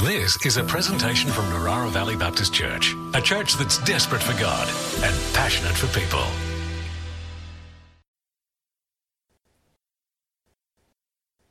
This 0.00 0.36
is 0.44 0.58
a 0.58 0.62
presentation 0.62 1.30
from 1.30 1.46
Narara 1.46 1.88
Valley 1.88 2.16
Baptist 2.16 2.52
Church, 2.52 2.94
a 3.14 3.20
church 3.22 3.54
that's 3.54 3.78
desperate 3.78 4.22
for 4.22 4.38
God 4.38 4.68
and 5.02 5.16
passionate 5.32 5.74
for 5.74 5.86
people. 5.98 6.22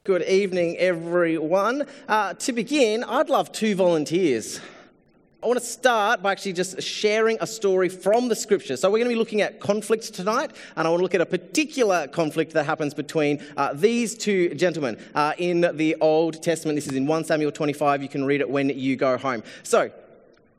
Good 0.03 0.21
evening, 0.21 0.77
everyone. 0.77 1.87
Uh, 2.07 2.35
to 2.35 2.53
begin, 2.53 3.03
I'd 3.03 3.29
love 3.29 3.51
two 3.51 3.73
volunteers. 3.73 4.61
I 5.43 5.47
want 5.47 5.59
to 5.59 5.65
start 5.65 6.23
by 6.23 6.31
actually 6.31 6.53
just 6.53 6.81
sharing 6.81 7.37
a 7.41 7.47
story 7.47 7.89
from 7.89 8.29
the 8.29 8.35
scripture. 8.35 8.77
So, 8.77 8.89
we're 8.89 8.99
going 8.99 9.09
to 9.09 9.15
be 9.15 9.19
looking 9.19 9.41
at 9.41 9.59
conflicts 9.59 10.09
tonight, 10.09 10.51
and 10.75 10.87
I 10.87 10.89
want 10.89 10.99
to 10.99 11.03
look 11.03 11.13
at 11.13 11.21
a 11.21 11.25
particular 11.25 12.07
conflict 12.07 12.53
that 12.53 12.65
happens 12.65 12.93
between 12.93 13.43
uh, 13.57 13.73
these 13.73 14.15
two 14.15 14.55
gentlemen 14.55 14.97
uh, 15.13 15.33
in 15.37 15.61
the 15.73 15.95
Old 16.01 16.41
Testament. 16.41 16.77
This 16.77 16.87
is 16.87 16.95
in 16.95 17.05
1 17.05 17.25
Samuel 17.25 17.51
25. 17.51 18.01
You 18.01 18.09
can 18.09 18.25
read 18.25 18.41
it 18.41 18.49
when 18.49 18.69
you 18.69 18.95
go 18.95 19.17
home. 19.17 19.43
So, 19.63 19.91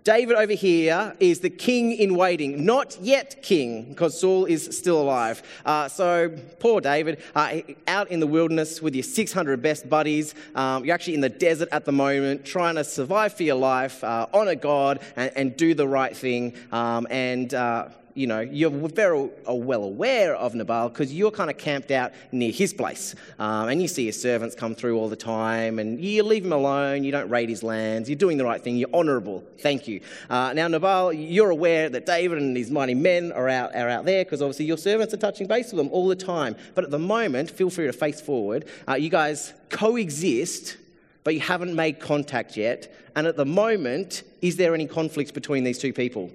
David 0.07 0.37
over 0.37 0.53
here 0.53 1.17
is 1.19 1.41
the 1.41 1.51
king 1.51 1.91
in 1.91 2.15
waiting, 2.15 2.65
not 2.65 2.97
yet 3.01 3.43
king, 3.43 3.87
because 3.87 4.21
Saul 4.21 4.45
is 4.45 4.69
still 4.71 5.03
alive. 5.03 5.43
Uh, 5.65 5.89
so, 5.89 6.33
poor 6.61 6.81
David, 6.81 7.21
uh, 7.35 7.63
out 7.89 8.09
in 8.13 8.21
the 8.21 8.27
wilderness 8.29 8.81
with 8.81 8.95
your 8.95 9.03
600 9.03 9.61
best 9.61 9.91
buddies. 9.91 10.37
Um, 10.55 10.85
you're 10.85 10.95
actually 10.95 11.15
in 11.15 11.23
the 11.23 11.29
desert 11.29 11.71
at 11.73 11.85
the 11.85 11.91
moment, 11.91 12.45
trying 12.45 12.77
to 12.77 12.85
survive 12.85 13.33
for 13.33 13.43
your 13.43 13.57
life, 13.57 14.05
uh, 14.05 14.29
honor 14.33 14.55
God, 14.55 15.01
and, 15.17 15.33
and, 15.35 15.57
do 15.57 15.75
the 15.75 15.89
right 15.89 16.17
thing. 16.17 16.55
Um, 16.71 17.09
and 17.11 17.53
uh, 17.53 17.89
you 18.17 18.27
know, 18.27 18.41
you're 18.41 18.71
very 18.71 19.31
well 19.47 19.85
aware 19.85 20.35
of 20.35 20.55
Nabal 20.55 20.89
because 20.89 21.13
you're 21.13 21.31
kind 21.31 21.51
of 21.51 21.59
camped 21.59 21.91
out 21.91 22.13
near 22.33 22.51
his 22.51 22.73
place. 22.73 23.15
Um, 23.39 23.69
and 23.69 23.81
you 23.81 23.89
see 23.89 24.07
his 24.07 24.21
servants 24.21 24.55
come 24.55 24.75
through 24.75 24.99
all 24.99 25.09
the 25.09 25.17
time, 25.17 25.79
and 25.79 26.03
you 26.03 26.23
leave 26.23 26.45
him 26.45 26.53
alone, 26.53 27.05
you 27.05 27.13
don't 27.13 27.29
raid 27.29 27.49
his 27.49 27.63
lands, 27.63 28.09
you're 28.09 28.17
doing 28.17 28.39
the 28.39 28.45
right 28.45 28.63
thing, 28.63 28.77
you're 28.77 28.93
honourable. 28.95 29.45
Thank 29.59 29.87
you. 29.87 30.01
Uh, 30.31 30.53
now, 30.55 30.67
Nabal, 30.67 31.13
you're 31.13 31.51
aware 31.51 31.89
that 31.91 32.07
David 32.07 32.39
and 32.39 32.57
his 32.57 32.71
mighty 32.71 32.95
men 32.95 33.33
are 33.33 33.49
out, 33.49 33.77
are 33.77 33.89
out 33.89 34.05
there 34.05 34.25
because 34.25 34.41
obviously 34.41 34.65
your 34.65 34.79
servants 34.79 35.13
are 35.13 35.19
touching 35.19 35.47
base 35.47 35.73
with 35.73 35.79
them 35.79 35.91
all 35.93 36.09
the 36.09 36.17
time. 36.17 36.57
But 36.75 36.85
at 36.85 36.91
the 36.91 36.99
moment, 36.99 37.51
feel 37.51 37.71
free 37.71 37.87
to 37.87 37.93
face 37.93 38.21
forward. 38.21 38.65
Uh, 38.89 38.95
you 38.95 39.11
guys 39.11 39.53
coexist 39.69 40.79
but 41.27 41.35
you 41.35 41.41
haven't 41.41 41.75
made 41.75 41.99
contact 41.99 42.57
yet. 42.57 42.95
And 43.17 43.27
at 43.27 43.37
the 43.37 43.45
moment, 43.45 44.23
is 44.43 44.55
there 44.55 44.75
any 44.75 44.87
conflict 44.87 45.35
between 45.35 45.65
these 45.65 45.77
two 45.77 45.93
people? 45.93 46.31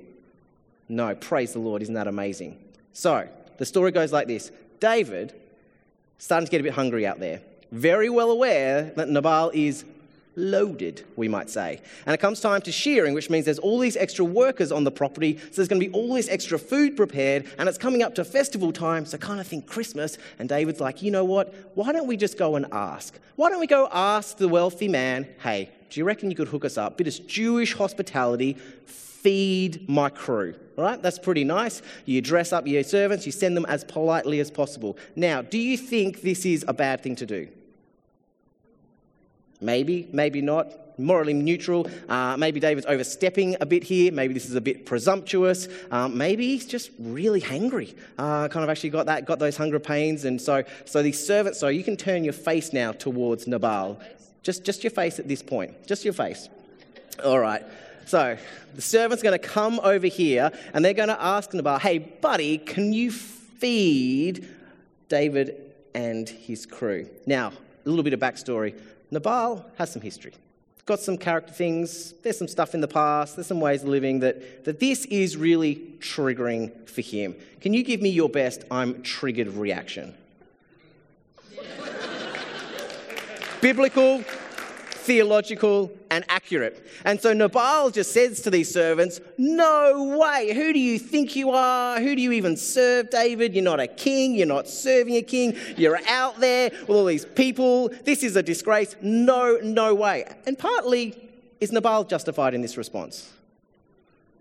No, 0.92 1.16
praise 1.16 1.54
the 1.54 1.60
Lord. 1.60 1.82
Isn't 1.82 1.96
that 1.96 2.08
amazing? 2.10 2.60
So, 2.92 3.26
the 3.58 3.66
story 3.66 3.92
goes 3.92 4.12
like 4.12 4.28
this 4.28 4.52
David, 4.82 5.34
starting 6.18 6.46
to 6.46 6.52
get 6.52 6.60
a 6.60 6.64
bit 6.66 6.74
hungry 6.74 7.08
out 7.08 7.18
there, 7.18 7.42
very 7.72 8.10
well 8.10 8.30
aware 8.30 8.92
that 8.98 9.08
Nabal 9.08 9.52
is 9.54 9.86
loaded, 10.36 11.06
we 11.16 11.30
might 11.30 11.50
say. 11.50 11.82
And 12.06 12.14
it 12.14 12.18
comes 12.18 12.42
time 12.42 12.62
to 12.64 12.74
shearing, 12.74 13.14
which 13.14 13.30
means 13.30 13.46
there's 13.46 13.58
all 13.58 13.80
these 13.80 13.96
extra 13.96 14.26
workers 14.26 14.70
on 14.70 14.84
the 14.84 14.92
property, 14.92 15.38
so 15.38 15.56
there's 15.56 15.70
going 15.70 15.82
to 15.82 15.88
be 15.88 15.94
all 15.94 16.14
this 16.14 16.28
extra 16.28 16.60
food 16.60 16.98
prepared, 16.98 17.50
and 17.58 17.70
it's 17.70 17.78
coming 17.78 18.04
up 18.04 18.14
to 18.16 18.26
festival 18.26 18.74
time, 18.74 19.06
so 19.06 19.18
kind 19.18 19.40
of 19.40 19.48
think 19.48 19.68
Christmas. 19.68 20.18
And 20.40 20.50
David's 20.50 20.82
like, 20.82 21.02
you 21.02 21.12
know 21.12 21.24
what? 21.24 21.54
Why 21.76 21.94
don't 21.94 22.08
we 22.08 22.18
just 22.18 22.38
go 22.38 22.58
and 22.58 22.66
ask? 22.74 23.18
Why 23.38 23.50
don't 23.50 23.62
we 23.62 23.68
go 23.68 23.88
ask 23.94 24.38
the 24.38 24.50
wealthy 24.50 24.90
man, 24.90 25.26
hey, 25.42 25.70
do 25.90 26.02
you 26.02 26.04
reckon 26.06 26.30
you 26.30 26.36
could 26.36 26.50
hook 26.50 26.66
us 26.66 26.78
up? 26.78 26.98
Bit 26.98 27.08
of 27.08 27.28
Jewish 27.28 27.74
hospitality, 27.76 28.58
feed 29.22 29.88
my 29.90 30.10
crew. 30.10 30.56
Right? 30.78 31.02
That's 31.02 31.20
pretty 31.20 31.44
nice. 31.44 31.82
You 32.06 32.22
dress 32.22 32.52
up 32.52 32.66
your 32.66 32.84
servants, 32.84 33.26
you 33.26 33.32
send 33.32 33.56
them 33.56 33.66
as 33.68 33.84
politely 33.84 34.40
as 34.40 34.50
possible. 34.50 34.98
Now, 35.16 35.42
do 35.42 35.58
you 35.58 35.78
think 35.78 36.22
this 36.22 36.46
is 36.46 36.66
a 36.68 36.74
bad 36.74 37.02
thing 37.02 37.16
to 37.18 37.26
do? 37.26 37.48
Maybe, 39.60 40.08
maybe 40.12 40.42
not. 40.42 40.78
Morally 40.98 41.34
neutral. 41.34 41.88
Uh, 42.10 42.36
maybe 42.38 42.60
David's 42.60 42.86
overstepping 42.86 43.58
a 43.62 43.66
bit 43.66 43.84
here. 43.84 44.12
Maybe 44.12 44.34
this 44.34 44.46
is 44.46 44.56
a 44.56 44.62
bit 44.62 44.86
presumptuous. 44.86 45.68
Um, 45.90 46.18
maybe 46.18 46.48
he's 46.48 46.66
just 46.66 46.92
really 47.00 47.42
hangry. 47.42 47.96
Uh, 48.18 48.48
kind 48.48 48.64
of 48.64 48.70
actually 48.70 48.90
got 48.90 49.06
that, 49.06 49.26
got 49.26 49.40
those 49.40 49.58
hunger 49.58 49.80
pains, 49.80 50.26
and 50.26 50.40
so, 50.40 50.64
so 50.86 51.02
these 51.02 51.24
servants. 51.24 51.60
So 51.60 51.70
you 51.70 51.84
can 51.84 51.96
turn 51.96 52.24
your 52.24 52.34
face 52.34 52.74
now 52.74 52.92
towards 52.92 53.48
Nabal. 53.48 54.00
Just, 54.44 54.64
just 54.64 54.84
your 54.84 54.92
face 54.92 55.20
at 55.20 55.28
this 55.28 55.42
point. 55.42 55.88
Just 55.88 56.04
your 56.04 56.14
face. 56.14 56.50
All 57.24 57.40
right. 57.40 57.64
So 58.06 58.38
the 58.74 58.82
servant's 58.82 59.24
going 59.24 59.40
to 59.40 59.48
come 59.48 59.80
over 59.84 60.08
here 60.08 60.52
and 60.74 60.84
they're 60.84 60.94
going 60.94 61.10
to 61.10 61.22
ask 61.22 61.54
Nabal, 61.54 61.80
hey, 61.80 62.00
buddy, 62.00 62.58
can 62.58 62.94
you 62.94 63.12
feed 63.12 64.48
David 65.10 65.56
and 65.94 66.28
his 66.28 66.66
crew? 66.66 67.08
Now, 67.26 67.52
a 67.86 67.90
little 67.90 68.04
bit 68.04 68.14
of 68.14 68.20
backstory. 68.20 68.78
Nabal 69.12 69.66
has 69.78 69.92
some 69.92 70.02
history. 70.02 70.34
Got 70.86 71.00
some 71.00 71.18
character 71.18 71.54
things, 71.54 72.14
there's 72.24 72.38
some 72.38 72.48
stuff 72.48 72.74
in 72.74 72.82
the 72.82 72.88
past, 72.88 73.36
there's 73.36 73.48
some 73.48 73.60
ways 73.62 73.84
of 73.84 73.90
living 73.90 74.20
that, 74.22 74.66
that 74.66 74.80
this 74.80 75.06
is 75.06 75.38
really 75.38 75.76
triggering 76.00 76.90
for 76.90 77.02
him. 77.02 77.36
Can 77.60 77.74
you 77.74 77.84
give 77.84 78.02
me 78.02 78.10
your 78.10 78.30
best 78.30 78.64
I'm 78.72 79.04
triggered 79.04 79.48
reaction? 79.50 80.16
Biblical, 83.62 84.24
theological, 85.02 85.92
and 86.10 86.24
accurate. 86.30 86.86
And 87.06 87.20
so 87.20 87.34
Nabal 87.34 87.90
just 87.90 88.12
says 88.12 88.42
to 88.42 88.52
these 88.52 88.72
servants, 88.72 89.20
No 89.38 90.18
way. 90.20 90.54
Who 90.54 90.74
do 90.74 90.80
you 90.80 91.00
think 91.00 91.36
you 91.36 91.52
are? 91.52 92.00
Who 92.00 92.16
do 92.16 92.22
you 92.22 92.32
even 92.32 92.56
serve, 92.58 93.10
David? 93.10 93.54
You're 93.56 93.64
not 93.64 93.80
a 93.80 93.88
king. 93.88 94.36
You're 94.36 94.48
not 94.48 94.68
serving 94.68 95.16
a 95.16 95.22
king. 95.22 95.56
You're 95.78 96.00
out 96.08 96.40
there 96.40 96.70
with 96.72 96.90
all 96.90 97.06
these 97.06 97.26
people. 97.26 97.90
This 98.04 98.24
is 98.24 98.36
a 98.36 98.44
disgrace. 98.44 98.96
No, 99.02 99.58
no 99.64 99.96
way. 99.96 100.26
And 100.46 100.58
partly, 100.58 101.18
is 101.60 101.72
Nabal 101.72 102.04
justified 102.04 102.54
in 102.54 102.62
this 102.62 102.78
response? 102.78 103.32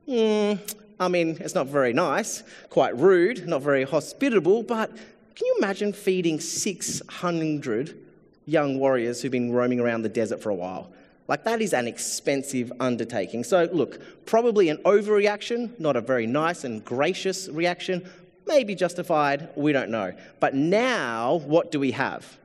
Hmm, 0.06 0.54
I 0.98 1.08
mean, 1.08 1.38
it's 1.40 1.54
not 1.54 1.68
very 1.68 1.92
nice, 1.92 2.42
quite 2.68 2.96
rude, 2.96 3.46
not 3.46 3.62
very 3.62 3.84
hospitable, 3.84 4.62
but 4.62 4.90
can 5.34 5.46
you 5.46 5.54
imagine 5.58 5.92
feeding 5.92 6.40
600 6.40 7.96
young 8.50 8.78
warriors 8.78 9.22
who've 9.22 9.32
been 9.32 9.52
roaming 9.52 9.80
around 9.80 10.02
the 10.02 10.08
desert 10.08 10.42
for 10.42 10.50
a 10.50 10.54
while. 10.54 10.90
Like, 11.28 11.44
that 11.44 11.62
is 11.62 11.72
an 11.72 11.86
expensive 11.86 12.72
undertaking. 12.80 13.44
So, 13.44 13.68
look, 13.72 14.00
probably 14.26 14.68
an 14.68 14.78
overreaction, 14.78 15.78
not 15.78 15.94
a 15.94 16.00
very 16.00 16.26
nice 16.26 16.64
and 16.64 16.84
gracious 16.84 17.48
reaction, 17.48 18.08
maybe 18.48 18.74
justified, 18.74 19.48
we 19.54 19.72
don't 19.72 19.90
know. 19.90 20.12
But 20.40 20.54
now, 20.54 21.36
what 21.46 21.70
do 21.70 21.78
we 21.78 21.92
have? 21.92 22.36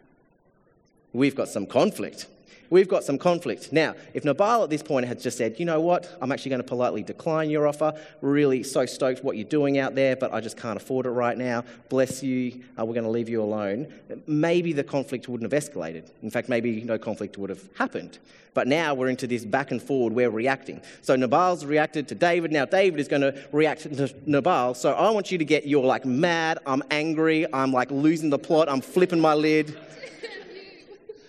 We've 1.14 1.36
got 1.36 1.50
some 1.50 1.66
conflict 1.66 2.28
we've 2.70 2.88
got 2.88 3.04
some 3.04 3.18
conflict. 3.18 3.72
Now, 3.72 3.96
if 4.14 4.24
Nabal 4.24 4.64
at 4.64 4.70
this 4.70 4.84
point 4.84 5.06
had 5.06 5.20
just 5.20 5.38
said, 5.38 5.60
you 5.60 5.66
know 5.66 5.80
what, 5.80 6.16
I'm 6.22 6.32
actually 6.32 6.50
going 6.50 6.62
to 6.62 6.68
politely 6.68 7.04
decline 7.04 7.50
your 7.50 7.68
offer, 7.68 8.00
really 8.22 8.64
so 8.64 8.86
stoked 8.86 9.24
what 9.24 9.38
you're 9.38 9.48
doing 9.48 9.78
out 9.78 9.96
there, 9.96 10.16
but 10.16 10.34
I 10.34 10.42
just 10.42 10.58
can't 10.58 10.78
afford 10.78 11.06
it 11.06 11.12
right 11.12 11.38
now, 11.38 11.64
bless 11.90 12.24
you, 12.24 12.64
uh, 12.80 12.86
we're 12.86 12.94
going 12.94 13.04
to 13.04 13.10
leave 13.10 13.30
you 13.30 13.42
alone, 13.42 13.88
maybe 14.28 14.74
the 14.74 14.84
conflict 14.84 15.28
wouldn't 15.28 15.52
have 15.52 15.64
escalated. 15.64 16.10
In 16.22 16.30
fact, 16.30 16.50
maybe 16.50 16.82
no 16.82 16.98
conflict 16.98 17.38
would 17.38 17.50
have 17.50 17.68
happened. 17.78 18.20
But 18.56 18.68
now 18.70 18.94
we're 18.94 19.10
into 19.10 19.28
this 19.28 19.44
back 19.44 19.72
and 19.72 19.84
forward, 19.84 20.14
we're 20.14 20.30
reacting. 20.30 20.82
So 21.02 21.18
Nabal's 21.18 21.66
reacted 21.66 22.08
to 22.08 22.16
David, 22.16 22.54
now 22.54 22.64
David 22.64 23.02
is 23.02 23.10
going 23.10 23.22
to 23.22 23.36
react 23.52 23.82
to 23.82 24.16
Nabal. 24.26 24.74
So 24.76 24.94
I 24.94 25.10
want 25.10 25.30
you 25.30 25.38
to 25.38 25.46
get 25.46 25.68
your 25.68 25.84
like 25.84 26.06
mad, 26.06 26.60
I'm 26.66 26.82
angry, 26.90 27.46
I'm 27.54 27.74
like 27.74 27.92
losing 27.92 28.30
the 28.30 28.40
plot, 28.40 28.70
I'm 28.70 28.82
flipping 28.82 29.20
my 29.20 29.34
lid. 29.34 29.78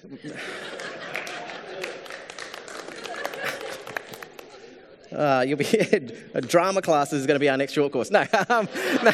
Uh, 5.12 5.44
you'll 5.46 5.58
be 5.58 5.64
drama 6.40 6.82
class 6.82 7.12
is 7.12 7.26
going 7.26 7.36
to 7.36 7.40
be 7.40 7.48
our 7.48 7.56
next 7.56 7.72
short 7.72 7.92
course. 7.92 8.10
No, 8.10 8.24
um, 8.48 8.68
no. 9.02 9.12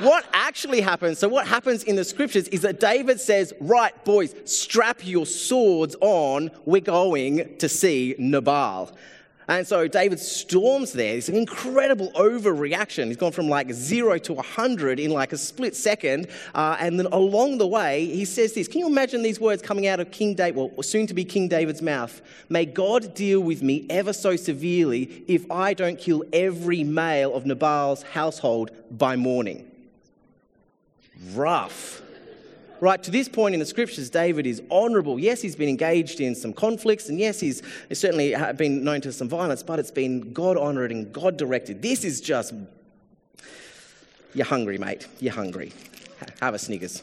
What 0.00 0.26
actually 0.32 0.80
happens? 0.80 1.18
So, 1.18 1.28
what 1.28 1.46
happens 1.46 1.84
in 1.84 1.94
the 1.96 2.04
scriptures 2.04 2.48
is 2.48 2.62
that 2.62 2.80
David 2.80 3.20
says, 3.20 3.52
Right, 3.60 4.04
boys, 4.04 4.34
strap 4.44 5.06
your 5.06 5.24
swords 5.24 5.94
on. 6.00 6.50
We're 6.64 6.80
going 6.80 7.56
to 7.58 7.68
see 7.68 8.16
Nabal. 8.18 8.90
And 9.46 9.66
so 9.66 9.86
David 9.86 10.18
storms 10.20 10.92
there. 10.92 11.16
It's 11.16 11.28
an 11.28 11.36
incredible 11.36 12.10
overreaction. 12.12 13.08
He's 13.08 13.16
gone 13.16 13.32
from 13.32 13.48
like 13.48 13.72
zero 13.72 14.18
to 14.18 14.32
100 14.32 14.98
in 14.98 15.10
like 15.10 15.32
a 15.32 15.38
split 15.38 15.76
second. 15.76 16.28
Uh, 16.54 16.76
and 16.80 16.98
then 16.98 17.06
along 17.06 17.58
the 17.58 17.66
way, 17.66 18.06
he 18.06 18.24
says 18.24 18.54
this 18.54 18.68
Can 18.68 18.80
you 18.80 18.86
imagine 18.86 19.22
these 19.22 19.38
words 19.38 19.60
coming 19.60 19.86
out 19.86 20.00
of 20.00 20.10
King 20.10 20.34
David, 20.34 20.56
well, 20.56 20.82
soon 20.82 21.06
to 21.06 21.14
be 21.14 21.24
King 21.24 21.48
David's 21.48 21.82
mouth? 21.82 22.22
May 22.48 22.64
God 22.64 23.14
deal 23.14 23.40
with 23.40 23.62
me 23.62 23.86
ever 23.90 24.12
so 24.12 24.36
severely 24.36 25.24
if 25.28 25.50
I 25.50 25.74
don't 25.74 25.98
kill 25.98 26.24
every 26.32 26.82
male 26.82 27.34
of 27.34 27.44
Nabal's 27.44 28.02
household 28.02 28.70
by 28.90 29.16
morning. 29.16 29.70
Rough 31.32 32.02
right, 32.80 33.02
to 33.02 33.10
this 33.10 33.28
point 33.28 33.54
in 33.54 33.60
the 33.60 33.66
scriptures, 33.66 34.10
David 34.10 34.46
is 34.46 34.62
honorable. 34.70 35.18
Yes, 35.18 35.40
he's 35.40 35.56
been 35.56 35.68
engaged 35.68 36.20
in 36.20 36.34
some 36.34 36.52
conflicts, 36.52 37.08
and 37.08 37.18
yes, 37.18 37.40
he's 37.40 37.62
certainly 37.92 38.34
been 38.56 38.84
known 38.84 39.00
to 39.02 39.12
some 39.12 39.28
violence, 39.28 39.62
but 39.62 39.78
it's 39.78 39.90
been 39.90 40.32
God 40.32 40.56
honored 40.56 40.92
and 40.92 41.12
God 41.12 41.36
directed. 41.36 41.82
This 41.82 42.04
is 42.04 42.20
just, 42.20 42.54
you're 44.34 44.46
hungry, 44.46 44.78
mate. 44.78 45.06
You're 45.20 45.32
hungry. 45.32 45.72
Have 46.40 46.54
a 46.54 46.58
Snickers. 46.58 47.02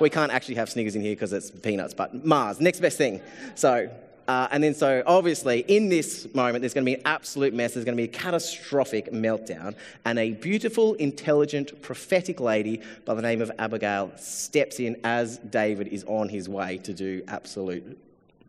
We, 0.00 0.10
can't 0.10 0.32
actually 0.32 0.56
have 0.56 0.70
Snickers 0.70 0.96
in 0.96 1.02
here 1.02 1.12
because 1.12 1.32
it's 1.32 1.50
peanuts, 1.50 1.94
but 1.94 2.24
Mars, 2.24 2.60
next 2.60 2.80
best 2.80 2.98
thing. 2.98 3.20
So, 3.54 3.90
Uh, 4.26 4.48
and 4.50 4.64
then, 4.64 4.74
so 4.74 5.02
obviously, 5.06 5.60
in 5.68 5.88
this 5.88 6.32
moment, 6.34 6.62
there's 6.62 6.72
going 6.74 6.84
to 6.84 6.90
be 6.90 6.94
an 6.94 7.02
absolute 7.04 7.52
mess. 7.52 7.74
There's 7.74 7.84
going 7.84 7.96
to 7.96 8.00
be 8.00 8.08
a 8.08 8.12
catastrophic 8.12 9.12
meltdown. 9.12 9.74
And 10.04 10.18
a 10.18 10.32
beautiful, 10.32 10.94
intelligent, 10.94 11.82
prophetic 11.82 12.40
lady 12.40 12.80
by 13.04 13.14
the 13.14 13.22
name 13.22 13.42
of 13.42 13.50
Abigail 13.58 14.12
steps 14.16 14.80
in 14.80 14.98
as 15.04 15.38
David 15.38 15.88
is 15.88 16.04
on 16.04 16.28
his 16.28 16.48
way 16.48 16.78
to 16.78 16.94
do 16.94 17.22
absolute, 17.28 17.98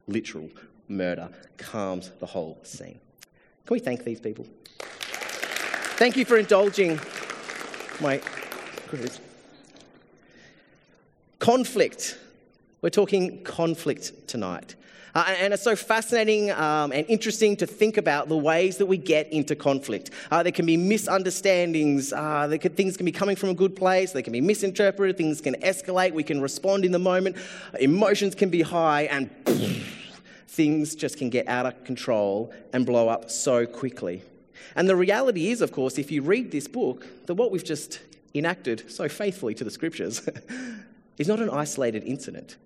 literal 0.07 0.50
murder, 0.88 1.30
calms 1.57 2.12
the 2.19 2.25
whole 2.25 2.57
scene. 2.63 3.00
Can 3.66 3.74
we 3.74 3.80
thank 3.80 4.04
these 4.04 4.19
people? 4.19 4.45
Thank 5.98 6.16
you 6.16 6.25
for 6.25 6.38
indulging 6.38 7.00
my 8.00 8.21
Conflict. 11.39 12.18
We're 12.81 12.89
talking 12.89 13.44
conflict 13.44 14.28
tonight. 14.28 14.75
Uh, 15.16 15.34
and 15.40 15.54
it's 15.54 15.64
so 15.64 15.78
fascinating 15.78 16.52
um, 16.52 16.92
and 16.92 17.06
interesting 17.08 17.56
to 17.56 17.66
think 17.66 17.96
about 17.96 18.28
the 18.28 18.36
ways 18.36 18.76
that 18.76 18.86
we 18.86 18.98
get 18.98 19.32
into 19.32 19.56
conflict. 19.56 20.12
Uh, 20.30 20.44
there 20.44 20.52
can 20.52 20.66
be 20.66 20.76
misunderstandings, 20.76 22.12
uh, 22.12 22.58
things 22.76 22.98
can 22.98 23.06
be 23.06 23.14
coming 23.14 23.38
from 23.38 23.48
a 23.48 23.54
good 23.54 23.78
place, 23.78 24.12
they 24.12 24.22
can 24.22 24.34
be 24.34 24.42
misinterpreted, 24.42 25.16
things 25.16 25.40
can 25.40 25.56
escalate, 25.62 26.12
we 26.12 26.24
can 26.24 26.42
respond 26.42 26.84
in 26.84 26.92
the 26.92 27.00
moment, 27.00 27.38
emotions 27.80 28.36
can 28.36 28.50
be 28.50 28.62
high, 28.62 29.04
and 29.04 29.30
things 30.50 30.96
just 30.96 31.18
can 31.18 31.30
get 31.30 31.48
out 31.48 31.66
of 31.66 31.82
control 31.86 32.54
and 32.74 32.86
blow 32.86 33.08
up 33.08 33.32
so 33.32 33.66
quickly. 33.66 34.22
And 34.76 34.90
the 34.90 34.98
reality 34.98 35.48
is, 35.50 35.62
of 35.62 35.72
course, 35.72 35.98
if 35.98 36.12
you 36.12 36.24
read 36.24 36.52
this 36.52 36.68
book, 36.68 37.08
that 37.28 37.36
what 37.36 37.52
we've 37.52 37.64
just 37.64 38.02
enacted 38.34 38.92
so 38.92 39.08
faithfully 39.08 39.54
to 39.54 39.64
the 39.64 39.72
scriptures 39.72 40.28
is 41.18 41.30
not 41.30 41.40
an 41.40 41.50
isolated 41.50 42.04
incident. 42.04 42.58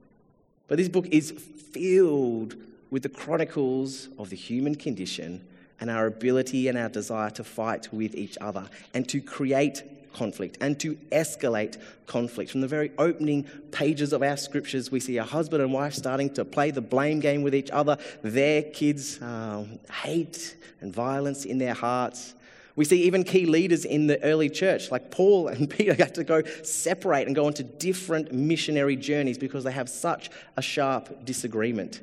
But 0.70 0.78
this 0.78 0.88
book 0.88 1.08
is 1.12 1.32
filled 1.32 2.56
with 2.92 3.04
the 3.04 3.10
chronicles 3.10 4.08
of 4.18 4.30
the 4.30 4.36
human 4.36 4.76
condition 4.76 5.42
and 5.82 5.90
our 5.90 6.06
ability 6.06 6.68
and 6.68 6.78
our 6.78 6.90
desire 6.90 7.32
to 7.32 7.44
fight 7.44 7.92
with 7.92 8.16
each 8.16 8.38
other 8.40 8.70
and 8.94 9.08
to 9.10 9.20
create 9.20 9.84
conflict 10.14 10.58
and 10.62 10.80
to 10.80 10.96
escalate 11.12 11.78
conflict. 12.06 12.52
From 12.52 12.62
the 12.62 12.68
very 12.68 12.92
opening 12.98 13.46
pages 13.72 14.14
of 14.14 14.22
our 14.22 14.38
scriptures, 14.38 14.92
we 14.92 15.00
see 15.00 15.18
a 15.18 15.24
husband 15.24 15.64
and 15.64 15.74
wife 15.74 15.94
starting 15.94 16.30
to 16.36 16.46
play 16.46 16.72
the 16.72 16.82
blame 16.82 17.20
game 17.20 17.42
with 17.42 17.56
each 17.56 17.72
other, 17.72 17.98
their 18.22 18.62
kids' 18.64 19.22
um, 19.22 19.80
hate 20.04 20.56
and 20.82 20.94
violence 20.94 21.46
in 21.46 21.58
their 21.58 21.74
hearts. 21.74 22.34
We 22.76 22.86
see 22.86 23.04
even 23.04 23.24
key 23.24 23.46
leaders 23.46 23.86
in 23.86 24.08
the 24.08 24.22
early 24.24 24.50
church, 24.50 24.92
like 24.92 25.12
Paul 25.12 25.48
and 25.48 25.70
Peter, 25.78 25.94
had 25.94 26.16
to 26.16 26.24
go 26.24 26.44
separate 26.64 27.28
and 27.28 27.36
go 27.36 27.46
onto 27.46 27.64
different 27.64 28.32
missionary 28.32 28.96
journeys 28.96 29.38
because 29.38 29.64
they 29.64 29.72
have 29.72 29.90
such 29.90 30.30
a 30.56 30.62
sharp 30.62 31.26
disagreement. 31.26 32.02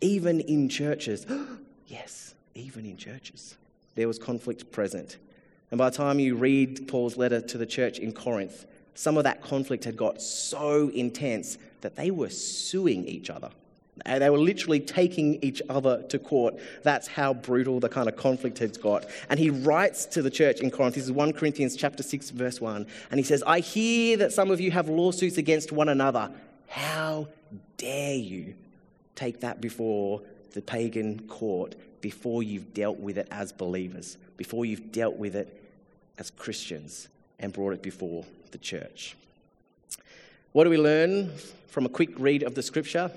Even 0.00 0.40
in 0.40 0.68
churches, 0.68 1.26
yes, 1.86 2.34
even 2.54 2.84
in 2.84 2.96
churches, 2.96 3.56
there 3.94 4.08
was 4.08 4.18
conflict 4.18 4.70
present. 4.72 5.16
And 5.70 5.78
by 5.78 5.90
the 5.90 5.96
time 5.96 6.18
you 6.18 6.36
read 6.36 6.86
Paul's 6.88 7.16
letter 7.16 7.40
to 7.40 7.58
the 7.58 7.66
church 7.66 7.98
in 7.98 8.12
Corinth, 8.12 8.66
some 8.94 9.16
of 9.16 9.24
that 9.24 9.40
conflict 9.42 9.84
had 9.84 9.96
got 9.96 10.20
so 10.20 10.88
intense 10.90 11.56
that 11.80 11.96
they 11.96 12.10
were 12.10 12.28
suing 12.28 13.06
each 13.06 13.30
other. 13.30 13.50
They 14.06 14.30
were 14.30 14.38
literally 14.38 14.80
taking 14.80 15.42
each 15.42 15.60
other 15.68 16.02
to 16.04 16.18
court. 16.18 16.58
That's 16.82 17.06
how 17.06 17.34
brutal 17.34 17.78
the 17.78 17.88
kind 17.88 18.08
of 18.08 18.16
conflict 18.16 18.58
has 18.58 18.76
got. 18.78 19.06
And 19.28 19.38
he 19.38 19.50
writes 19.50 20.06
to 20.06 20.22
the 20.22 20.30
church 20.30 20.60
in 20.60 20.70
Corinth. 20.70 20.94
This 20.94 21.04
is 21.04 21.12
1 21.12 21.34
Corinthians 21.34 21.76
chapter 21.76 22.02
6, 22.02 22.30
verse 22.30 22.60
1. 22.60 22.86
And 23.10 23.20
he 23.20 23.24
says, 23.24 23.42
I 23.46 23.60
hear 23.60 24.16
that 24.16 24.32
some 24.32 24.50
of 24.50 24.60
you 24.60 24.70
have 24.70 24.88
lawsuits 24.88 25.36
against 25.36 25.72
one 25.72 25.90
another. 25.90 26.30
How 26.68 27.28
dare 27.76 28.14
you 28.14 28.54
take 29.14 29.40
that 29.40 29.60
before 29.60 30.22
the 30.52 30.62
pagan 30.62 31.20
court 31.28 31.74
before 32.02 32.42
you've 32.42 32.74
dealt 32.74 32.98
with 32.98 33.16
it 33.16 33.28
as 33.30 33.52
believers, 33.52 34.18
before 34.36 34.66
you've 34.66 34.92
dealt 34.92 35.16
with 35.16 35.34
it 35.34 35.62
as 36.18 36.30
Christians 36.30 37.08
and 37.38 37.52
brought 37.52 37.72
it 37.72 37.82
before 37.82 38.24
the 38.50 38.58
church. 38.58 39.16
What 40.50 40.64
do 40.64 40.70
we 40.70 40.76
learn 40.76 41.30
from 41.68 41.86
a 41.86 41.88
quick 41.88 42.10
read 42.18 42.42
of 42.42 42.54
the 42.54 42.62
scripture? 42.62 43.10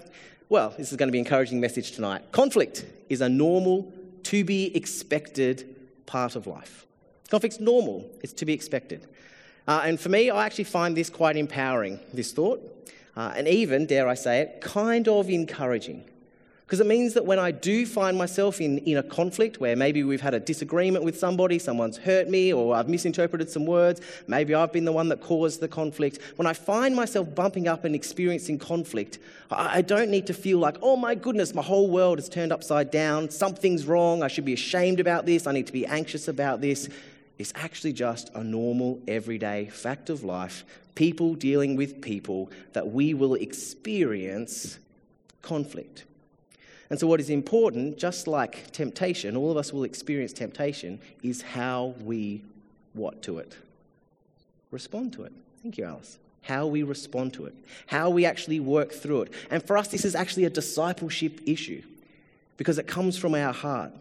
Well, 0.48 0.76
this 0.78 0.92
is 0.92 0.98
going 0.98 1.08
to 1.08 1.12
be 1.12 1.18
an 1.18 1.26
encouraging 1.26 1.60
message 1.60 1.94
tonight. 1.94 2.32
Conflict 2.32 2.86
is 3.10 3.22
a 3.22 3.30
normal, 3.30 3.92
to 4.24 4.44
be 4.44 4.76
expected 4.76 5.76
part 6.06 6.36
of 6.36 6.46
life. 6.46 6.86
Conflict's 7.32 7.60
normal, 7.60 8.08
it's 8.22 8.34
to 8.34 8.46
be 8.46 8.54
expected. 8.54 9.08
Uh, 9.68 9.82
and 9.84 10.00
for 10.00 10.10
me, 10.10 10.30
I 10.30 10.46
actually 10.46 10.66
find 10.66 10.96
this 10.96 11.10
quite 11.10 11.36
empowering, 11.36 12.00
this 12.14 12.32
thought, 12.32 12.62
uh, 13.16 13.34
and 13.36 13.48
even, 13.48 13.88
dare 13.88 14.08
I 14.08 14.14
say 14.14 14.42
it, 14.42 14.62
kind 14.62 15.08
of 15.08 15.30
encouraging. 15.30 16.04
Because 16.66 16.80
it 16.80 16.88
means 16.88 17.14
that 17.14 17.28
when 17.28 17.38
I 17.38 17.52
do 17.52 17.86
find 17.86 18.18
myself 18.18 18.60
in, 18.60 18.80
in 18.80 18.98
a 18.98 19.04
conflict 19.04 19.60
where 19.60 19.76
maybe 19.76 20.04
we've 20.04 20.22
had 20.22 20.34
a 20.34 20.40
disagreement 20.40 21.06
with 21.06 21.16
somebody, 21.16 21.60
someone's 21.60 21.98
hurt 21.98 22.28
me, 22.28 22.52
or 22.52 22.76
I've 22.76 22.90
misinterpreted 22.90 23.52
some 23.52 23.68
words, 23.68 24.02
maybe 24.26 24.56
I've 24.56 24.74
been 24.74 24.86
the 24.86 24.92
one 24.92 25.10
that 25.10 25.22
caused 25.22 25.60
the 25.60 25.68
conflict, 25.68 26.18
when 26.38 26.48
I 26.48 26.54
find 26.54 26.96
myself 26.96 27.34
bumping 27.36 27.68
up 27.68 27.86
and 27.86 27.94
experiencing 27.94 28.58
conflict, 28.58 29.20
I, 29.52 29.78
I 29.78 29.82
don't 29.84 30.10
need 30.10 30.26
to 30.26 30.34
feel 30.34 30.58
like, 30.58 30.78
oh 30.82 30.96
my 30.96 31.14
goodness, 31.14 31.54
my 31.54 31.62
whole 31.62 31.88
world 31.88 32.18
is 32.18 32.28
turned 32.28 32.52
upside 32.52 32.90
down, 32.90 33.30
something's 33.30 33.86
wrong, 33.86 34.24
I 34.24 34.28
should 34.28 34.46
be 34.46 34.54
ashamed 34.54 35.00
about 35.00 35.28
this, 35.28 35.46
I 35.46 35.52
need 35.52 35.68
to 35.68 35.74
be 35.74 35.86
anxious 35.86 36.28
about 36.28 36.62
this. 36.62 36.90
It's 37.38 37.54
actually 37.54 37.94
just 37.94 38.32
a 38.34 38.44
normal, 38.44 39.00
everyday 39.08 39.66
fact 39.66 40.10
of 40.10 40.24
life, 40.24 40.66
people 40.96 41.36
dealing 41.36 41.76
with 41.76 42.02
people, 42.02 42.50
that 42.74 42.88
we 42.88 43.14
will 43.14 43.36
experience 43.36 44.80
conflict. 45.44 46.06
And 46.90 47.00
so, 47.00 47.08
what 47.08 47.20
is 47.20 47.30
important, 47.30 47.98
just 47.98 48.28
like 48.28 48.72
temptation, 48.72 49.36
all 49.36 49.52
of 49.52 49.58
us 49.58 49.74
will 49.74 49.84
experience 49.84 50.34
temptation, 50.34 51.00
is 51.24 51.42
how 51.42 51.96
we 52.04 52.44
what 52.94 53.22
to 53.24 53.40
it? 53.40 53.58
Respond 54.72 55.14
to 55.14 55.24
it. 55.24 55.34
Thank 55.64 55.78
you, 55.78 55.86
Alice. 55.86 56.20
How 56.44 56.68
we 56.68 56.84
respond 56.84 57.34
to 57.34 57.46
it, 57.46 57.56
how 57.88 58.12
we 58.12 58.24
actually 58.24 58.60
work 58.60 58.92
through 58.92 59.24
it. 59.24 59.34
And 59.50 59.64
for 59.64 59.78
us, 59.78 59.88
this 59.88 60.06
is 60.06 60.14
actually 60.14 60.46
a 60.46 60.50
discipleship 60.50 61.42
issue 61.48 61.82
because 62.58 62.78
it 62.78 62.86
comes 62.86 63.18
from 63.18 63.34
our 63.34 63.52
heart. 63.52 63.92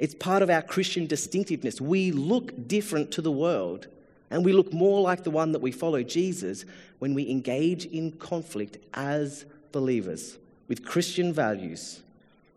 It's 0.00 0.14
part 0.14 0.42
of 0.42 0.50
our 0.50 0.62
Christian 0.62 1.06
distinctiveness. 1.06 1.80
We 1.80 2.10
look 2.10 2.66
different 2.66 3.12
to 3.12 3.22
the 3.22 3.30
world 3.30 3.86
and 4.28 4.44
we 4.44 4.52
look 4.52 4.72
more 4.72 5.00
like 5.00 5.22
the 5.22 5.30
one 5.30 5.52
that 5.52 5.60
we 5.60 5.70
follow, 5.70 6.02
Jesus, 6.02 6.64
when 6.98 7.14
we 7.14 7.30
engage 7.30 7.84
in 7.86 8.10
conflict 8.10 8.78
as 8.92 9.44
believers 9.70 10.36
with 10.68 10.84
Christian 10.84 11.32
values. 11.32 12.00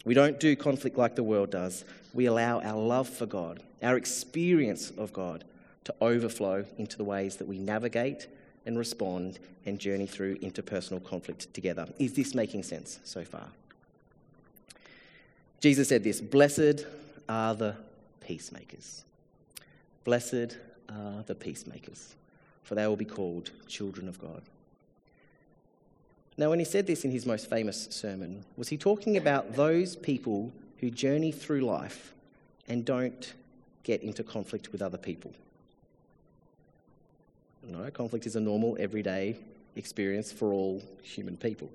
We 0.06 0.13
don't 0.13 0.39
do 0.39 0.56
conflict 0.56 0.98
like 0.98 1.16
the 1.16 1.24
world 1.24 1.51
does. 1.51 1.86
We 2.13 2.25
allow 2.25 2.62
our 2.62 2.80
love 2.80 3.08
for 3.08 3.25
God, 3.25 3.62
our 3.84 3.98
experience 3.98 4.92
of 4.92 5.13
God, 5.13 5.44
to 5.84 5.96
overflow 6.01 6.66
into 6.78 6.98
the 6.98 7.04
ways 7.04 7.38
that 7.38 7.48
we 7.48 7.60
navigate 7.60 8.28
and 8.66 8.78
respond 8.78 9.39
and 9.66 9.80
journey 9.80 10.08
through 10.08 10.38
interpersonal 10.38 11.04
conflict 11.04 11.54
together. 11.54 11.88
Is 11.98 12.13
this 12.13 12.34
making 12.34 12.63
sense 12.63 13.00
so 13.04 13.24
far? 13.24 13.48
Jesus 15.60 15.89
said 15.89 16.04
this 16.04 16.22
Blessed 16.22 16.86
are 17.28 17.56
the 17.56 17.75
peacemakers. 18.22 19.04
Blessed 20.04 20.58
are 20.89 21.24
the 21.25 21.36
peacemakers, 21.36 22.16
for 22.63 22.75
they 22.75 22.88
will 22.88 22.96
be 22.96 23.06
called 23.06 23.51
children 23.68 24.08
of 24.08 24.20
God. 24.20 24.42
Now, 26.39 26.50
when 26.50 26.60
he 26.60 26.63
said 26.63 26.88
this 26.88 27.03
in 27.03 27.12
his 27.12 27.25
most 27.25 27.50
famous 27.50 27.89
sermon, 27.91 28.46
was 28.55 28.69
he 28.69 28.77
talking 28.77 29.17
about 29.17 29.55
those 29.58 29.98
people 29.98 30.53
who 30.77 30.89
journey 30.89 31.34
through 31.34 31.60
life 31.60 32.13
and 32.69 32.86
don't 32.86 33.34
get 33.84 34.03
into 34.03 34.24
conflict 34.24 34.72
with 34.72 34.81
other 34.81 34.98
people? 34.98 35.34
No, 37.67 37.91
conflict 37.91 38.25
is 38.25 38.38
a 38.38 38.39
normal, 38.39 38.77
everyday 38.79 39.36
experience 39.75 40.31
for 40.31 40.53
all 40.53 40.81
human 41.03 41.36
people. 41.36 41.69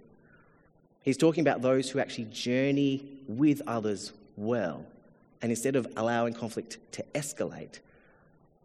He's 1.02 1.18
talking 1.18 1.42
about 1.42 1.60
those 1.60 1.90
who 1.90 1.98
actually 1.98 2.28
journey 2.32 3.06
with 3.28 3.60
others 3.66 4.14
well, 4.38 4.86
and 5.42 5.52
instead 5.52 5.76
of 5.76 5.86
allowing 5.98 6.32
conflict 6.32 6.78
to 6.92 7.04
escalate, 7.14 7.80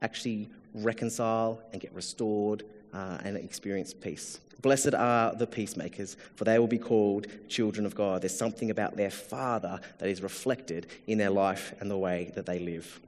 actually 0.02 0.48
reconcile 0.74 1.60
and 1.74 1.82
get 1.82 1.94
restored 1.94 2.64
uh, 2.94 3.18
and 3.24 3.38
experience 3.38 3.94
peace. 3.94 4.40
Blessed 4.62 4.94
are 4.94 5.34
the 5.34 5.48
peacemakers, 5.48 6.18
for 6.36 6.44
they 6.44 6.60
will 6.60 6.68
be 6.68 6.78
called 6.78 7.28
children 7.48 7.86
of 7.86 7.96
God. 7.96 8.22
There's 8.22 8.38
something 8.38 8.72
about 8.72 8.98
their 8.98 9.12
Father 9.12 9.80
that 10.00 10.10
is 10.10 10.22
reflected 10.22 10.88
in 11.08 11.18
their 11.18 11.30
life 11.30 11.74
and 11.80 11.90
the 11.90 11.98
way 11.98 12.32
that 12.36 12.46
they 12.46 12.60
live. 12.60 13.00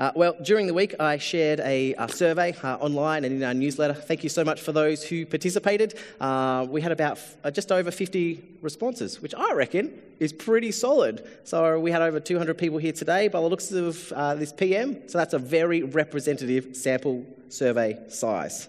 Uh, 0.00 0.10
well, 0.14 0.34
during 0.42 0.66
the 0.66 0.72
week, 0.72 0.94
I 0.98 1.18
shared 1.18 1.60
a, 1.60 1.92
a 1.92 2.08
survey 2.08 2.54
uh, 2.62 2.76
online 2.76 3.22
and 3.22 3.34
in 3.36 3.42
our 3.42 3.52
newsletter. 3.52 3.92
Thank 3.92 4.22
you 4.22 4.30
so 4.30 4.42
much 4.42 4.62
for 4.62 4.72
those 4.72 5.04
who 5.04 5.26
participated. 5.26 5.98
Uh, 6.18 6.66
we 6.70 6.80
had 6.80 6.90
about 6.90 7.18
f- 7.18 7.36
uh, 7.44 7.50
just 7.50 7.70
over 7.70 7.90
50 7.90 8.42
responses, 8.62 9.20
which 9.20 9.34
I 9.34 9.52
reckon 9.52 9.92
is 10.18 10.32
pretty 10.32 10.72
solid. 10.72 11.28
So 11.44 11.78
we 11.78 11.90
had 11.90 12.00
over 12.00 12.18
200 12.18 12.56
people 12.56 12.78
here 12.78 12.94
today 12.94 13.28
by 13.28 13.42
the 13.42 13.46
looks 13.46 13.72
of 13.72 14.10
uh, 14.12 14.36
this 14.36 14.54
PM. 14.54 15.06
So 15.06 15.18
that's 15.18 15.34
a 15.34 15.38
very 15.38 15.82
representative 15.82 16.74
sample 16.74 17.26
survey 17.50 17.98
size. 18.08 18.68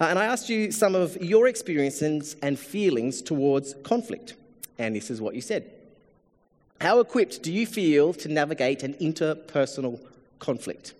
Uh, 0.00 0.04
and 0.04 0.20
I 0.20 0.26
asked 0.26 0.48
you 0.48 0.70
some 0.70 0.94
of 0.94 1.20
your 1.20 1.48
experiences 1.48 2.36
and 2.42 2.56
feelings 2.56 3.22
towards 3.22 3.74
conflict. 3.82 4.34
And 4.78 4.94
this 4.94 5.10
is 5.10 5.20
what 5.20 5.34
you 5.34 5.40
said. 5.40 5.68
How 6.80 7.00
equipped 7.00 7.42
do 7.42 7.52
you 7.52 7.66
feel 7.66 8.14
to 8.14 8.28
navigate 8.28 8.84
an 8.84 8.94
interpersonal 8.94 9.98
conflict? 10.40 10.94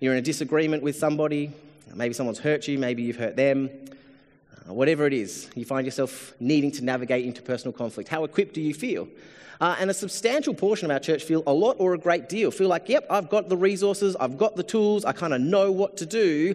You're 0.00 0.12
in 0.12 0.18
a 0.18 0.22
disagreement 0.22 0.82
with 0.82 0.96
somebody, 0.96 1.52
maybe 1.94 2.14
someone's 2.14 2.38
hurt 2.38 2.68
you, 2.68 2.78
maybe 2.78 3.02
you've 3.02 3.16
hurt 3.16 3.36
them, 3.36 3.70
uh, 4.68 4.72
whatever 4.74 5.06
it 5.06 5.12
is, 5.12 5.48
you 5.54 5.64
find 5.64 5.86
yourself 5.86 6.34
needing 6.38 6.70
to 6.72 6.84
navigate 6.84 7.26
interpersonal 7.26 7.74
conflict. 7.74 8.08
How 8.08 8.24
equipped 8.24 8.54
do 8.54 8.60
you 8.60 8.74
feel? 8.74 9.08
Uh, 9.60 9.74
and 9.80 9.90
a 9.90 9.94
substantial 9.94 10.54
portion 10.54 10.88
of 10.88 10.94
our 10.94 11.00
church 11.00 11.24
feel 11.24 11.42
a 11.46 11.52
lot 11.52 11.76
or 11.80 11.94
a 11.94 11.98
great 11.98 12.28
deal. 12.28 12.50
Feel 12.50 12.68
like, 12.68 12.88
yep, 12.88 13.06
I've 13.10 13.28
got 13.28 13.48
the 13.48 13.56
resources, 13.56 14.14
I've 14.20 14.38
got 14.38 14.54
the 14.54 14.62
tools, 14.62 15.04
I 15.04 15.12
kind 15.12 15.34
of 15.34 15.40
know 15.40 15.72
what 15.72 15.96
to 15.96 16.06
do 16.06 16.54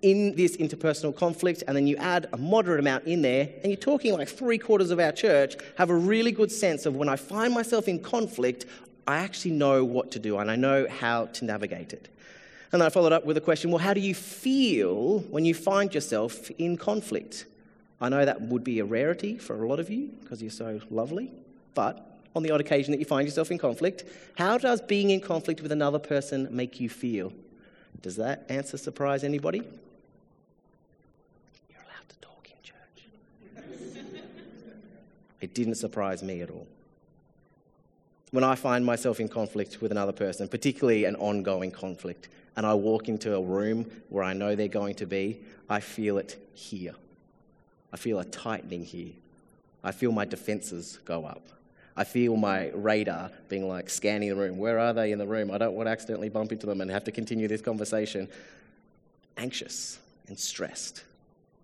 in 0.00 0.34
this 0.36 0.56
interpersonal 0.56 1.14
conflict. 1.14 1.64
And 1.66 1.76
then 1.76 1.86
you 1.86 1.96
add 1.96 2.28
a 2.32 2.38
moderate 2.38 2.80
amount 2.80 3.04
in 3.04 3.20
there, 3.20 3.50
and 3.62 3.66
you're 3.66 3.76
talking 3.76 4.14
like 4.14 4.28
three 4.28 4.56
quarters 4.56 4.90
of 4.90 4.98
our 4.98 5.12
church 5.12 5.56
have 5.76 5.90
a 5.90 5.94
really 5.94 6.32
good 6.32 6.50
sense 6.50 6.86
of 6.86 6.96
when 6.96 7.08
I 7.08 7.16
find 7.16 7.52
myself 7.52 7.86
in 7.86 7.98
conflict, 7.98 8.64
I 9.08 9.16
actually 9.20 9.52
know 9.52 9.84
what 9.84 10.10
to 10.12 10.18
do 10.18 10.36
and 10.36 10.50
I 10.50 10.56
know 10.56 10.86
how 10.86 11.26
to 11.26 11.46
navigate 11.46 11.94
it. 11.94 12.10
And 12.72 12.82
I 12.82 12.90
followed 12.90 13.12
up 13.14 13.24
with 13.24 13.38
a 13.38 13.40
question 13.40 13.70
well, 13.70 13.78
how 13.78 13.94
do 13.94 14.00
you 14.00 14.14
feel 14.14 15.20
when 15.30 15.46
you 15.46 15.54
find 15.54 15.94
yourself 15.94 16.50
in 16.58 16.76
conflict? 16.76 17.46
I 18.02 18.10
know 18.10 18.26
that 18.26 18.42
would 18.42 18.62
be 18.62 18.80
a 18.80 18.84
rarity 18.84 19.38
for 19.38 19.64
a 19.64 19.66
lot 19.66 19.80
of 19.80 19.88
you 19.88 20.10
because 20.20 20.42
you're 20.42 20.50
so 20.50 20.82
lovely, 20.90 21.32
but 21.72 22.20
on 22.36 22.42
the 22.42 22.50
odd 22.50 22.60
occasion 22.60 22.92
that 22.92 22.98
you 22.98 23.06
find 23.06 23.26
yourself 23.26 23.50
in 23.50 23.56
conflict, 23.56 24.04
how 24.36 24.58
does 24.58 24.82
being 24.82 25.08
in 25.08 25.22
conflict 25.22 25.62
with 25.62 25.72
another 25.72 25.98
person 25.98 26.46
make 26.50 26.78
you 26.78 26.90
feel? 26.90 27.32
Does 28.02 28.16
that 28.16 28.44
answer 28.50 28.76
surprise 28.76 29.24
anybody? 29.24 29.62
You're 31.70 31.80
allowed 31.80 32.08
to 32.10 32.16
talk 32.20 32.46
in 32.50 32.62
church. 32.62 33.64
it 35.40 35.54
didn't 35.54 35.76
surprise 35.76 36.22
me 36.22 36.42
at 36.42 36.50
all. 36.50 36.66
When 38.30 38.44
I 38.44 38.54
find 38.56 38.84
myself 38.84 39.20
in 39.20 39.28
conflict 39.28 39.80
with 39.80 39.90
another 39.90 40.12
person, 40.12 40.48
particularly 40.48 41.04
an 41.06 41.16
ongoing 41.16 41.70
conflict, 41.70 42.28
and 42.56 42.66
I 42.66 42.74
walk 42.74 43.08
into 43.08 43.34
a 43.34 43.40
room 43.40 43.90
where 44.10 44.22
I 44.22 44.32
know 44.34 44.54
they're 44.54 44.68
going 44.68 44.96
to 44.96 45.06
be, 45.06 45.40
I 45.70 45.80
feel 45.80 46.18
it 46.18 46.36
here. 46.54 46.94
I 47.92 47.96
feel 47.96 48.18
a 48.18 48.24
tightening 48.24 48.84
here. 48.84 49.12
I 49.82 49.92
feel 49.92 50.12
my 50.12 50.24
defenses 50.24 50.98
go 51.04 51.24
up. 51.24 51.42
I 51.96 52.04
feel 52.04 52.36
my 52.36 52.70
radar 52.74 53.30
being 53.48 53.66
like 53.66 53.88
scanning 53.90 54.28
the 54.28 54.36
room. 54.36 54.58
Where 54.58 54.78
are 54.78 54.92
they 54.92 55.12
in 55.12 55.18
the 55.18 55.26
room? 55.26 55.50
I 55.50 55.58
don't 55.58 55.74
want 55.74 55.86
to 55.86 55.90
accidentally 55.90 56.28
bump 56.28 56.52
into 56.52 56.66
them 56.66 56.80
and 56.80 56.90
have 56.90 57.04
to 57.04 57.12
continue 57.12 57.48
this 57.48 57.62
conversation. 57.62 58.28
Anxious 59.36 59.98
and 60.28 60.38
stressed. 60.38 61.02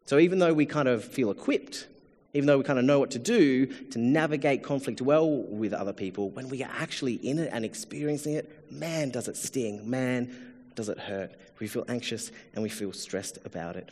So 0.06 0.18
even 0.18 0.38
though 0.38 0.54
we 0.54 0.66
kind 0.66 0.88
of 0.88 1.04
feel 1.04 1.30
equipped, 1.30 1.86
even 2.34 2.48
though 2.48 2.58
we 2.58 2.64
kind 2.64 2.80
of 2.80 2.84
know 2.84 2.98
what 2.98 3.12
to 3.12 3.18
do 3.18 3.66
to 3.66 3.98
navigate 3.98 4.64
conflict 4.64 5.00
well 5.00 5.30
with 5.30 5.72
other 5.72 5.92
people, 5.92 6.30
when 6.30 6.48
we 6.48 6.62
are 6.64 6.70
actually 6.78 7.14
in 7.14 7.38
it 7.38 7.48
and 7.52 7.64
experiencing 7.64 8.34
it, 8.34 8.70
man, 8.72 9.10
does 9.10 9.28
it 9.28 9.36
sting. 9.36 9.88
Man, 9.88 10.52
does 10.74 10.88
it 10.88 10.98
hurt. 10.98 11.32
We 11.60 11.68
feel 11.68 11.84
anxious 11.88 12.32
and 12.54 12.62
we 12.62 12.68
feel 12.68 12.92
stressed 12.92 13.38
about 13.44 13.76
it. 13.76 13.90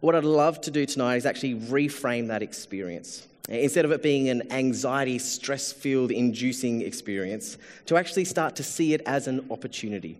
What 0.00 0.16
I'd 0.16 0.24
love 0.24 0.60
to 0.62 0.70
do 0.70 0.84
tonight 0.84 1.16
is 1.16 1.26
actually 1.26 1.54
reframe 1.54 2.26
that 2.28 2.42
experience. 2.42 3.26
Instead 3.48 3.84
of 3.84 3.92
it 3.92 4.02
being 4.02 4.28
an 4.28 4.52
anxiety, 4.52 5.18
stress 5.18 5.72
filled, 5.72 6.10
inducing 6.10 6.82
experience, 6.82 7.56
to 7.86 7.96
actually 7.96 8.24
start 8.24 8.56
to 8.56 8.62
see 8.62 8.94
it 8.94 9.00
as 9.06 9.26
an 9.28 9.46
opportunity. 9.50 10.18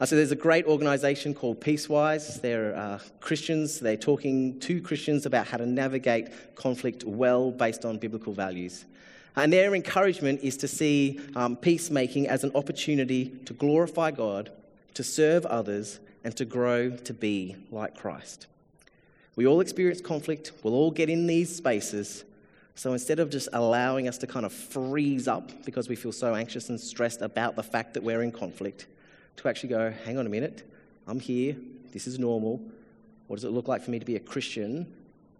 Uh, 0.00 0.06
so 0.06 0.16
there's 0.16 0.32
a 0.32 0.36
great 0.36 0.66
organization 0.66 1.34
called 1.34 1.60
Peacewise. 1.60 2.40
They're 2.40 2.74
uh, 2.74 2.98
Christians. 3.20 3.78
They're 3.78 3.96
talking 3.96 4.58
to 4.60 4.80
Christians 4.80 5.24
about 5.24 5.46
how 5.46 5.58
to 5.58 5.66
navigate 5.66 6.56
conflict 6.56 7.04
well 7.04 7.52
based 7.52 7.84
on 7.84 7.98
biblical 7.98 8.32
values. 8.32 8.84
And 9.36 9.52
their 9.52 9.74
encouragement 9.74 10.40
is 10.42 10.56
to 10.58 10.68
see 10.68 11.20
um, 11.36 11.56
peacemaking 11.56 12.28
as 12.28 12.44
an 12.44 12.52
opportunity 12.54 13.30
to 13.46 13.52
glorify 13.52 14.10
God, 14.10 14.50
to 14.94 15.04
serve 15.04 15.46
others, 15.46 16.00
and 16.24 16.36
to 16.36 16.44
grow 16.44 16.90
to 16.90 17.14
be 17.14 17.56
like 17.70 17.96
Christ. 17.96 18.46
We 19.36 19.46
all 19.46 19.60
experience 19.60 20.00
conflict, 20.00 20.52
we'll 20.62 20.74
all 20.74 20.92
get 20.92 21.10
in 21.10 21.26
these 21.26 21.54
spaces, 21.54 22.24
so 22.76 22.92
instead 22.92 23.20
of 23.20 23.30
just 23.30 23.48
allowing 23.52 24.08
us 24.08 24.18
to 24.18 24.26
kind 24.26 24.46
of 24.46 24.52
freeze 24.52 25.28
up 25.28 25.50
because 25.64 25.88
we 25.88 25.96
feel 25.96 26.12
so 26.12 26.34
anxious 26.34 26.68
and 26.68 26.80
stressed 26.80 27.22
about 27.22 27.56
the 27.56 27.62
fact 27.62 27.94
that 27.94 28.02
we're 28.02 28.22
in 28.22 28.32
conflict, 28.32 28.86
to 29.36 29.48
actually 29.48 29.70
go, 29.70 29.92
hang 30.04 30.18
on 30.18 30.26
a 30.26 30.30
minute, 30.30 30.70
I'm 31.06 31.20
here, 31.20 31.56
this 31.92 32.06
is 32.06 32.18
normal. 32.18 32.60
What 33.26 33.36
does 33.36 33.44
it 33.44 33.50
look 33.50 33.68
like 33.68 33.82
for 33.82 33.90
me 33.90 33.98
to 33.98 34.04
be 34.04 34.16
a 34.16 34.20
Christian 34.20 34.92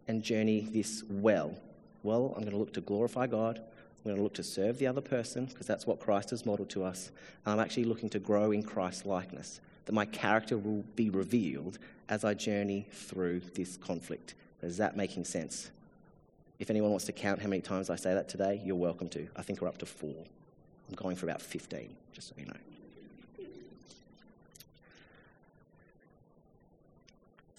and 0.08 0.22
journey 0.22 0.68
this 0.72 1.02
well? 1.08 1.54
Well, 2.02 2.34
I'm 2.36 2.42
going 2.42 2.52
to 2.52 2.58
look 2.58 2.72
to 2.74 2.80
glorify 2.80 3.26
God. 3.26 3.58
I'm 3.58 4.04
going 4.04 4.16
to 4.16 4.22
look 4.22 4.34
to 4.34 4.42
serve 4.42 4.78
the 4.78 4.86
other 4.86 5.00
person 5.00 5.46
because 5.46 5.66
that's 5.66 5.86
what 5.86 5.98
Christ 5.98 6.30
has 6.30 6.44
modeled 6.44 6.68
to 6.70 6.84
us. 6.84 7.10
And 7.44 7.54
I'm 7.54 7.60
actually 7.60 7.84
looking 7.84 8.10
to 8.10 8.18
grow 8.18 8.52
in 8.52 8.62
Christ's 8.62 9.06
likeness, 9.06 9.60
that 9.86 9.92
my 9.92 10.04
character 10.04 10.58
will 10.58 10.84
be 10.94 11.08
revealed 11.08 11.78
as 12.08 12.24
I 12.24 12.34
journey 12.34 12.86
through 12.92 13.40
this 13.54 13.76
conflict. 13.78 14.34
Is 14.62 14.76
that 14.76 14.96
making 14.96 15.24
sense? 15.24 15.70
If 16.58 16.70
anyone 16.70 16.90
wants 16.90 17.06
to 17.06 17.12
count 17.12 17.40
how 17.40 17.48
many 17.48 17.62
times 17.62 17.90
I 17.90 17.96
say 17.96 18.14
that 18.14 18.28
today, 18.28 18.60
you're 18.64 18.76
welcome 18.76 19.08
to. 19.10 19.26
I 19.36 19.42
think 19.42 19.60
we're 19.60 19.68
up 19.68 19.78
to 19.78 19.86
four. 19.86 20.14
I'm 20.88 20.94
going 20.94 21.16
for 21.16 21.26
about 21.26 21.42
15, 21.42 21.94
just 22.12 22.28
so 22.28 22.34
you 22.38 22.46
know. 22.46 22.52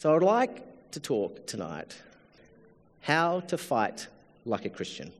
So 0.06 0.12
I 0.12 0.14
would 0.14 0.22
like 0.22 0.92
to 0.92 1.00
talk 1.00 1.48
tonight 1.48 1.98
how 3.02 3.40
to 3.48 3.58
fight 3.58 4.08
like 4.46 4.64
a 4.66 4.70
Christian. 4.70 5.12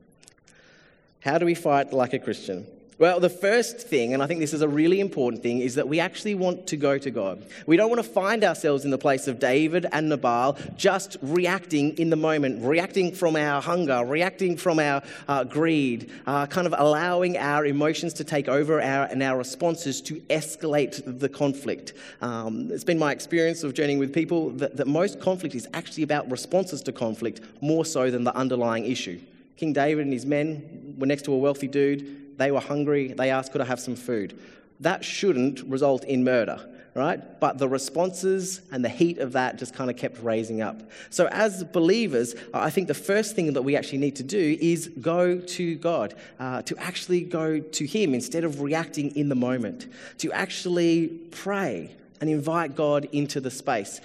How 1.18 1.38
do 1.38 1.44
we 1.44 1.56
fight 1.56 1.92
like 1.92 2.12
a 2.12 2.20
Christian? 2.20 2.64
Well, 2.98 3.20
the 3.20 3.28
first 3.28 3.78
thing, 3.78 4.14
and 4.14 4.22
I 4.22 4.26
think 4.26 4.40
this 4.40 4.54
is 4.54 4.62
a 4.62 4.68
really 4.68 5.00
important 5.00 5.42
thing, 5.42 5.60
is 5.60 5.74
that 5.74 5.86
we 5.86 6.00
actually 6.00 6.34
want 6.34 6.68
to 6.68 6.78
go 6.78 6.96
to 6.96 7.10
God. 7.10 7.44
We 7.66 7.76
don't 7.76 7.90
want 7.90 8.02
to 8.02 8.10
find 8.10 8.42
ourselves 8.42 8.86
in 8.86 8.90
the 8.90 8.96
place 8.96 9.28
of 9.28 9.38
David 9.38 9.84
and 9.92 10.08
Nabal, 10.08 10.56
just 10.76 11.18
reacting 11.20 11.98
in 11.98 12.08
the 12.08 12.16
moment, 12.16 12.64
reacting 12.64 13.12
from 13.12 13.36
our 13.36 13.60
hunger, 13.60 14.02
reacting 14.02 14.56
from 14.56 14.78
our 14.78 15.02
uh, 15.28 15.44
greed, 15.44 16.10
uh, 16.26 16.46
kind 16.46 16.66
of 16.66 16.74
allowing 16.78 17.36
our 17.36 17.66
emotions 17.66 18.14
to 18.14 18.24
take 18.24 18.48
over 18.48 18.80
our, 18.80 19.04
and 19.04 19.22
our 19.22 19.36
responses 19.36 20.00
to 20.00 20.14
escalate 20.30 21.02
the 21.20 21.28
conflict. 21.28 21.92
Um, 22.22 22.70
it's 22.72 22.82
been 22.82 22.98
my 22.98 23.12
experience 23.12 23.62
of 23.62 23.74
journeying 23.74 23.98
with 23.98 24.14
people 24.14 24.48
that, 24.52 24.78
that 24.78 24.86
most 24.86 25.20
conflict 25.20 25.54
is 25.54 25.68
actually 25.74 26.04
about 26.04 26.30
responses 26.30 26.80
to 26.84 26.92
conflict 26.92 27.42
more 27.60 27.84
so 27.84 28.10
than 28.10 28.24
the 28.24 28.34
underlying 28.34 28.86
issue. 28.86 29.20
King 29.58 29.74
David 29.74 30.04
and 30.04 30.14
his 30.14 30.24
men 30.24 30.94
were 30.98 31.06
next 31.06 31.26
to 31.26 31.34
a 31.34 31.36
wealthy 31.36 31.68
dude 31.68 32.25
they 32.36 32.50
were 32.50 32.60
hungry. 32.60 33.08
They 33.08 33.30
asked, 33.30 33.52
Could 33.52 33.60
I 33.60 33.64
have 33.64 33.80
some 33.80 33.96
food? 33.96 34.38
That 34.80 35.04
shouldn't 35.04 35.62
result 35.62 36.04
in 36.04 36.22
murder, 36.22 36.60
right? 36.94 37.40
But 37.40 37.58
the 37.58 37.68
responses 37.68 38.60
and 38.70 38.84
the 38.84 38.88
heat 38.88 39.18
of 39.18 39.32
that 39.32 39.58
just 39.58 39.74
kind 39.74 39.90
of 39.90 39.96
kept 39.96 40.22
raising 40.22 40.60
up. 40.60 40.82
So, 41.10 41.28
as 41.28 41.64
believers, 41.64 42.34
I 42.52 42.70
think 42.70 42.88
the 42.88 42.94
first 42.94 43.34
thing 43.34 43.52
that 43.54 43.62
we 43.62 43.76
actually 43.76 43.98
need 43.98 44.16
to 44.16 44.22
do 44.22 44.58
is 44.60 44.88
go 45.00 45.38
to 45.38 45.76
God, 45.76 46.14
uh, 46.38 46.62
to 46.62 46.76
actually 46.78 47.22
go 47.22 47.58
to 47.58 47.86
Him 47.86 48.12
instead 48.12 48.44
of 48.44 48.60
reacting 48.60 49.16
in 49.16 49.28
the 49.28 49.34
moment, 49.34 49.86
to 50.18 50.32
actually 50.32 51.08
pray 51.30 51.96
and 52.20 52.28
invite 52.28 52.74
God 52.74 53.08
into 53.12 53.40
the 53.40 53.50
space. 53.50 54.00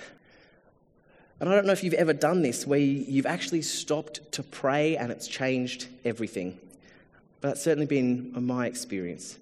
And 1.40 1.50
I 1.50 1.56
don't 1.56 1.66
know 1.66 1.74
if 1.74 1.84
you've 1.84 1.96
ever 1.96 2.14
done 2.14 2.44
this 2.44 2.68
where 2.68 2.80
you've 2.80 3.26
actually 3.26 3.64
stopped 3.64 4.32
to 4.34 4.44
pray 4.44 4.96
and 4.96 5.12
it's 5.12 5.28
changed 5.28 5.88
everything. 6.06 6.60
But 7.42 7.50
that's 7.50 7.64
certainly 7.64 7.88
been 7.88 8.32
my 8.46 8.68
experience. 8.68 9.38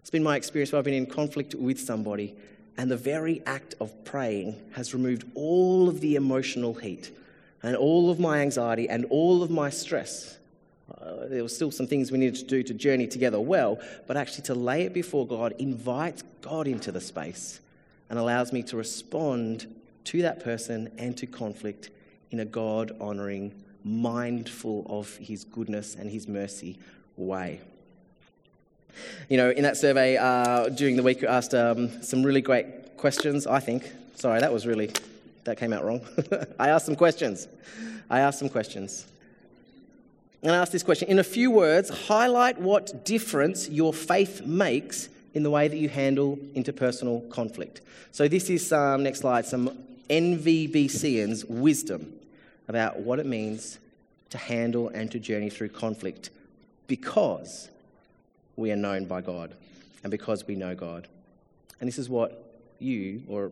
It's 0.00 0.10
been 0.10 0.24
my 0.24 0.36
experience 0.36 0.72
where 0.72 0.80
I've 0.80 0.84
been 0.84 0.94
in 0.94 1.06
conflict 1.06 1.54
with 1.54 1.80
somebody, 1.80 2.34
and 2.76 2.90
the 2.90 2.96
very 2.96 3.42
act 3.46 3.74
of 3.80 4.04
praying 4.04 4.60
has 4.72 4.92
removed 4.92 5.24
all 5.34 5.88
of 5.88 6.00
the 6.00 6.16
emotional 6.16 6.74
heat 6.74 7.10
and 7.62 7.76
all 7.76 8.10
of 8.10 8.18
my 8.18 8.40
anxiety 8.40 8.88
and 8.88 9.06
all 9.06 9.42
of 9.42 9.50
my 9.50 9.70
stress. 9.70 10.38
Uh, 11.00 11.26
there 11.28 11.42
were 11.42 11.48
still 11.48 11.70
some 11.70 11.86
things 11.86 12.12
we 12.12 12.18
needed 12.18 12.34
to 12.34 12.44
do 12.44 12.62
to 12.62 12.74
journey 12.74 13.06
together 13.06 13.40
well, 13.40 13.78
but 14.06 14.16
actually 14.16 14.42
to 14.42 14.54
lay 14.54 14.82
it 14.82 14.92
before 14.92 15.26
God 15.26 15.54
invites 15.58 16.22
God 16.42 16.66
into 16.66 16.92
the 16.92 17.00
space 17.00 17.60
and 18.10 18.18
allows 18.18 18.52
me 18.52 18.62
to 18.64 18.76
respond 18.76 19.72
to 20.04 20.20
that 20.22 20.44
person 20.44 20.90
and 20.98 21.16
to 21.16 21.26
conflict 21.26 21.90
in 22.30 22.40
a 22.40 22.44
God 22.44 22.94
honoring, 23.00 23.54
mindful 23.84 24.84
of 24.90 25.16
his 25.16 25.44
goodness 25.44 25.94
and 25.94 26.10
his 26.10 26.28
mercy 26.28 26.78
way. 27.16 27.60
You 29.28 29.36
know, 29.36 29.50
in 29.50 29.62
that 29.62 29.76
survey 29.76 30.16
uh, 30.16 30.68
during 30.68 30.96
the 30.96 31.02
week, 31.02 31.20
we 31.20 31.26
asked 31.26 31.54
um, 31.54 32.02
some 32.02 32.22
really 32.22 32.40
great 32.40 32.96
questions, 32.96 33.46
I 33.46 33.60
think. 33.60 33.90
Sorry, 34.16 34.40
that 34.40 34.52
was 34.52 34.66
really, 34.66 34.90
that 35.44 35.58
came 35.58 35.72
out 35.72 35.84
wrong. 35.84 36.00
I 36.58 36.68
asked 36.68 36.86
some 36.86 36.96
questions. 36.96 37.48
I 38.08 38.20
asked 38.20 38.38
some 38.38 38.48
questions. 38.48 39.06
And 40.42 40.52
I 40.52 40.56
asked 40.56 40.72
this 40.72 40.82
question 40.82 41.08
In 41.08 41.18
a 41.18 41.24
few 41.24 41.50
words, 41.50 41.88
highlight 42.06 42.58
what 42.58 43.04
difference 43.04 43.68
your 43.68 43.92
faith 43.92 44.44
makes 44.46 45.08
in 45.32 45.42
the 45.42 45.50
way 45.50 45.66
that 45.68 45.76
you 45.76 45.88
handle 45.88 46.36
interpersonal 46.54 47.28
conflict. 47.30 47.80
So, 48.12 48.28
this 48.28 48.50
is, 48.50 48.72
um, 48.72 49.02
next 49.02 49.20
slide, 49.20 49.46
some 49.46 49.76
NVBCN's 50.08 51.44
wisdom 51.46 52.12
about 52.68 53.00
what 53.00 53.18
it 53.18 53.26
means 53.26 53.78
to 54.30 54.38
handle 54.38 54.88
and 54.88 55.10
to 55.10 55.18
journey 55.18 55.50
through 55.50 55.70
conflict 55.70 56.30
because 56.86 57.68
we 58.56 58.70
are 58.70 58.76
known 58.76 59.04
by 59.06 59.20
God 59.20 59.54
and 60.02 60.10
because 60.10 60.46
we 60.46 60.54
know 60.54 60.74
God. 60.74 61.08
And 61.80 61.88
this 61.88 61.98
is 61.98 62.08
what 62.08 62.44
you, 62.78 63.22
or 63.28 63.50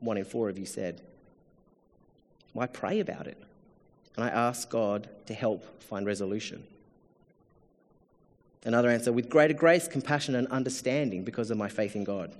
one 0.00 0.16
in 0.16 0.24
four 0.24 0.48
of 0.48 0.58
you, 0.58 0.66
said. 0.66 1.00
Why 2.52 2.66
pray 2.66 3.00
about 3.00 3.26
it? 3.26 3.38
And 4.16 4.24
I 4.24 4.28
ask 4.28 4.68
God 4.68 5.08
to 5.26 5.34
help 5.34 5.82
find 5.82 6.04
resolution. 6.06 6.64
Another 8.64 8.90
answer 8.90 9.12
with 9.12 9.30
greater 9.30 9.54
grace, 9.54 9.88
compassion, 9.88 10.34
and 10.34 10.46
understanding 10.48 11.24
because 11.24 11.50
of 11.50 11.56
my 11.56 11.68
faith 11.68 11.96
in 11.96 12.04
God. 12.04 12.32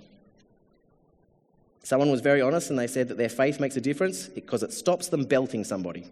Someone 1.83 2.11
was 2.11 2.21
very 2.21 2.41
honest 2.41 2.69
and 2.69 2.77
they 2.77 2.87
said 2.87 3.07
that 3.07 3.17
their 3.17 3.29
faith 3.29 3.59
makes 3.59 3.75
a 3.75 3.81
difference 3.81 4.27
because 4.27 4.61
it 4.61 4.71
stops 4.71 5.07
them 5.07 5.23
belting 5.23 5.63
somebody. 5.63 6.05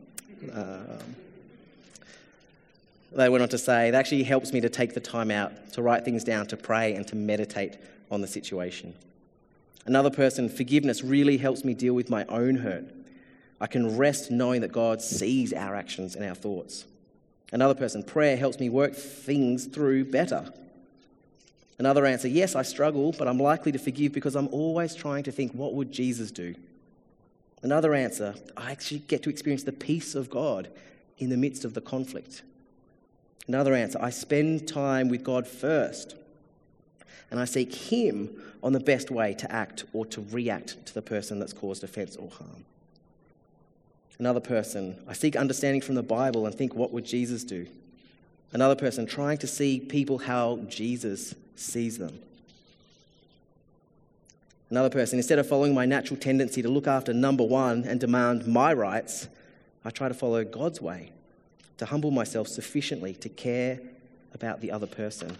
Um, 0.52 1.16
they 3.12 3.30
went 3.30 3.42
on 3.42 3.50
to 3.50 3.58
say, 3.58 3.88
it 3.88 3.96
actually 3.96 4.24
helps 4.24 4.54
me 4.54 4.62
to 4.62 4.70
take 4.70 4.94
the 4.94 5.00
time 5.00 5.32
out 5.32 5.74
to 5.74 5.82
write 5.82 6.06
things 6.06 6.24
down, 6.24 6.46
to 6.48 6.58
pray, 6.58 6.94
and 6.94 7.08
to 7.08 7.16
meditate 7.16 7.78
on 8.12 8.22
the 8.22 8.28
situation. 8.28 8.94
Another 9.86 10.12
person, 10.12 10.50
forgiveness 10.50 11.04
really 11.04 11.38
helps 11.38 11.64
me 11.64 11.74
deal 11.74 11.94
with 11.94 12.10
my 12.10 12.26
own 12.26 12.58
hurt. 12.58 12.86
I 13.60 13.68
can 13.68 13.98
rest 13.98 14.30
knowing 14.30 14.62
that 14.62 14.72
God 14.72 15.02
sees 15.02 15.54
our 15.54 15.76
actions 15.76 16.16
and 16.16 16.24
our 16.24 16.36
thoughts. 16.36 16.86
Another 17.52 17.74
person, 17.74 18.04
prayer 18.04 18.38
helps 18.38 18.60
me 18.60 18.70
work 18.70 18.94
things 18.94 19.66
through 19.66 20.06
better. 20.06 20.54
Another 21.80 22.06
answer, 22.06 22.28
yes, 22.28 22.56
I 22.56 22.62
struggle, 22.62 23.16
but 23.18 23.28
I'm 23.28 23.40
likely 23.40 23.72
to 23.72 23.80
forgive 23.80 24.12
because 24.12 24.36
I'm 24.36 24.50
always 24.50 24.94
trying 24.94 25.24
to 25.24 25.32
think, 25.32 25.54
what 25.54 25.74
would 25.74 25.92
Jesus 25.92 26.30
do? 26.30 26.54
Another 27.64 27.94
answer, 27.94 28.36
I 28.56 28.72
actually 28.72 29.00
get 29.00 29.24
to 29.24 29.30
experience 29.30 29.64
the 29.64 29.72
peace 29.72 30.14
of 30.14 30.30
God 30.30 30.70
in 31.18 31.30
the 31.30 31.38
midst 31.38 31.66
of 31.66 31.74
the 31.74 31.82
conflict. 31.82 32.44
Another 33.50 33.74
answer, 33.74 33.98
I 34.00 34.12
spend 34.12 34.68
time 34.68 35.10
with 35.10 35.24
God 35.24 35.48
first 35.48 36.16
and 37.32 37.40
I 37.40 37.46
seek 37.46 37.74
Him 37.74 38.30
on 38.62 38.74
the 38.74 38.80
best 38.80 39.10
way 39.10 39.34
to 39.34 39.52
act 39.52 39.86
or 39.92 40.06
to 40.06 40.24
react 40.30 40.86
to 40.86 40.94
the 40.94 41.02
person 41.02 41.40
that's 41.40 41.52
caused 41.52 41.84
offense 41.84 42.16
or 42.16 42.30
harm. 42.30 42.64
Another 44.20 44.40
person, 44.40 45.02
I 45.08 45.14
seek 45.14 45.36
understanding 45.36 45.82
from 45.82 45.96
the 45.96 46.04
Bible 46.04 46.46
and 46.46 46.54
think, 46.54 46.76
what 46.76 46.92
would 46.92 47.06
Jesus 47.06 47.44
do? 47.44 47.66
Another 48.54 48.76
person, 48.76 49.08
trying 49.08 49.40
to 49.40 49.48
see 49.48 49.80
people 49.80 50.20
how 50.20 50.58
Jesus 50.68 51.34
sees 51.56 51.98
them. 51.98 52.20
Another 54.70 54.92
person, 54.92 55.18
instead 55.18 55.40
of 55.40 55.50
following 55.50 55.74
my 55.74 55.88
natural 55.88 56.20
tendency 56.20 56.62
to 56.62 56.70
look 56.70 56.86
after 56.86 57.14
number 57.14 57.44
one 57.44 57.84
and 57.86 58.00
demand 58.00 58.46
my 58.46 58.74
rights, 58.74 59.28
I 59.84 59.90
try 59.90 60.08
to 60.08 60.14
follow 60.14 60.44
God's 60.44 60.80
way, 60.80 61.14
to 61.80 61.86
humble 61.86 62.12
myself 62.12 62.48
sufficiently 62.48 63.14
to 63.14 63.30
care 63.30 63.80
about 64.34 64.62
the 64.62 64.72
other 64.72 64.86
person. 64.86 65.36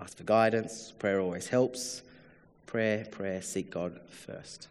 Ask 0.00 0.16
for 0.16 0.24
guidance, 0.24 0.92
prayer 0.98 1.20
always 1.20 1.48
helps. 1.48 2.02
Prayer, 2.64 3.04
prayer, 3.04 3.40
seek 3.42 3.70
God 3.70 4.00
first. 4.10 4.68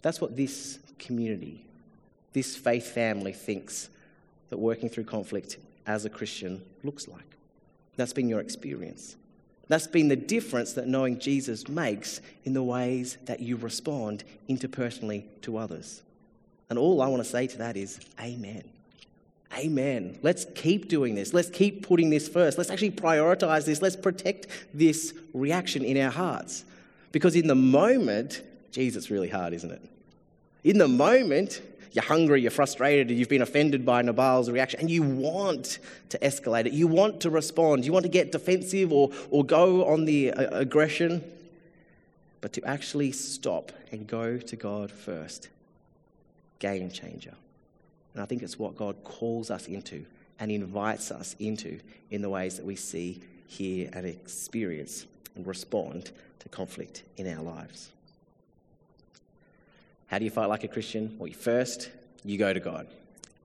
That's 0.00 0.20
what 0.20 0.36
this 0.36 0.78
community, 0.98 1.64
this 2.32 2.56
faith 2.56 2.86
family 2.86 3.32
thinks 3.32 3.90
that 4.48 4.58
working 4.58 4.88
through 4.88 5.04
conflict 5.04 5.58
as 5.86 6.04
a 6.04 6.10
Christian 6.10 6.62
looks 6.84 7.08
like. 7.08 7.36
That's 7.96 8.12
been 8.12 8.28
your 8.28 8.40
experience. 8.40 9.16
That's 9.66 9.86
been 9.86 10.08
the 10.08 10.16
difference 10.16 10.72
that 10.74 10.86
knowing 10.86 11.18
Jesus 11.18 11.68
makes 11.68 12.20
in 12.44 12.54
the 12.54 12.62
ways 12.62 13.18
that 13.24 13.40
you 13.40 13.56
respond 13.56 14.22
interpersonally 14.48 15.24
to 15.42 15.56
others. 15.56 16.02
And 16.74 16.78
all 16.80 17.00
I 17.00 17.06
want 17.06 17.22
to 17.22 17.28
say 17.28 17.46
to 17.46 17.58
that 17.58 17.76
is, 17.76 18.00
Amen. 18.20 18.64
Amen. 19.56 20.18
Let's 20.22 20.44
keep 20.56 20.88
doing 20.88 21.14
this. 21.14 21.32
Let's 21.32 21.48
keep 21.50 21.86
putting 21.86 22.10
this 22.10 22.26
first. 22.26 22.58
Let's 22.58 22.68
actually 22.68 22.90
prioritize 22.90 23.64
this. 23.64 23.80
Let's 23.80 23.94
protect 23.94 24.48
this 24.74 25.14
reaction 25.32 25.84
in 25.84 25.96
our 25.98 26.10
hearts. 26.10 26.64
Because 27.12 27.36
in 27.36 27.46
the 27.46 27.54
moment, 27.54 28.42
geez, 28.72 28.96
it's 28.96 29.08
really 29.08 29.28
hard, 29.28 29.52
isn't 29.52 29.70
it? 29.70 29.88
In 30.64 30.78
the 30.78 30.88
moment, 30.88 31.62
you're 31.92 32.02
hungry, 32.02 32.42
you're 32.42 32.50
frustrated, 32.50 33.08
you've 33.12 33.28
been 33.28 33.42
offended 33.42 33.86
by 33.86 34.02
Nabal's 34.02 34.50
reaction, 34.50 34.80
and 34.80 34.90
you 34.90 35.04
want 35.04 35.78
to 36.08 36.18
escalate 36.18 36.66
it. 36.66 36.72
You 36.72 36.88
want 36.88 37.20
to 37.20 37.30
respond. 37.30 37.84
You 37.84 37.92
want 37.92 38.02
to 38.02 38.10
get 38.10 38.32
defensive 38.32 38.92
or, 38.92 39.12
or 39.30 39.44
go 39.44 39.86
on 39.86 40.06
the 40.06 40.32
uh, 40.32 40.58
aggression. 40.58 41.22
But 42.40 42.52
to 42.54 42.64
actually 42.64 43.12
stop 43.12 43.70
and 43.92 44.08
go 44.08 44.38
to 44.38 44.56
God 44.56 44.90
first, 44.90 45.50
game 46.58 46.90
changer. 46.90 47.34
And 48.14 48.22
I 48.22 48.26
think 48.26 48.42
it's 48.42 48.58
what 48.58 48.76
God 48.76 48.96
calls 49.04 49.50
us 49.50 49.66
into 49.66 50.04
and 50.38 50.50
invites 50.50 51.10
us 51.10 51.36
into 51.38 51.80
in 52.10 52.22
the 52.22 52.30
ways 52.30 52.56
that 52.56 52.64
we 52.64 52.76
see, 52.76 53.20
hear, 53.46 53.90
and 53.92 54.06
experience 54.06 55.06
and 55.34 55.46
respond 55.46 56.10
to 56.40 56.48
conflict 56.48 57.02
in 57.16 57.26
our 57.32 57.42
lives. 57.42 57.90
How 60.06 60.18
do 60.18 60.24
you 60.24 60.30
fight 60.30 60.46
like 60.46 60.64
a 60.64 60.68
Christian? 60.68 61.16
Well, 61.18 61.32
first, 61.32 61.90
you 62.24 62.38
go 62.38 62.52
to 62.52 62.60
God. 62.60 62.86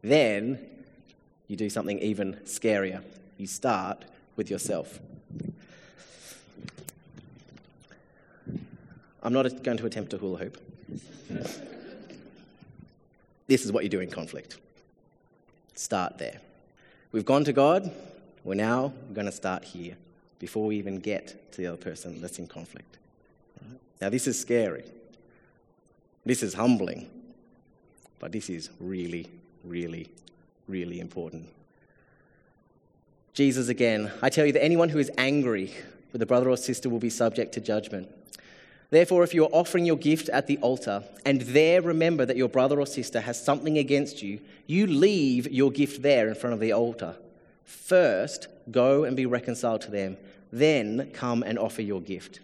Then, 0.02 0.60
you 1.48 1.56
do 1.56 1.70
something 1.70 2.00
even 2.00 2.36
scarier. 2.46 3.02
You 3.38 3.48
start 3.48 4.06
with 4.36 4.50
yourself. 4.52 5.00
I'm 9.22 9.34
not 9.34 9.64
going 9.64 9.78
to 9.78 9.86
attempt 9.86 10.14
a 10.14 10.18
hula 10.18 10.38
hoop. 10.38 10.58
this 13.50 13.66
is 13.66 13.72
what 13.72 13.84
you 13.84 13.90
do 13.90 14.00
in 14.00 14.12
conflict. 14.12 14.60
Start 15.74 16.20
there. 16.20 16.40
We've 17.12 17.26
gone 17.26 17.44
to 17.46 17.52
God, 17.52 17.92
we're 18.44 18.54
now 18.54 18.94
going 19.12 19.26
to 19.26 19.32
start 19.32 19.66
here 19.66 19.98
before 20.38 20.68
we 20.68 20.78
even 20.78 21.00
get 21.00 21.52
to 21.52 21.58
the 21.58 21.68
other 21.68 21.78
person 21.78 22.22
that's 22.22 22.38
in 22.38 22.48
conflict. 22.48 22.98
Now, 24.00 24.10
this 24.10 24.28
is 24.28 24.40
scary. 24.40 24.84
This 26.26 26.44
is 26.44 26.54
humbling, 26.54 27.10
but 28.20 28.32
this 28.32 28.50
is 28.50 28.70
really, 28.80 29.28
really, 29.64 30.10
really 30.68 31.00
important. 31.00 31.50
Jesus 33.34 33.68
again, 33.68 34.12
I 34.22 34.30
tell 34.30 34.46
you 34.46 34.54
that 34.54 34.64
anyone 34.64 34.90
who 34.90 35.00
is 35.00 35.12
angry 35.18 35.74
with 36.12 36.22
a 36.22 36.26
brother 36.26 36.50
or 36.50 36.56
sister 36.58 36.88
will 36.88 37.00
be 37.00 37.10
subject 37.10 37.54
to 37.54 37.62
judgment. 37.62 38.10
Therefore, 38.92 39.24
if 39.24 39.36
you 39.36 39.46
are 39.46 39.52
offering 39.52 39.86
your 39.86 39.98
gift 39.98 40.30
at 40.30 40.48
the 40.48 40.58
altar 40.58 41.04
and 41.24 41.42
there 41.42 41.82
remember 41.82 42.26
that 42.26 42.38
your 42.38 42.50
brother 42.50 42.80
or 42.80 42.88
sister 42.88 43.22
has 43.22 43.44
something 43.44 43.78
against 43.78 44.24
you, 44.24 44.40
you 44.66 44.88
leave 44.88 45.48
your 45.52 45.72
gift 45.72 46.02
there 46.02 46.28
in 46.28 46.36
front 46.36 46.56
of 46.56 46.60
the 46.60 46.74
altar. 46.74 47.16
First, 47.64 48.48
go 48.72 49.04
and 49.04 49.16
be 49.16 49.28
reconciled 49.28 49.82
to 49.82 49.92
them, 49.92 50.18
then 50.52 51.12
come 51.14 51.44
and 51.44 51.60
offer 51.60 51.84
your 51.84 52.02
gift. 52.02 52.40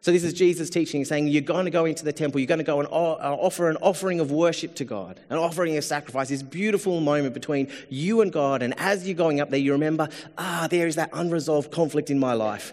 So, 0.00 0.12
this 0.12 0.24
is 0.24 0.32
Jesus 0.32 0.70
teaching, 0.70 1.04
saying, 1.04 1.28
You're 1.28 1.42
going 1.42 1.66
to 1.66 1.70
go 1.70 1.84
into 1.84 2.04
the 2.04 2.12
temple, 2.12 2.40
you're 2.40 2.46
going 2.46 2.58
to 2.58 2.64
go 2.64 2.78
and 2.78 2.88
uh, 2.88 2.90
offer 2.92 3.68
an 3.68 3.76
offering 3.82 4.20
of 4.20 4.30
worship 4.30 4.74
to 4.76 4.84
God, 4.84 5.20
an 5.28 5.36
offering 5.36 5.76
of 5.76 5.84
sacrifice, 5.84 6.28
this 6.28 6.42
beautiful 6.42 7.00
moment 7.00 7.34
between 7.34 7.70
you 7.90 8.22
and 8.22 8.32
God. 8.32 8.62
And 8.62 8.72
as 8.78 9.06
you're 9.06 9.16
going 9.16 9.40
up 9.40 9.50
there, 9.50 9.58
you 9.58 9.72
remember, 9.72 10.08
Ah, 10.38 10.68
there 10.70 10.86
is 10.86 10.94
that 10.94 11.10
unresolved 11.12 11.70
conflict 11.72 12.10
in 12.10 12.18
my 12.18 12.32
life. 12.32 12.72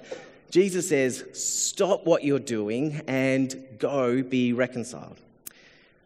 Jesus 0.50 0.90
says, 0.90 1.24
Stop 1.34 2.06
what 2.06 2.24
you're 2.24 2.40
doing 2.40 3.02
and 3.08 3.64
go 3.78 4.22
be 4.22 4.54
reconciled. 4.54 5.20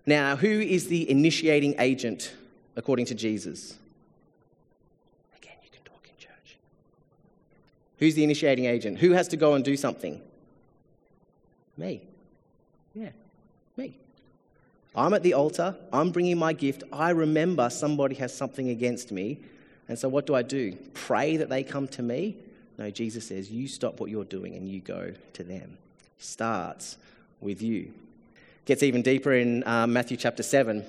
Now, 0.05 0.35
who 0.35 0.47
is 0.47 0.87
the 0.87 1.09
initiating 1.09 1.75
agent 1.79 2.33
according 2.75 3.05
to 3.07 3.15
Jesus? 3.15 3.77
Again, 5.37 5.53
you 5.63 5.69
can 5.69 5.83
talk 5.83 6.03
in 6.09 6.17
church. 6.17 6.57
Who's 7.99 8.15
the 8.15 8.23
initiating 8.23 8.65
agent? 8.65 8.97
Who 8.99 9.11
has 9.11 9.27
to 9.29 9.37
go 9.37 9.53
and 9.53 9.63
do 9.63 9.77
something? 9.77 10.19
Me. 11.77 12.01
Yeah, 12.95 13.09
me. 13.77 13.93
I'm 14.95 15.13
at 15.13 15.21
the 15.21 15.35
altar, 15.35 15.75
I'm 15.93 16.11
bringing 16.11 16.37
my 16.37 16.53
gift. 16.53 16.83
I 16.91 17.11
remember 17.11 17.69
somebody 17.69 18.15
has 18.15 18.35
something 18.35 18.69
against 18.69 19.11
me. 19.11 19.37
And 19.87 19.97
so, 19.97 20.09
what 20.09 20.25
do 20.25 20.35
I 20.35 20.41
do? 20.41 20.75
Pray 20.93 21.37
that 21.37 21.49
they 21.49 21.63
come 21.63 21.87
to 21.89 22.01
me? 22.01 22.35
No, 22.79 22.89
Jesus 22.89 23.27
says, 23.27 23.51
you 23.51 23.67
stop 23.67 23.99
what 23.99 24.09
you're 24.09 24.23
doing 24.23 24.55
and 24.55 24.67
you 24.67 24.79
go 24.79 25.13
to 25.33 25.43
them. 25.43 25.77
Starts 26.17 26.95
with 27.41 27.61
you. 27.61 27.91
Gets 28.63 28.83
even 28.83 29.01
deeper 29.01 29.33
in 29.33 29.67
um, 29.67 29.91
Matthew 29.91 30.15
chapter 30.15 30.43
7. 30.43 30.85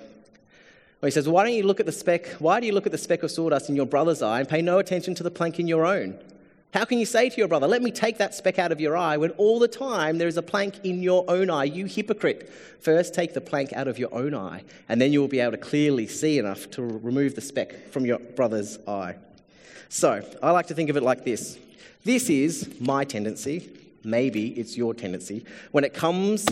Where 1.00 1.08
he 1.08 1.10
says, 1.10 1.28
Why 1.28 1.42
don't 1.42 1.54
you 1.54 1.64
look 1.64 1.80
at 1.80 1.86
the 1.86 1.92
speck? 1.92 2.28
Why 2.38 2.60
do 2.60 2.66
you 2.66 2.72
look 2.72 2.86
at 2.86 2.92
the 2.92 2.98
speck 2.98 3.24
of 3.24 3.30
sawdust 3.32 3.68
in 3.68 3.74
your 3.74 3.86
brother's 3.86 4.22
eye 4.22 4.38
and 4.38 4.48
pay 4.48 4.62
no 4.62 4.78
attention 4.78 5.16
to 5.16 5.24
the 5.24 5.32
plank 5.32 5.58
in 5.58 5.66
your 5.66 5.84
own? 5.84 6.16
How 6.72 6.84
can 6.84 7.00
you 7.00 7.06
say 7.06 7.28
to 7.28 7.36
your 7.36 7.48
brother, 7.48 7.66
Let 7.66 7.82
me 7.82 7.90
take 7.90 8.18
that 8.18 8.34
speck 8.36 8.60
out 8.60 8.70
of 8.70 8.80
your 8.80 8.96
eye, 8.96 9.16
when 9.16 9.30
all 9.32 9.58
the 9.58 9.66
time 9.66 10.18
there 10.18 10.28
is 10.28 10.36
a 10.36 10.42
plank 10.42 10.84
in 10.84 11.02
your 11.02 11.24
own 11.26 11.50
eye? 11.50 11.64
You 11.64 11.86
hypocrite. 11.86 12.52
First, 12.80 13.14
take 13.14 13.34
the 13.34 13.40
plank 13.40 13.72
out 13.72 13.88
of 13.88 13.98
your 13.98 14.14
own 14.14 14.32
eye, 14.32 14.62
and 14.88 15.00
then 15.00 15.12
you 15.12 15.20
will 15.20 15.28
be 15.28 15.40
able 15.40 15.52
to 15.52 15.58
clearly 15.58 16.06
see 16.06 16.38
enough 16.38 16.70
to 16.72 16.82
remove 16.82 17.34
the 17.34 17.40
speck 17.40 17.88
from 17.90 18.04
your 18.04 18.20
brother's 18.20 18.78
eye. 18.86 19.16
So, 19.88 20.22
I 20.40 20.52
like 20.52 20.66
to 20.68 20.74
think 20.74 20.90
of 20.90 20.96
it 20.96 21.02
like 21.02 21.24
this 21.24 21.58
this 22.04 22.30
is 22.30 22.80
my 22.80 23.04
tendency, 23.04 23.70
maybe 24.04 24.48
it's 24.58 24.76
your 24.76 24.94
tendency, 24.94 25.44
when 25.72 25.84
it 25.84 25.94
comes 25.94 26.46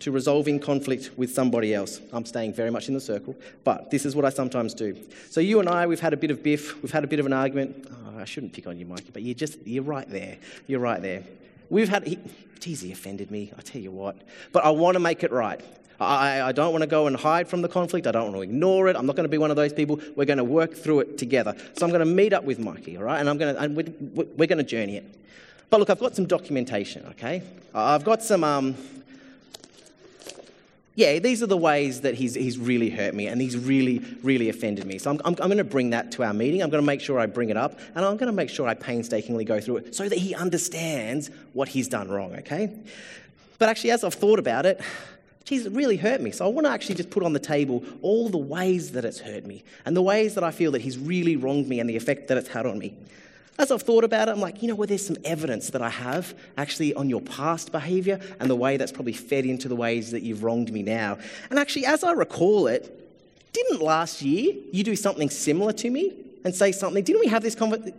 to 0.00 0.10
resolving 0.10 0.58
conflict 0.58 1.10
with 1.16 1.32
somebody 1.32 1.72
else. 1.72 2.00
I'm 2.12 2.24
staying 2.24 2.54
very 2.54 2.70
much 2.70 2.88
in 2.88 2.94
the 2.94 3.00
circle, 3.00 3.36
but 3.62 3.90
this 3.92 4.04
is 4.04 4.16
what 4.16 4.24
I 4.24 4.30
sometimes 4.30 4.74
do. 4.74 4.96
So 5.30 5.40
you 5.40 5.60
and 5.60 5.68
I, 5.68 5.86
we've 5.86 6.00
had 6.00 6.12
a 6.12 6.16
bit 6.16 6.32
of 6.32 6.42
biff, 6.42 6.82
we've 6.82 6.90
had 6.90 7.04
a 7.04 7.06
bit 7.06 7.20
of 7.20 7.26
an 7.26 7.32
argument. 7.32 7.88
Oh, 7.88 8.18
I 8.18 8.24
shouldn't 8.24 8.52
pick 8.52 8.66
on 8.66 8.78
you, 8.78 8.84
Mikey, 8.84 9.10
but 9.12 9.22
you're 9.22 9.36
just, 9.36 9.64
you're 9.64 9.84
right 9.84 10.08
there. 10.10 10.38
You're 10.66 10.80
right 10.80 11.00
there. 11.00 11.22
We've 11.70 11.88
had, 11.88 12.04
he, 12.04 12.18
geez, 12.58 12.80
he 12.80 12.90
offended 12.90 13.30
me, 13.30 13.52
I 13.56 13.62
tell 13.62 13.80
you 13.80 13.92
what. 13.92 14.16
But 14.52 14.64
I 14.64 14.70
want 14.70 14.96
to 14.96 15.00
make 15.00 15.22
it 15.22 15.30
right. 15.30 15.60
I, 16.02 16.48
I 16.48 16.52
don't 16.52 16.72
want 16.72 16.82
to 16.82 16.88
go 16.88 17.06
and 17.06 17.16
hide 17.16 17.48
from 17.48 17.62
the 17.62 17.68
conflict. 17.68 18.06
I 18.06 18.12
don't 18.12 18.24
want 18.24 18.36
to 18.36 18.42
ignore 18.42 18.88
it. 18.88 18.96
I'm 18.96 19.06
not 19.06 19.16
going 19.16 19.24
to 19.24 19.30
be 19.30 19.38
one 19.38 19.50
of 19.50 19.56
those 19.56 19.72
people. 19.72 20.00
We're 20.16 20.24
going 20.24 20.38
to 20.38 20.44
work 20.44 20.74
through 20.74 21.00
it 21.00 21.18
together. 21.18 21.56
So 21.74 21.86
I'm 21.86 21.92
going 21.92 22.06
to 22.06 22.12
meet 22.12 22.32
up 22.32 22.44
with 22.44 22.58
Mikey, 22.58 22.96
all 22.96 23.04
right? 23.04 23.20
And 23.20 23.28
I'm 23.28 23.38
going 23.38 23.54
to, 23.54 23.60
and 23.60 23.76
we're, 23.76 24.26
we're 24.36 24.46
going 24.46 24.58
to 24.58 24.64
journey 24.64 24.96
it. 24.96 25.04
But 25.70 25.80
look, 25.80 25.90
I've 25.90 25.98
got 25.98 26.14
some 26.14 26.26
documentation, 26.26 27.06
okay? 27.12 27.42
I've 27.74 28.04
got 28.04 28.22
some, 28.22 28.44
um, 28.44 28.76
yeah, 30.94 31.18
these 31.18 31.42
are 31.42 31.46
the 31.46 31.56
ways 31.56 32.02
that 32.02 32.14
he's, 32.14 32.34
he's 32.34 32.58
really 32.58 32.90
hurt 32.90 33.14
me 33.14 33.26
and 33.26 33.40
he's 33.40 33.56
really, 33.56 34.04
really 34.22 34.50
offended 34.50 34.84
me. 34.84 34.98
So 34.98 35.10
I'm, 35.10 35.20
I'm, 35.24 35.34
I'm 35.40 35.48
going 35.48 35.56
to 35.56 35.64
bring 35.64 35.90
that 35.90 36.12
to 36.12 36.24
our 36.24 36.34
meeting. 36.34 36.62
I'm 36.62 36.68
going 36.68 36.82
to 36.82 36.86
make 36.86 37.00
sure 37.00 37.18
I 37.18 37.24
bring 37.24 37.48
it 37.48 37.56
up 37.56 37.78
and 37.94 38.04
I'm 38.04 38.18
going 38.18 38.26
to 38.26 38.32
make 38.32 38.50
sure 38.50 38.68
I 38.68 38.74
painstakingly 38.74 39.46
go 39.46 39.60
through 39.60 39.78
it 39.78 39.94
so 39.94 40.06
that 40.06 40.18
he 40.18 40.34
understands 40.34 41.30
what 41.54 41.68
he's 41.68 41.88
done 41.88 42.10
wrong, 42.10 42.34
okay? 42.34 42.70
But 43.58 43.70
actually, 43.70 43.92
as 43.92 44.04
I've 44.04 44.12
thought 44.12 44.38
about 44.38 44.66
it, 44.66 44.80
geez, 45.44 45.66
it 45.66 45.72
really 45.72 45.96
hurt 45.96 46.20
me. 46.20 46.30
So 46.30 46.44
I 46.44 46.48
want 46.48 46.66
to 46.66 46.70
actually 46.72 46.94
just 46.96 47.10
put 47.10 47.22
on 47.22 47.32
the 47.32 47.40
table 47.40 47.84
all 48.00 48.28
the 48.28 48.38
ways 48.38 48.92
that 48.92 49.04
it's 49.04 49.20
hurt 49.20 49.44
me 49.44 49.64
and 49.84 49.96
the 49.96 50.02
ways 50.02 50.34
that 50.34 50.44
I 50.44 50.50
feel 50.50 50.72
that 50.72 50.82
he's 50.82 50.98
really 50.98 51.36
wronged 51.36 51.68
me 51.68 51.80
and 51.80 51.88
the 51.88 51.96
effect 51.96 52.28
that 52.28 52.38
it's 52.38 52.48
had 52.48 52.66
on 52.66 52.78
me. 52.78 52.94
As 53.58 53.70
I've 53.70 53.82
thought 53.82 54.02
about 54.02 54.28
it, 54.28 54.32
I'm 54.32 54.40
like, 54.40 54.62
you 54.62 54.68
know, 54.68 54.74
well, 54.74 54.86
there's 54.86 55.06
some 55.06 55.18
evidence 55.24 55.70
that 55.70 55.82
I 55.82 55.90
have 55.90 56.34
actually 56.56 56.94
on 56.94 57.10
your 57.10 57.20
past 57.20 57.70
behavior 57.70 58.18
and 58.40 58.48
the 58.48 58.56
way 58.56 58.76
that's 58.76 58.92
probably 58.92 59.12
fed 59.12 59.44
into 59.44 59.68
the 59.68 59.76
ways 59.76 60.10
that 60.12 60.22
you've 60.22 60.42
wronged 60.42 60.72
me 60.72 60.82
now. 60.82 61.18
And 61.50 61.58
actually, 61.58 61.86
as 61.86 62.02
I 62.02 62.12
recall 62.12 62.66
it, 62.66 62.98
didn't 63.52 63.82
last 63.82 64.22
year 64.22 64.54
you 64.72 64.82
do 64.82 64.96
something 64.96 65.28
similar 65.28 65.72
to 65.74 65.90
me 65.90 66.14
and 66.44 66.54
say 66.54 66.72
something? 66.72 67.04
Didn't 67.04 67.20
we 67.20 67.26
have 67.26 67.42
this 67.42 67.54
conversation? 67.54 67.94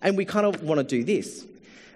And 0.00 0.16
we 0.16 0.24
kind 0.24 0.46
of 0.46 0.62
want 0.62 0.78
to 0.78 0.84
do 0.84 1.04
this. 1.04 1.46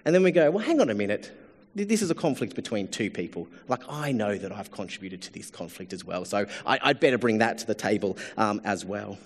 And 0.05 0.15
then 0.15 0.23
we 0.23 0.31
go, 0.31 0.49
well, 0.51 0.63
hang 0.63 0.79
on 0.79 0.89
a 0.89 0.95
minute. 0.95 1.31
This 1.75 2.01
is 2.01 2.09
a 2.09 2.15
conflict 2.15 2.55
between 2.55 2.87
two 2.87 3.11
people. 3.11 3.47
Like, 3.67 3.81
I 3.87 4.11
know 4.11 4.35
that 4.35 4.51
I've 4.51 4.71
contributed 4.71 5.21
to 5.23 5.33
this 5.33 5.49
conflict 5.49 5.93
as 5.93 6.03
well, 6.03 6.25
so 6.25 6.45
I, 6.65 6.79
would 6.87 6.99
better 6.99 7.17
bring 7.17 7.37
that 7.39 7.59
to 7.59 7.67
the 7.67 7.75
table 7.75 8.17
um, 8.37 8.59
as 8.63 8.83
well. 8.83 9.17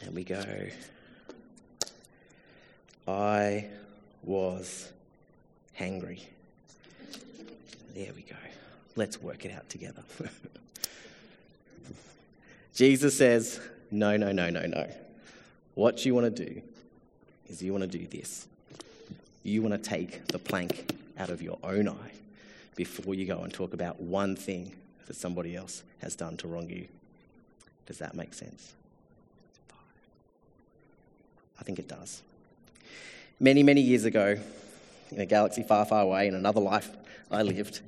And 0.00 0.14
we 0.14 0.22
go, 0.22 0.44
I 3.08 3.66
was 4.22 4.92
hangry. 5.78 6.20
There 7.94 8.12
we 8.14 8.22
go. 8.22 8.36
Let's 8.96 9.20
work 9.20 9.44
it 9.44 9.52
out 9.52 9.68
together. 9.68 10.02
Jesus 12.74 13.16
says, 13.16 13.60
No, 13.90 14.16
no, 14.16 14.32
no, 14.32 14.50
no, 14.50 14.66
no. 14.66 14.88
What 15.74 16.04
you 16.04 16.14
want 16.14 16.34
to 16.34 16.44
do 16.44 16.62
is 17.48 17.62
you 17.62 17.72
want 17.72 17.90
to 17.90 17.98
do 17.98 18.06
this. 18.06 18.46
You 19.44 19.62
want 19.62 19.74
to 19.74 19.90
take 19.90 20.26
the 20.28 20.38
plank 20.38 20.96
out 21.16 21.30
of 21.30 21.40
your 21.40 21.58
own 21.62 21.86
eye 21.86 22.12
before 22.74 23.14
you 23.14 23.26
go 23.26 23.40
and 23.40 23.52
talk 23.52 23.72
about 23.72 24.00
one 24.00 24.34
thing 24.34 24.72
that 25.06 25.14
somebody 25.14 25.54
else 25.54 25.84
has 26.00 26.16
done 26.16 26.36
to 26.38 26.48
wrong 26.48 26.68
you. 26.68 26.88
Does 27.86 27.98
that 27.98 28.14
make 28.14 28.34
sense? 28.34 28.72
I 31.60 31.62
think 31.62 31.78
it 31.78 31.86
does. 31.86 32.22
Many, 33.38 33.62
many 33.62 33.80
years 33.80 34.04
ago, 34.04 34.38
in 35.10 35.20
a 35.20 35.26
galaxy 35.26 35.62
far, 35.62 35.84
far 35.84 36.02
away, 36.02 36.26
in 36.26 36.34
another 36.34 36.60
life 36.60 36.90
I 37.30 37.42
lived, 37.42 37.80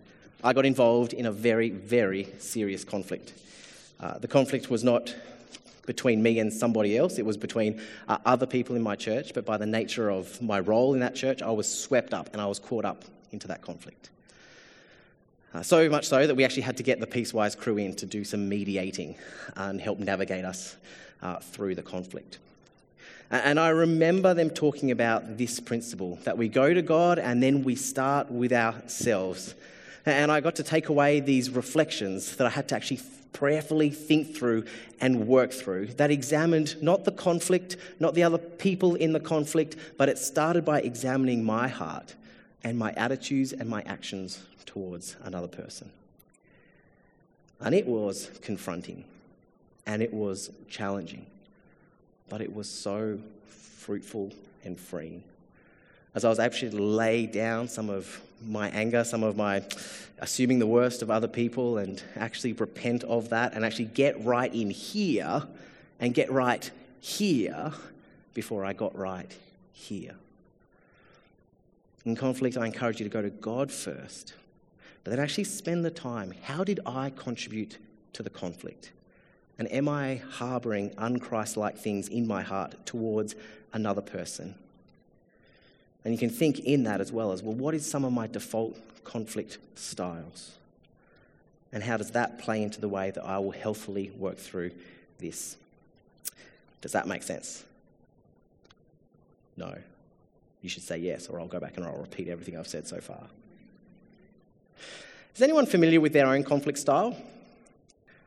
I 0.45 0.53
got 0.53 0.67
involved 0.67 1.13
in 1.13 1.27
a 1.27 1.33
very, 1.33 1.71
very 1.71 2.29
serious 2.39 2.85
conflict. 2.85 3.33
Uh, 3.99 4.19
the 4.19 4.29
conflict 4.29 4.71
was 4.71 4.85
not 4.85 5.15
between 5.87 6.23
me 6.23 6.39
and 6.39 6.53
somebody 6.53 6.97
else, 6.97 7.19
it 7.19 7.25
was 7.25 7.37
between 7.37 7.81
uh, 8.09 8.19
other 8.27 8.47
people 8.47 8.77
in 8.77 8.83
my 8.83 8.97
church, 8.97 9.33
but 9.35 9.47
by 9.47 9.57
the 9.57 9.67
nature 9.67 10.11
of 10.11 10.41
my 10.43 10.61
role 10.61 10.95
in 10.95 11.01
that 11.01 11.15
church, 11.15 11.43
I 11.43 11.51
was 11.51 11.67
swept 11.67 12.13
up 12.13 12.31
and 12.33 12.41
I 12.41 12.47
was 12.47 12.59
caught 12.59 12.85
up 12.85 13.05
into 13.33 13.49
that 13.49 13.63
conflict. 13.63 14.11
Uh, 15.55 15.63
so 15.63 15.89
much 15.89 16.07
so 16.07 16.27
that 16.27 16.35
we 16.35 16.45
actually 16.45 16.63
had 16.63 16.77
to 16.77 16.83
get 16.83 17.01
the 17.01 17.07
Peacewise 17.07 17.55
crew 17.55 17.79
in 17.79 17.95
to 17.95 18.05
do 18.05 18.25
some 18.25 18.49
mediating 18.49 19.17
and 19.57 19.81
help 19.81 19.99
navigate 19.99 20.45
us 20.45 20.77
uh, 21.23 21.37
through 21.37 21.75
the 21.75 21.83
conflict. 21.83 22.39
And 23.31 23.59
I 23.59 23.71
remember 23.71 24.35
them 24.35 24.51
talking 24.51 24.91
about 24.91 25.37
this 25.37 25.59
principle 25.59 26.19
that 26.25 26.39
we 26.39 26.49
go 26.49 26.73
to 26.73 26.83
God 26.83 27.19
and 27.19 27.43
then 27.43 27.65
we 27.65 27.75
start 27.75 28.31
with 28.31 28.53
ourselves. 28.53 29.55
And 30.07 30.31
I 30.31 30.41
got 30.41 30.57
to 30.57 30.63
take 30.63 30.89
away 30.89 31.21
these 31.21 31.51
reflections 31.51 32.37
that 32.37 32.47
I 32.47 32.51
had 32.51 32.69
to 32.69 32.77
actually 32.77 33.01
prayerfully 33.33 33.91
think 33.91 34.35
through 34.35 34.65
and 35.01 35.27
work 35.27 35.53
through 35.53 35.89
that 35.89 36.11
examined 36.11 36.81
not 36.81 37.05
the 37.05 37.13
conflict, 37.13 37.77
not 38.01 38.15
the 38.15 38.23
other 38.23 38.39
people 38.39 38.95
in 38.95 39.13
the 39.13 39.21
conflict, 39.21 39.77
but 39.99 40.09
it 40.09 40.17
started 40.17 40.65
by 40.65 40.81
examining 40.81 41.45
my 41.45 41.69
heart 41.69 42.15
and 42.65 42.79
my 42.79 42.93
attitudes 42.93 43.53
and 43.53 43.69
my 43.69 43.83
actions 43.83 44.43
towards 44.65 45.17
another 45.23 45.49
person. 45.49 45.91
And 47.61 47.75
it 47.75 47.87
was 47.87 48.31
confronting 48.41 49.05
and 49.85 50.03
it 50.03 50.15
was 50.15 50.51
challenging 50.71 51.27
but 52.29 52.41
it 52.41 52.55
was 52.55 52.69
so 52.69 53.19
fruitful 53.47 54.33
and 54.65 54.79
freeing. 54.79 55.23
As 56.15 56.25
I 56.25 56.29
was 56.29 56.39
actually 56.39 56.71
to 56.73 56.83
lay 56.83 57.27
down 57.27 57.69
some 57.69 57.91
of 57.91 58.21
my 58.45 58.69
anger, 58.71 59.05
some 59.05 59.23
of 59.23 59.37
my 59.37 59.63
assuming 60.19 60.59
the 60.59 60.67
worst 60.67 61.03
of 61.03 61.11
other 61.11 61.29
people, 61.29 61.79
and 61.79 62.03
actually 62.17 62.53
repent 62.53 63.05
of 63.05 63.29
that 63.31 63.55
and 63.55 63.65
actually 63.65 63.87
get 63.87 64.23
right 64.25 64.53
in 64.55 64.71
here 64.71 65.43
and 66.01 66.15
get 66.15 66.31
right 66.31 66.71
here 67.01 67.73
before 68.35 68.65
I 68.65 68.73
got 68.73 68.97
right 68.97 69.31
here. 69.73 70.15
In 72.05 72.17
conflict, 72.17 72.57
I 72.57 72.67
encourage 72.67 73.01
you 73.01 73.05
to 73.05 73.11
go 73.11 73.23
to 73.23 73.31
God 73.31 73.73
first, 73.73 74.35
but 75.03 75.11
then 75.11 75.21
actually 75.21 75.45
spend 75.45 75.85
the 75.85 75.91
time. 75.91 76.35
How 76.43 76.63
did 76.65 76.81
I 76.87 77.11
contribute 77.11 77.79
to 78.13 78.23
the 78.23 78.31
conflict? 78.31 78.93
And 79.59 79.71
am 79.73 79.89
I 79.89 80.23
harboring 80.31 80.91
unchrist-like 80.91 81.79
things 81.79 82.09
in 82.09 82.27
my 82.27 82.43
heart 82.43 82.75
towards 82.87 83.35
another 83.73 84.03
person? 84.03 84.55
And 86.07 86.15
you 86.15 86.19
can 86.21 86.31
think 86.31 86.61
in 86.61 86.85
that 86.85 87.01
as 87.01 87.11
well 87.11 87.33
as 87.33 87.43
well, 87.43 87.53
what 87.53 87.75
is 87.75 87.85
some 87.85 88.05
of 88.05 88.13
my 88.13 88.29
default 88.29 88.79
conflict 89.03 89.59
styles? 89.75 90.53
And 91.73 91.83
how 91.83 91.97
does 91.97 92.13
that 92.13 92.39
play 92.39 92.63
into 92.63 92.81
the 92.81 92.89
way 92.89 93.11
that 93.11 93.25
I 93.25 93.41
will 93.41 93.51
healthily 93.51 94.13
work 94.17 94.37
through 94.37 94.71
this? 95.19 95.57
Does 96.81 96.93
that 96.93 97.09
make 97.09 97.25
sense? 97.25 97.65
No. 99.57 99.77
You 100.63 100.69
should 100.69 100.85
say 100.85 100.99
yes, 100.99 101.27
or 101.27 101.41
I'll 101.41 101.49
go 101.49 101.59
back 101.59 101.77
and 101.77 101.85
I'll 101.85 101.99
repeat 101.99 102.29
everything 102.29 102.57
I've 102.57 102.69
said 102.69 102.87
so 102.87 103.01
far. 103.01 103.25
Is 105.35 105.43
anyone 105.43 105.67
familiar 105.67 106.01
with 106.01 106.13
their 106.13 106.29
own 106.29 106.45
conflict 106.45 106.79
style? 106.79 107.17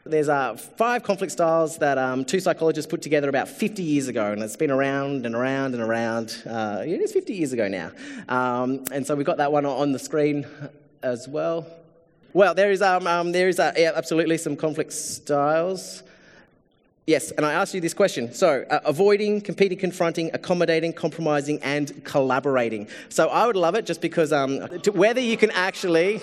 There's 0.10 0.30
uh, 0.30 0.56
five 0.56 1.04
conflict 1.04 1.32
styles 1.32 1.78
that 1.78 2.00
um, 2.00 2.26
two 2.26 2.40
psychologists 2.40 2.90
put 2.90 3.04
together 3.04 3.30
about 3.30 3.48
50 3.48 3.84
years 3.84 4.08
ago, 4.08 4.32
and 4.32 4.42
it's 4.42 4.56
been 4.56 4.72
around 4.72 5.28
and 5.28 5.36
around 5.36 5.76
and 5.76 5.84
around. 5.84 6.42
Uh, 6.50 6.84
it 6.84 7.00
is 7.00 7.12
50 7.12 7.34
years 7.34 7.54
ago 7.54 7.68
now. 7.68 7.92
Um, 8.28 8.86
and 8.92 9.06
so 9.06 9.16
we've 9.16 9.26
got 9.26 9.38
that 9.38 9.52
one 9.52 9.68
on 9.68 9.92
the 9.92 10.00
screen 10.00 10.48
as 11.04 11.28
well. 11.28 11.68
Well, 12.34 12.56
there 12.56 12.72
is, 12.72 12.82
um, 12.82 13.06
um 13.06 13.32
there 13.32 13.50
is 13.50 13.60
uh, 13.60 13.74
yeah, 13.78 13.92
absolutely 13.94 14.40
some 14.40 14.56
conflict 14.56 14.94
styles. 14.94 16.02
Yes, 17.06 17.30
and 17.32 17.46
I 17.46 17.54
asked 17.54 17.74
you 17.76 17.82
this 17.82 17.94
question. 17.94 18.34
So, 18.34 18.66
uh, 18.70 18.80
avoiding, 18.86 19.42
competing, 19.42 19.78
confronting, 19.78 20.32
accommodating, 20.34 20.94
compromising, 20.94 21.62
and 21.62 22.04
collaborating. 22.04 22.88
So, 23.10 23.30
I 23.30 23.48
would 23.48 23.56
love 23.56 23.76
it 23.76 23.86
just 23.86 24.02
because 24.02 24.32
um, 24.32 24.60
whether 24.94 25.22
you 25.22 25.38
can 25.38 25.50
actually 25.52 26.22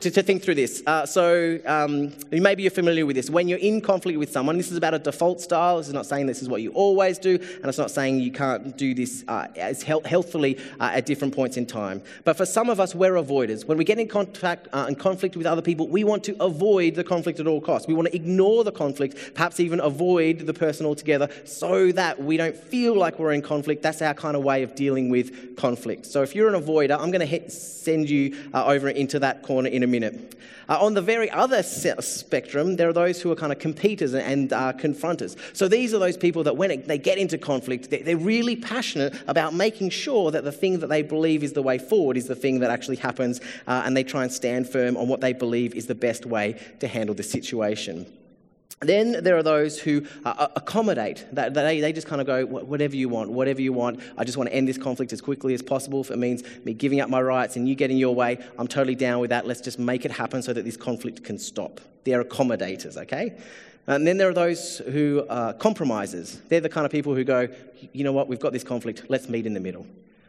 to, 0.00 0.10
to 0.10 0.22
think 0.22 0.42
through 0.42 0.56
this. 0.56 0.82
Uh, 0.86 1.06
so 1.06 1.58
um, 1.66 2.12
maybe 2.30 2.62
you're 2.62 2.70
familiar 2.70 3.06
with 3.06 3.16
this. 3.16 3.30
When 3.30 3.48
you're 3.48 3.58
in 3.58 3.80
conflict 3.80 4.18
with 4.18 4.30
someone, 4.30 4.56
this 4.56 4.70
is 4.70 4.76
about 4.76 4.94
a 4.94 4.98
default 4.98 5.40
style. 5.40 5.78
This 5.78 5.88
is 5.88 5.94
not 5.94 6.06
saying 6.06 6.26
this 6.26 6.42
is 6.42 6.48
what 6.48 6.62
you 6.62 6.70
always 6.72 7.18
do, 7.18 7.34
and 7.34 7.64
it's 7.64 7.78
not 7.78 7.90
saying 7.90 8.20
you 8.20 8.32
can't 8.32 8.76
do 8.76 8.94
this 8.94 9.24
uh, 9.28 9.48
as 9.56 9.82
healthfully 9.82 10.58
uh, 10.80 10.90
at 10.92 11.06
different 11.06 11.34
points 11.34 11.56
in 11.56 11.66
time. 11.66 12.02
But 12.24 12.36
for 12.36 12.46
some 12.46 12.68
of 12.68 12.80
us, 12.80 12.94
we're 12.94 13.14
avoiders. 13.14 13.66
When 13.66 13.78
we 13.78 13.84
get 13.84 13.98
in 13.98 14.08
contact 14.08 14.68
and 14.72 14.96
uh, 14.96 15.00
conflict 15.00 15.36
with 15.36 15.46
other 15.46 15.62
people, 15.62 15.88
we 15.88 16.04
want 16.04 16.24
to 16.24 16.36
avoid 16.42 16.94
the 16.94 17.04
conflict 17.04 17.40
at 17.40 17.46
all 17.46 17.60
costs. 17.60 17.88
We 17.88 17.94
want 17.94 18.08
to 18.08 18.14
ignore 18.14 18.64
the 18.64 18.72
conflict, 18.72 19.34
perhaps 19.34 19.60
even 19.60 19.80
avoid 19.80 20.40
the 20.40 20.54
person 20.54 20.86
altogether, 20.86 21.28
so 21.44 21.92
that 21.92 22.22
we 22.22 22.36
don't 22.36 22.56
feel 22.56 22.94
like 22.94 23.18
we're 23.18 23.32
in 23.32 23.42
conflict. 23.42 23.82
That's 23.82 24.02
our 24.02 24.14
kind 24.14 24.36
of 24.36 24.44
way 24.44 24.62
of 24.62 24.74
dealing 24.74 25.08
with 25.08 25.56
conflict. 25.56 26.06
So 26.06 26.22
if 26.22 26.34
you're 26.34 26.52
an 26.52 26.60
avoider, 26.60 26.98
I'm 26.98 27.10
going 27.10 27.26
to 27.26 27.50
send 27.50 28.10
you 28.10 28.36
uh, 28.52 28.66
over 28.66 28.88
into 28.88 29.18
that 29.20 29.42
corner 29.42 29.68
in 29.68 29.82
a 29.82 29.85
a 29.86 29.88
minute. 29.88 30.34
Uh, 30.68 30.84
on 30.84 30.94
the 30.94 31.00
very 31.00 31.30
other 31.30 31.62
spectrum, 31.62 32.76
there 32.76 32.88
are 32.88 32.92
those 32.92 33.22
who 33.22 33.30
are 33.30 33.36
kind 33.36 33.52
of 33.52 33.58
competitors 33.58 34.14
and 34.14 34.52
uh, 34.52 34.72
confronters. 34.72 35.36
So 35.56 35.68
these 35.68 35.94
are 35.94 35.98
those 35.98 36.16
people 36.16 36.42
that 36.42 36.56
when 36.56 36.70
it, 36.72 36.88
they 36.88 36.98
get 36.98 37.18
into 37.18 37.38
conflict, 37.38 37.88
they're 37.90 38.16
really 38.16 38.56
passionate 38.56 39.14
about 39.28 39.54
making 39.54 39.90
sure 39.90 40.30
that 40.32 40.44
the 40.44 40.52
thing 40.52 40.80
that 40.80 40.88
they 40.88 41.02
believe 41.02 41.44
is 41.44 41.52
the 41.52 41.62
way 41.62 41.78
forward 41.78 42.16
is 42.16 42.26
the 42.26 42.34
thing 42.34 42.60
that 42.60 42.70
actually 42.70 42.96
happens, 42.96 43.40
uh, 43.66 43.82
and 43.86 43.96
they 43.96 44.04
try 44.04 44.24
and 44.24 44.32
stand 44.32 44.68
firm 44.68 44.96
on 44.96 45.06
what 45.08 45.20
they 45.20 45.32
believe 45.32 45.74
is 45.74 45.86
the 45.86 45.94
best 45.94 46.26
way 46.26 46.60
to 46.80 46.88
handle 46.88 47.14
the 47.14 47.22
situation. 47.22 48.06
Then 48.80 49.24
there 49.24 49.36
are 49.38 49.42
those 49.42 49.78
who 49.78 50.06
uh, 50.24 50.48
accommodate. 50.54 51.24
That 51.32 51.54
they, 51.54 51.80
they 51.80 51.92
just 51.94 52.06
kind 52.06 52.20
of 52.20 52.26
go, 52.26 52.44
whatever 52.44 52.94
you 52.94 53.08
want, 53.08 53.30
whatever 53.30 53.62
you 53.62 53.72
want. 53.72 54.00
I 54.18 54.24
just 54.24 54.36
want 54.36 54.50
to 54.50 54.54
end 54.54 54.68
this 54.68 54.76
conflict 54.76 55.14
as 55.14 55.22
quickly 55.22 55.54
as 55.54 55.62
possible. 55.62 56.02
If 56.02 56.10
it 56.10 56.18
means 56.18 56.42
me 56.64 56.74
giving 56.74 57.00
up 57.00 57.08
my 57.08 57.22
rights 57.22 57.56
and 57.56 57.66
you 57.66 57.74
getting 57.74 57.96
your 57.96 58.14
way, 58.14 58.38
I'm 58.58 58.68
totally 58.68 58.94
down 58.94 59.20
with 59.20 59.30
that. 59.30 59.46
Let's 59.46 59.62
just 59.62 59.78
make 59.78 60.04
it 60.04 60.10
happen 60.10 60.42
so 60.42 60.52
that 60.52 60.64
this 60.64 60.76
conflict 60.76 61.24
can 61.24 61.38
stop. 61.38 61.80
They're 62.04 62.22
accommodators, 62.22 62.98
okay? 62.98 63.38
And 63.86 64.06
then 64.06 64.18
there 64.18 64.28
are 64.28 64.34
those 64.34 64.78
who 64.78 65.24
are 65.30 65.54
compromisers. 65.54 66.38
They're 66.48 66.60
the 66.60 66.68
kind 66.68 66.84
of 66.84 66.92
people 66.92 67.14
who 67.14 67.24
go, 67.24 67.48
you 67.92 68.04
know 68.04 68.12
what, 68.12 68.28
we've 68.28 68.40
got 68.40 68.52
this 68.52 68.64
conflict, 68.64 69.04
let's 69.08 69.28
meet 69.28 69.46
in 69.46 69.54
the 69.54 69.60
middle. 69.60 69.86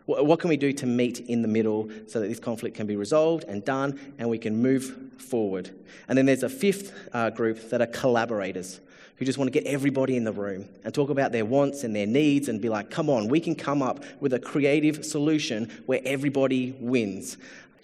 What 0.07 0.39
can 0.39 0.49
we 0.49 0.55
do 0.55 0.71
to 0.71 0.85
meet 0.85 1.19
in 1.19 1.41
the 1.41 1.49
middle 1.49 1.89
so 2.07 2.21
that 2.21 2.27
this 2.27 2.39
conflict 2.39 2.77
can 2.77 2.87
be 2.87 2.95
resolved 2.95 3.43
and 3.43 3.63
done 3.63 3.99
and 4.17 4.29
we 4.29 4.37
can 4.37 4.61
move 4.61 5.11
forward? 5.17 5.69
And 6.07 6.17
then 6.17 6.25
there's 6.25 6.43
a 6.43 6.49
fifth 6.49 6.93
uh, 7.13 7.29
group 7.29 7.69
that 7.71 7.81
are 7.81 7.87
collaborators 7.87 8.79
who 9.17 9.25
just 9.25 9.37
want 9.37 9.51
to 9.51 9.59
get 9.59 9.67
everybody 9.67 10.15
in 10.15 10.23
the 10.23 10.31
room 10.31 10.69
and 10.85 10.93
talk 10.93 11.09
about 11.09 11.33
their 11.33 11.43
wants 11.43 11.83
and 11.83 11.93
their 11.93 12.07
needs 12.07 12.47
and 12.47 12.61
be 12.61 12.69
like, 12.69 12.89
come 12.89 13.09
on, 13.09 13.27
we 13.27 13.41
can 13.41 13.53
come 13.53 13.81
up 13.81 14.01
with 14.21 14.31
a 14.33 14.39
creative 14.39 15.03
solution 15.03 15.69
where 15.87 15.99
everybody 16.05 16.73
wins. 16.79 17.35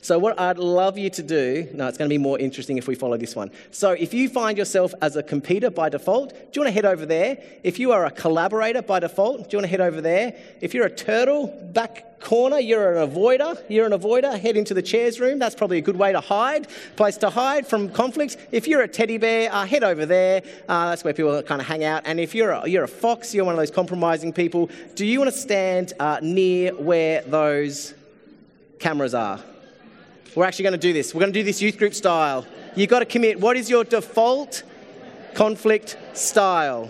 So, 0.04 0.20
what 0.20 0.38
I'd 0.38 0.58
love 0.58 0.98
you 0.98 1.10
to 1.12 1.24
do, 1.24 1.70
no, 1.74 1.88
it's 1.88 1.98
going 1.98 2.10
to 2.10 2.14
be 2.14 2.18
more 2.18 2.38
interesting 2.38 2.78
if 2.78 2.90
we 2.90 2.96
follow 2.96 3.16
this 3.16 3.38
one. 3.38 3.52
So, 3.72 3.92
if 3.92 4.14
you 4.14 4.28
find 4.28 4.58
yourself 4.58 4.94
as 5.02 5.16
a 5.16 5.24
competitor 5.24 5.70
by 5.70 5.88
default, 5.88 6.32
do 6.32 6.36
you 6.56 6.62
want 6.62 6.68
to 6.68 6.72
head 6.74 6.84
over 6.84 7.06
there? 7.06 7.42
If 7.64 7.80
you 7.80 7.94
are 7.94 8.06
a 8.06 8.12
collaborator 8.12 8.82
by 8.82 9.00
default, 9.00 9.50
do 9.50 9.56
you 9.56 9.60
want 9.60 9.64
to 9.64 9.70
head 9.70 9.80
over 9.80 10.02
there? 10.02 10.36
If 10.60 10.74
you're 10.74 10.86
a 10.86 10.94
turtle, 10.94 11.48
back 11.74 12.13
corner, 12.24 12.58
you're 12.60 12.98
an 12.98 13.10
avoider, 13.10 13.62
you're 13.70 13.86
an 13.86 13.92
avoider, 13.92 14.40
head 14.40 14.58
into 14.58 14.74
the 14.74 14.82
chairs 14.82 15.20
room. 15.20 15.38
That's 15.38 15.56
probably 15.56 15.78
a 15.78 15.82
good 15.82 15.98
way 15.98 16.12
to 16.12 16.22
hide, 16.22 16.68
place 16.96 17.18
to 17.18 17.30
hide 17.30 17.68
from 17.68 17.90
conflict. 17.90 18.38
If 18.52 18.68
you're 18.68 18.82
a 18.82 18.88
teddy 18.88 19.18
bear, 19.18 19.54
uh, 19.54 19.66
head 19.66 19.84
over 19.84 20.06
there. 20.06 20.42
Uh, 20.68 20.90
that's 20.90 21.04
where 21.04 21.14
people 21.14 21.42
kind 21.44 21.62
of 21.62 21.68
hang 21.68 21.84
out. 21.84 22.04
And 22.06 22.20
if 22.20 22.34
you're 22.34 22.52
a, 22.52 22.68
you're 22.68 22.86
a 22.86 22.88
fox, 22.88 23.34
you're 23.34 23.46
one 23.46 23.54
of 23.54 23.60
those 23.60 23.72
compromising 23.72 24.34
people, 24.34 24.70
do 24.96 25.06
you 25.06 25.20
want 25.20 25.32
to 25.32 25.38
stand 25.38 25.94
uh, 26.00 26.20
near 26.22 26.74
where 26.76 27.22
those 27.22 27.94
cameras 28.80 29.14
are? 29.14 29.40
We're 30.36 30.46
actually 30.46 30.64
going 30.64 30.80
to 30.80 30.80
do 30.80 30.94
this. 30.94 31.14
We're 31.14 31.20
going 31.20 31.34
to 31.34 31.40
do 31.40 31.44
this 31.44 31.62
youth 31.62 31.78
group 31.78 31.94
style. 31.94 32.48
You've 32.76 32.90
got 32.90 33.00
to 33.00 33.06
commit. 33.06 33.40
What 33.40 33.56
is 33.56 33.70
your 33.70 33.84
default 33.84 34.64
conflict 35.36 35.98
style? 36.14 36.90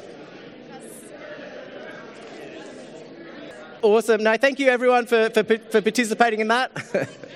Awesome. 3.83 4.23
No, 4.23 4.37
thank 4.37 4.59
you 4.59 4.69
everyone 4.69 5.05
for, 5.05 5.29
for, 5.31 5.43
for 5.43 5.81
participating 5.81 6.39
in 6.39 6.47
that. 6.47 6.71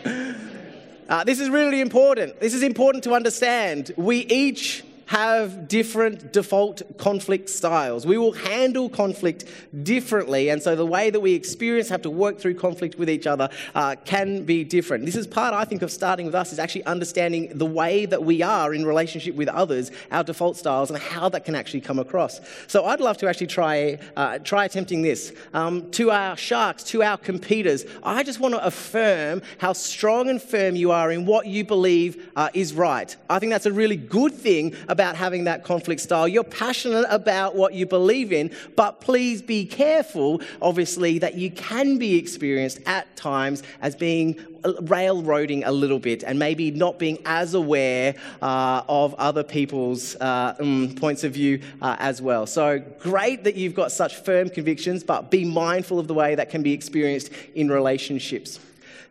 uh, 1.10 1.26
this 1.26 1.42
is 1.42 1.50
really 1.50 1.82
important. 1.82 2.40
This 2.40 2.54
is 2.54 2.64
important 2.64 3.04
to 3.04 3.14
understand. 3.14 3.92
We 3.98 4.20
each 4.20 4.86
have 5.08 5.67
different 5.67 6.34
default 6.34 6.82
conflict 6.98 7.50
styles. 7.50 8.06
We 8.06 8.17
will 8.17 8.34
handle 8.34 8.89
conflict 8.89 9.46
differently, 9.84 10.50
and 10.50 10.62
so 10.62 10.76
the 10.76 10.86
way 10.86 11.10
that 11.10 11.20
we 11.20 11.34
experience, 11.34 11.89
have 11.89 12.02
to 12.04 12.10
work 12.10 12.39
through 12.39 12.56
conflict 12.56 13.00
with 13.00 13.10
each 13.10 13.26
other, 13.26 13.50
uh, 13.74 13.96
can 14.06 14.43
be 14.43 14.63
different. 14.63 15.06
This 15.06 15.15
is 15.15 15.26
part, 15.26 15.54
I 15.54 15.63
think, 15.63 15.82
of 15.82 15.91
starting 15.91 16.26
with 16.26 16.36
us, 16.36 16.52
is 16.52 16.60
actually 16.60 16.86
understanding 16.86 17.58
the 17.58 17.65
way 17.65 18.06
that 18.06 18.24
we 18.24 18.41
are 18.41 18.74
in 18.74 18.86
relationship 18.86 19.36
with 19.36 19.48
others, 19.48 19.91
our 20.12 20.24
default 20.24 20.58
styles, 20.58 20.91
and 20.91 21.00
how 21.00 21.30
that 21.30 21.46
can 21.46 21.56
actually 21.56 21.82
come 21.82 22.00
across. 22.00 22.41
So 22.67 22.86
I'd 22.86 23.00
love 23.00 23.17
to 23.20 23.28
actually 23.28 23.48
try, 23.48 24.00
uh, 24.17 24.39
try 24.39 24.65
attempting 24.65 25.02
this. 25.02 25.32
Um, 25.54 25.89
to 25.91 26.12
our 26.12 26.36
sharks, 26.36 26.84
to 26.86 27.02
our 27.02 27.17
competitors, 27.17 27.86
I 28.04 28.24
just 28.24 28.41
want 28.41 28.56
to 28.56 28.65
affirm 28.65 29.41
how 29.58 29.72
strong 29.72 30.30
and 30.30 30.41
firm 30.41 30.76
you 30.76 30.91
are 30.91 31.12
in 31.12 31.26
what 31.26 31.48
you 31.48 31.63
believe 31.63 32.30
uh, 32.36 32.50
is 32.54 32.74
right. 32.74 33.15
I 33.30 33.39
think 33.39 33.52
that's 33.52 33.65
a 33.65 33.72
really 33.72 33.96
good 33.96 34.34
thing 34.34 34.76
about 34.98 35.16
having 35.16 35.44
that 35.44 35.64
conflict 35.64 36.02
style. 36.02 36.28
You're 36.28 36.44
passionate 36.44 37.06
about 37.12 37.56
what 37.56 37.76
you 37.76 37.86
believe 37.86 38.34
in, 38.34 38.50
but 38.76 39.00
please 39.00 39.44
be 39.44 39.64
careful, 39.64 40.42
obviously, 40.60 41.20
that 41.20 41.36
you 41.36 41.52
can 41.52 42.00
be 42.00 42.16
experienced 42.16 42.80
at 42.88 43.16
times 43.16 43.62
as 43.80 43.96
being 43.96 44.40
uh, 44.64 44.74
railroading 44.82 45.64
a 45.66 45.72
little 45.72 46.00
bit 46.00 46.24
and 46.24 46.40
maybe 46.40 46.72
not 46.72 46.98
being 46.98 47.20
as 47.26 47.54
aware 47.54 48.16
uh, 48.42 48.82
of 48.90 49.14
other 49.20 49.44
people's 49.44 50.16
uh, 50.16 50.56
um, 50.60 50.96
points 50.96 51.24
of 51.24 51.32
view 51.32 51.62
uh, 51.84 51.96
as 52.00 52.20
well. 52.20 52.48
So 52.48 52.80
great 52.98 53.44
that 53.44 53.54
you've 53.54 53.76
got 53.76 53.92
such 53.92 54.16
firm 54.16 54.50
convictions, 54.50 55.04
but 55.04 55.30
be 55.30 55.46
mindful 55.46 56.00
of 56.00 56.08
the 56.08 56.16
way 56.16 56.34
that 56.34 56.50
can 56.50 56.64
be 56.64 56.74
experienced 56.74 57.32
in 57.54 57.70
relationships 57.70 58.60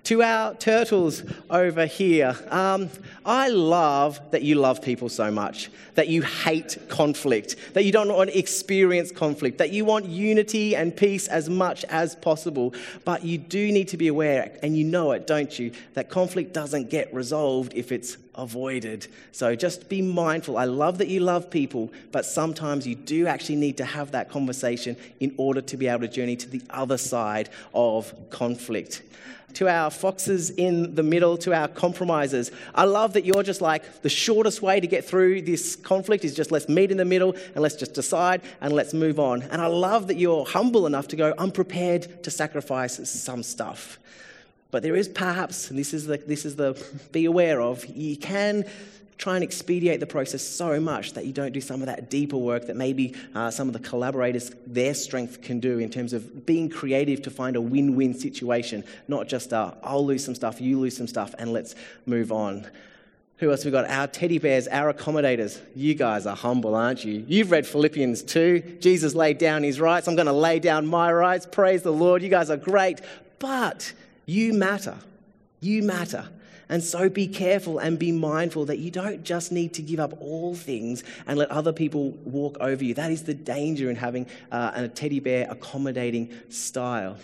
to 0.06 0.22
our 0.22 0.54
turtles 0.54 1.24
over 1.50 1.84
here. 1.84 2.36
Um, 2.50 2.90
I 3.24 3.48
love 3.48 4.20
that 4.30 4.42
you 4.42 4.54
love 4.54 4.80
people 4.80 5.08
so 5.08 5.32
much, 5.32 5.68
that 5.96 6.06
you 6.06 6.22
hate 6.22 6.78
conflict, 6.88 7.56
that 7.74 7.84
you 7.84 7.90
don't 7.90 8.08
want 8.08 8.30
to 8.30 8.38
experience 8.38 9.10
conflict, 9.10 9.58
that 9.58 9.72
you 9.72 9.84
want 9.84 10.06
unity 10.06 10.76
and 10.76 10.96
peace 10.96 11.26
as 11.26 11.48
much 11.48 11.84
as 11.86 12.14
possible. 12.14 12.72
But 13.04 13.24
you 13.24 13.36
do 13.36 13.72
need 13.72 13.88
to 13.88 13.96
be 13.96 14.06
aware, 14.06 14.56
and 14.62 14.76
you 14.76 14.84
know 14.84 15.10
it, 15.10 15.26
don't 15.26 15.58
you, 15.58 15.72
that 15.94 16.08
conflict 16.08 16.52
doesn't 16.52 16.88
get 16.88 17.12
resolved 17.12 17.74
if 17.74 17.90
it's 17.90 18.16
avoided. 18.36 19.08
So 19.32 19.56
just 19.56 19.88
be 19.88 20.02
mindful. 20.02 20.56
I 20.56 20.66
love 20.66 20.98
that 20.98 21.08
you 21.08 21.18
love 21.18 21.50
people, 21.50 21.92
but 22.12 22.24
sometimes 22.24 22.86
you 22.86 22.94
do 22.94 23.26
actually 23.26 23.56
need 23.56 23.76
to 23.78 23.84
have 23.84 24.12
that 24.12 24.30
conversation 24.30 24.96
in 25.18 25.34
order 25.36 25.62
to 25.62 25.76
be 25.76 25.88
able 25.88 26.02
to 26.02 26.08
journey 26.08 26.36
to 26.36 26.48
the 26.48 26.62
other 26.70 26.96
side 26.96 27.48
of 27.74 28.14
conflict 28.30 29.02
to 29.56 29.68
our 29.68 29.90
foxes 29.90 30.50
in 30.50 30.94
the 30.94 31.02
middle, 31.02 31.38
to 31.38 31.54
our 31.54 31.66
compromises. 31.66 32.50
I 32.74 32.84
love 32.84 33.14
that 33.14 33.24
you're 33.24 33.42
just 33.42 33.62
like 33.62 34.02
the 34.02 34.10
shortest 34.10 34.60
way 34.60 34.80
to 34.80 34.86
get 34.86 35.02
through 35.02 35.42
this 35.42 35.76
conflict 35.76 36.26
is 36.26 36.34
just 36.34 36.52
let's 36.52 36.68
meet 36.68 36.90
in 36.90 36.98
the 36.98 37.06
middle 37.06 37.34
and 37.54 37.62
let's 37.62 37.74
just 37.74 37.94
decide 37.94 38.42
and 38.60 38.74
let's 38.74 38.92
move 38.92 39.18
on. 39.18 39.40
And 39.40 39.62
I 39.62 39.66
love 39.66 40.08
that 40.08 40.18
you're 40.18 40.44
humble 40.44 40.86
enough 40.86 41.08
to 41.08 41.16
go, 41.16 41.32
I'm 41.38 41.50
prepared 41.50 42.22
to 42.24 42.30
sacrifice 42.30 43.08
some 43.08 43.42
stuff. 43.42 43.98
But 44.70 44.82
there 44.82 44.94
is 44.94 45.08
perhaps, 45.08 45.70
and 45.70 45.78
this 45.78 45.94
is 45.94 46.04
the, 46.04 46.18
this 46.18 46.44
is 46.44 46.56
the 46.56 46.78
be 47.12 47.24
aware 47.24 47.62
of, 47.62 47.86
you 47.86 48.18
can 48.18 48.66
try 49.18 49.34
and 49.34 49.42
expedite 49.42 50.00
the 50.00 50.06
process 50.06 50.42
so 50.42 50.78
much 50.78 51.14
that 51.14 51.24
you 51.24 51.32
don't 51.32 51.52
do 51.52 51.60
some 51.60 51.80
of 51.80 51.86
that 51.86 52.10
deeper 52.10 52.36
work 52.36 52.66
that 52.66 52.76
maybe 52.76 53.14
uh, 53.34 53.50
some 53.50 53.68
of 53.68 53.72
the 53.72 53.80
collaborators, 53.80 54.50
their 54.66 54.94
strength 54.94 55.42
can 55.42 55.58
do 55.58 55.78
in 55.78 55.90
terms 55.90 56.12
of 56.12 56.44
being 56.44 56.68
creative 56.68 57.22
to 57.22 57.30
find 57.30 57.56
a 57.56 57.60
win 57.60 57.96
win 57.96 58.14
situation, 58.14 58.84
not 59.08 59.26
just 59.26 59.52
uh, 59.52 59.72
I'll 59.82 60.04
lose 60.04 60.24
some 60.24 60.34
stuff, 60.34 60.60
you 60.60 60.78
lose 60.78 60.96
some 60.96 61.06
stuff, 61.06 61.34
and 61.38 61.52
let's 61.52 61.74
move 62.04 62.30
on. 62.30 62.66
Who 63.38 63.50
else 63.50 63.64
we 63.66 63.70
got? 63.70 63.88
Our 63.88 64.06
teddy 64.06 64.38
bears, 64.38 64.66
our 64.68 64.92
accommodators. 64.92 65.60
You 65.74 65.94
guys 65.94 66.26
are 66.26 66.36
humble, 66.36 66.74
aren't 66.74 67.04
you? 67.04 67.22
You've 67.28 67.50
read 67.50 67.66
Philippians 67.66 68.22
2. 68.22 68.78
Jesus 68.80 69.14
laid 69.14 69.36
down 69.36 69.62
his 69.62 69.78
rights. 69.78 70.08
I'm 70.08 70.16
going 70.16 70.26
to 70.26 70.32
lay 70.32 70.58
down 70.58 70.86
my 70.86 71.12
rights. 71.12 71.44
Praise 71.44 71.82
the 71.82 71.92
Lord. 71.92 72.22
You 72.22 72.30
guys 72.30 72.48
are 72.48 72.56
great. 72.56 73.02
But 73.38 73.92
you 74.24 74.54
matter. 74.54 74.96
You 75.60 75.82
matter. 75.82 76.30
And 76.68 76.82
so 76.82 77.08
be 77.08 77.28
careful 77.28 77.78
and 77.78 77.98
be 77.98 78.10
mindful 78.10 78.66
that 78.66 78.78
you 78.78 78.90
don't 78.90 79.22
just 79.22 79.52
need 79.52 79.74
to 79.74 79.82
give 79.82 80.00
up 80.00 80.20
all 80.20 80.54
things 80.54 81.04
and 81.26 81.38
let 81.38 81.50
other 81.50 81.72
people 81.72 82.10
walk 82.24 82.56
over 82.60 82.82
you. 82.82 82.94
That 82.94 83.12
is 83.12 83.22
the 83.22 83.34
danger 83.34 83.88
in 83.88 83.96
having 83.96 84.26
uh, 84.50 84.72
a 84.74 84.88
teddy 84.88 85.20
bear 85.20 85.46
accommodating 85.48 86.32
style. 86.48 87.18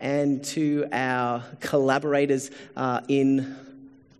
And 0.00 0.44
to 0.46 0.86
our 0.92 1.44
collaborators 1.60 2.50
uh, 2.76 3.02
in 3.08 3.56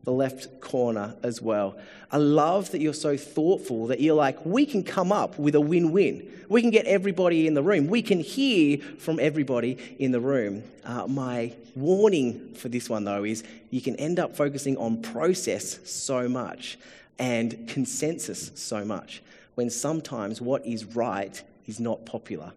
the 0.09 0.13
left 0.15 0.63
corner 0.63 1.15
as 1.23 1.43
well. 1.43 1.77
I 2.11 2.17
love 2.17 2.71
that 2.71 2.81
you're 2.81 2.95
so 2.95 3.19
thoughtful 3.19 3.89
that 3.89 4.01
you're 4.01 4.15
like, 4.15 4.39
we 4.47 4.65
can 4.65 4.83
come 4.83 5.13
up 5.13 5.39
with 5.39 5.55
a 5.55 5.61
win 5.61 5.93
win. 5.93 6.27
We 6.49 6.63
can 6.63 6.71
get 6.71 6.87
everybody 6.87 7.47
in 7.47 7.53
the 7.53 7.63
room. 7.63 7.89
We 7.89 8.01
can 8.01 8.21
hear 8.21 8.79
from 8.79 9.21
everybody 9.21 9.77
in 9.99 10.11
the 10.13 10.21
room. 10.21 10.63
Uh, 10.83 11.07
my 11.09 11.53
warning 11.77 12.55
for 12.55 12.71
this 12.71 12.89
one, 12.89 13.05
though, 13.05 13.23
is 13.23 13.45
you 13.69 13.83
can 13.83 13.97
end 13.97 14.19
up 14.19 14.35
focusing 14.35 14.79
on 14.79 15.03
process 15.03 15.79
so 15.87 16.27
much 16.27 16.79
and 17.19 17.69
consensus 17.69 18.51
so 18.55 18.87
much 18.87 19.23
when 19.57 19.69
sometimes 19.69 20.41
what 20.41 20.65
is 20.65 20.87
right 20.87 21.43
is 21.67 21.79
not 21.79 22.07
popular. 22.07 22.53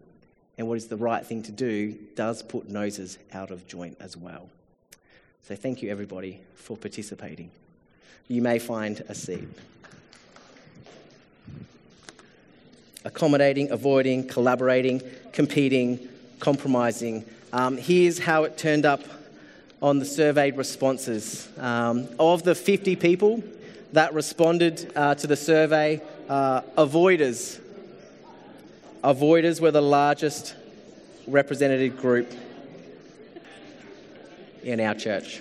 And 0.56 0.68
what 0.68 0.78
is 0.78 0.86
the 0.86 0.96
right 0.96 1.26
thing 1.26 1.42
to 1.42 1.52
do 1.52 1.98
does 2.14 2.42
put 2.42 2.70
noses 2.70 3.18
out 3.34 3.50
of 3.50 3.66
joint 3.66 3.98
as 4.00 4.16
well. 4.16 4.48
So 5.44 5.56
thank 5.56 5.82
you, 5.82 5.90
everybody, 5.90 6.40
for 6.54 6.76
participating. 6.76 7.50
You 8.28 8.42
may 8.42 8.60
find 8.60 9.00
a 9.08 9.14
seat. 9.14 9.48
Accommodating, 13.04 13.72
avoiding, 13.72 14.28
collaborating, 14.28 15.02
competing, 15.32 16.08
compromising. 16.38 17.24
Um, 17.52 17.76
here's 17.76 18.20
how 18.20 18.44
it 18.44 18.56
turned 18.56 18.86
up 18.86 19.02
on 19.82 19.98
the 19.98 20.04
surveyed 20.04 20.56
responses. 20.56 21.48
Um, 21.58 22.06
of 22.20 22.44
the 22.44 22.54
50 22.54 22.94
people 22.94 23.42
that 23.94 24.14
responded 24.14 24.92
uh, 24.94 25.16
to 25.16 25.26
the 25.26 25.36
survey, 25.36 26.00
uh, 26.28 26.60
avoiders. 26.78 27.60
Avoiders 29.02 29.60
were 29.60 29.72
the 29.72 29.82
largest 29.82 30.54
representative 31.26 31.96
group 31.96 32.32
in 34.62 34.80
our 34.80 34.94
church. 34.94 35.40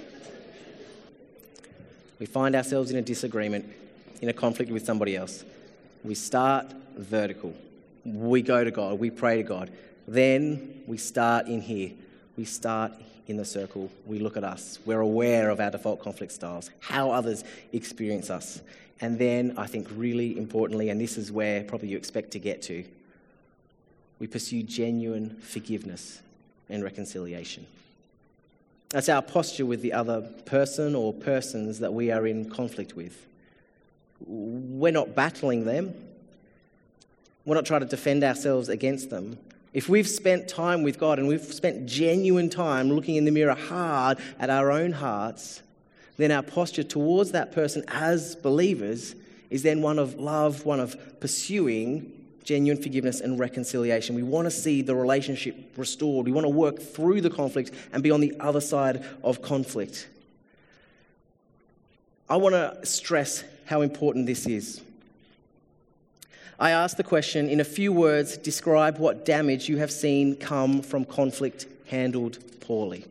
We 2.19 2.25
find 2.25 2.55
ourselves 2.55 2.91
in 2.91 2.97
a 2.97 3.01
disagreement, 3.01 3.65
in 4.21 4.29
a 4.29 4.33
conflict 4.33 4.71
with 4.71 4.85
somebody 4.85 5.15
else. 5.15 5.43
We 6.03 6.15
start 6.15 6.67
vertical. 6.97 7.53
We 8.05 8.41
go 8.41 8.63
to 8.63 8.71
God, 8.71 8.99
we 8.99 9.09
pray 9.09 9.37
to 9.37 9.43
God. 9.43 9.71
Then 10.07 10.83
we 10.87 10.97
start 10.97 11.47
in 11.47 11.61
here. 11.61 11.91
We 12.37 12.45
start 12.45 12.91
in 13.27 13.37
the 13.37 13.45
circle. 13.45 13.89
We 14.05 14.19
look 14.19 14.37
at 14.37 14.43
us. 14.43 14.79
We're 14.85 15.01
aware 15.01 15.49
of 15.49 15.59
our 15.59 15.71
default 15.71 15.99
conflict 15.99 16.31
styles, 16.31 16.69
how 16.79 17.11
others 17.11 17.43
experience 17.71 18.29
us. 18.29 18.61
And 18.99 19.17
then 19.17 19.55
I 19.57 19.67
think, 19.67 19.87
really 19.95 20.37
importantly, 20.37 20.89
and 20.89 20.99
this 20.99 21.17
is 21.17 21.31
where 21.31 21.63
probably 21.63 21.89
you 21.89 21.97
expect 21.97 22.31
to 22.31 22.39
get 22.39 22.61
to, 22.63 22.83
we 24.19 24.27
pursue 24.27 24.61
genuine 24.61 25.37
forgiveness 25.41 26.21
and 26.69 26.83
reconciliation. 26.83 27.65
That's 28.91 29.07
our 29.07 29.21
posture 29.21 29.65
with 29.65 29.81
the 29.81 29.93
other 29.93 30.21
person 30.45 30.95
or 30.95 31.13
persons 31.13 31.79
that 31.79 31.93
we 31.93 32.11
are 32.11 32.27
in 32.27 32.49
conflict 32.49 32.95
with. 32.95 33.25
We're 34.25 34.91
not 34.91 35.15
battling 35.15 35.65
them, 35.65 35.93
we're 37.45 37.55
not 37.55 37.65
trying 37.65 37.81
to 37.81 37.87
defend 37.87 38.23
ourselves 38.23 38.69
against 38.69 39.09
them. 39.09 39.37
If 39.73 39.87
we've 39.87 40.07
spent 40.07 40.49
time 40.49 40.83
with 40.83 40.99
God 40.99 41.17
and 41.17 41.27
we've 41.27 41.41
spent 41.41 41.85
genuine 41.85 42.49
time 42.49 42.91
looking 42.91 43.15
in 43.15 43.23
the 43.23 43.31
mirror 43.31 43.55
hard 43.55 44.19
at 44.37 44.49
our 44.49 44.69
own 44.69 44.91
hearts, 44.91 45.61
then 46.17 46.29
our 46.29 46.43
posture 46.43 46.83
towards 46.83 47.31
that 47.31 47.53
person 47.53 47.85
as 47.87 48.35
believers 48.35 49.15
is 49.49 49.63
then 49.63 49.81
one 49.81 49.97
of 49.97 50.19
love, 50.19 50.65
one 50.65 50.81
of 50.81 51.19
pursuing 51.21 52.20
genuine 52.43 52.81
forgiveness 52.81 53.21
and 53.21 53.39
reconciliation. 53.39 54.15
We 54.15 54.23
want 54.23 54.45
to 54.45 54.51
see 54.51 54.81
the 54.81 54.95
relationship 54.95 55.55
restored. 55.77 56.25
We 56.25 56.31
want 56.31 56.45
to 56.45 56.49
work 56.49 56.79
through 56.79 57.21
the 57.21 57.29
conflict 57.29 57.71
and 57.93 58.01
be 58.01 58.11
on 58.11 58.21
the 58.21 58.33
other 58.39 58.61
side 58.61 59.05
of 59.23 59.41
conflict. 59.41 60.07
I 62.29 62.37
want 62.37 62.55
to 62.55 62.85
stress 62.85 63.43
how 63.65 63.81
important 63.81 64.25
this 64.25 64.47
is. 64.47 64.81
I 66.59 66.71
ask 66.71 66.95
the 66.95 67.03
question 67.03 67.49
in 67.49 67.59
a 67.59 67.63
few 67.65 67.91
words, 67.91 68.37
describe 68.37 68.99
what 68.99 69.25
damage 69.25 69.67
you 69.67 69.77
have 69.77 69.91
seen 69.91 70.35
come 70.35 70.81
from 70.81 71.05
conflict 71.05 71.65
handled 71.87 72.37
poorly. 72.61 73.05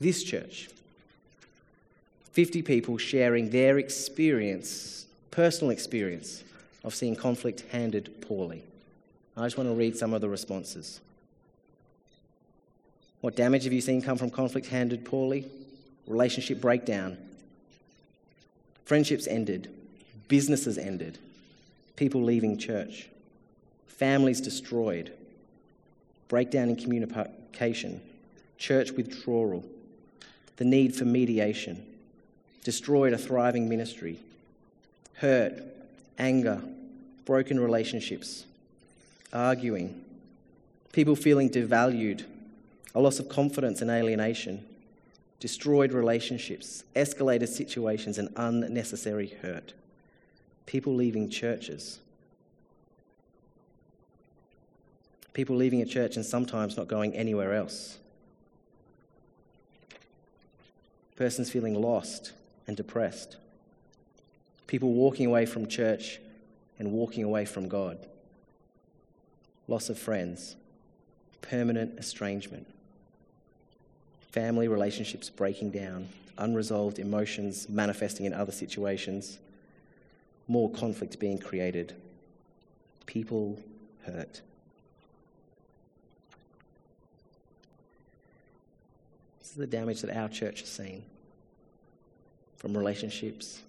This 0.00 0.22
church, 0.22 0.70
50 2.32 2.62
people 2.62 2.96
sharing 2.96 3.50
their 3.50 3.78
experience, 3.78 5.06
personal 5.30 5.70
experience 5.70 6.44
of 6.84 6.94
seeing 6.94 7.16
conflict 7.16 7.64
handled 7.72 8.08
poorly. 8.20 8.62
I 9.36 9.44
just 9.44 9.56
want 9.56 9.68
to 9.68 9.74
read 9.74 9.96
some 9.96 10.14
of 10.14 10.20
the 10.20 10.28
responses. 10.28 11.00
What 13.20 13.34
damage 13.34 13.64
have 13.64 13.72
you 13.72 13.80
seen 13.80 14.02
come 14.02 14.18
from 14.18 14.30
conflict 14.30 14.68
handled 14.68 15.04
poorly? 15.04 15.50
Relationship 16.06 16.60
breakdown. 16.60 17.16
Friendships 18.84 19.26
ended. 19.26 19.70
Businesses 20.28 20.78
ended 20.78 21.18
people 21.96 22.22
leaving 22.22 22.58
church, 22.58 23.08
families 23.86 24.40
destroyed, 24.40 25.12
breakdown 26.28 26.68
in 26.68 26.76
communication, 26.76 28.00
church 28.58 28.90
withdrawal, 28.92 29.64
the 30.56 30.64
need 30.64 30.94
for 30.94 31.04
mediation, 31.04 31.84
destroyed 32.64 33.12
a 33.12 33.18
thriving 33.18 33.68
ministry, 33.68 34.18
hurt, 35.14 35.54
anger, 36.18 36.60
broken 37.24 37.58
relationships, 37.58 38.44
arguing, 39.32 40.04
people 40.92 41.16
feeling 41.16 41.50
devalued, 41.50 42.24
a 42.94 43.00
loss 43.00 43.18
of 43.18 43.28
confidence 43.28 43.80
and 43.80 43.90
alienation, 43.90 44.64
destroyed 45.40 45.92
relationships, 45.92 46.84
escalated 46.94 47.48
situations, 47.48 48.18
and 48.18 48.28
unnecessary 48.36 49.28
hurt 49.42 49.72
people 50.66 50.94
leaving 50.94 51.28
churches. 51.28 51.98
People 55.32 55.56
leaving 55.56 55.82
a 55.82 55.86
church 55.86 56.16
and 56.16 56.24
sometimes 56.24 56.76
not 56.76 56.88
going 56.88 57.14
anywhere 57.14 57.54
else. 57.54 57.98
Persons 61.16 61.50
feeling 61.50 61.80
lost 61.80 62.32
and 62.66 62.76
depressed. 62.76 63.36
People 64.66 64.92
walking 64.92 65.26
away 65.26 65.44
from 65.46 65.66
church 65.66 66.18
and 66.78 66.92
walking 66.92 67.24
away 67.24 67.44
from 67.44 67.68
God. 67.68 67.98
Loss 69.68 69.88
of 69.88 69.98
friends. 69.98 70.56
Permanent 71.42 71.98
estrangement. 71.98 72.66
Family 74.30 74.68
relationships 74.68 75.30
breaking 75.30 75.70
down. 75.70 76.08
Unresolved 76.38 76.98
emotions 76.98 77.68
manifesting 77.68 78.26
in 78.26 78.34
other 78.34 78.52
situations 78.52 79.38
more 80.48 80.70
conflict 80.70 81.18
being 81.18 81.38
created, 81.38 81.94
people 83.06 83.58
hurt. 84.04 84.40
This 89.40 89.50
is 89.50 89.56
the 89.56 89.66
damage 89.66 90.02
that 90.02 90.14
our 90.14 90.28
church 90.28 90.60
has 90.60 90.68
seen 90.68 91.02
from 92.56 92.76
relationships 92.76 93.62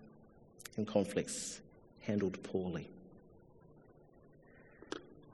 and 0.78 0.88
conflicts 0.88 1.62
handled 2.02 2.42
poorly. 2.44 2.90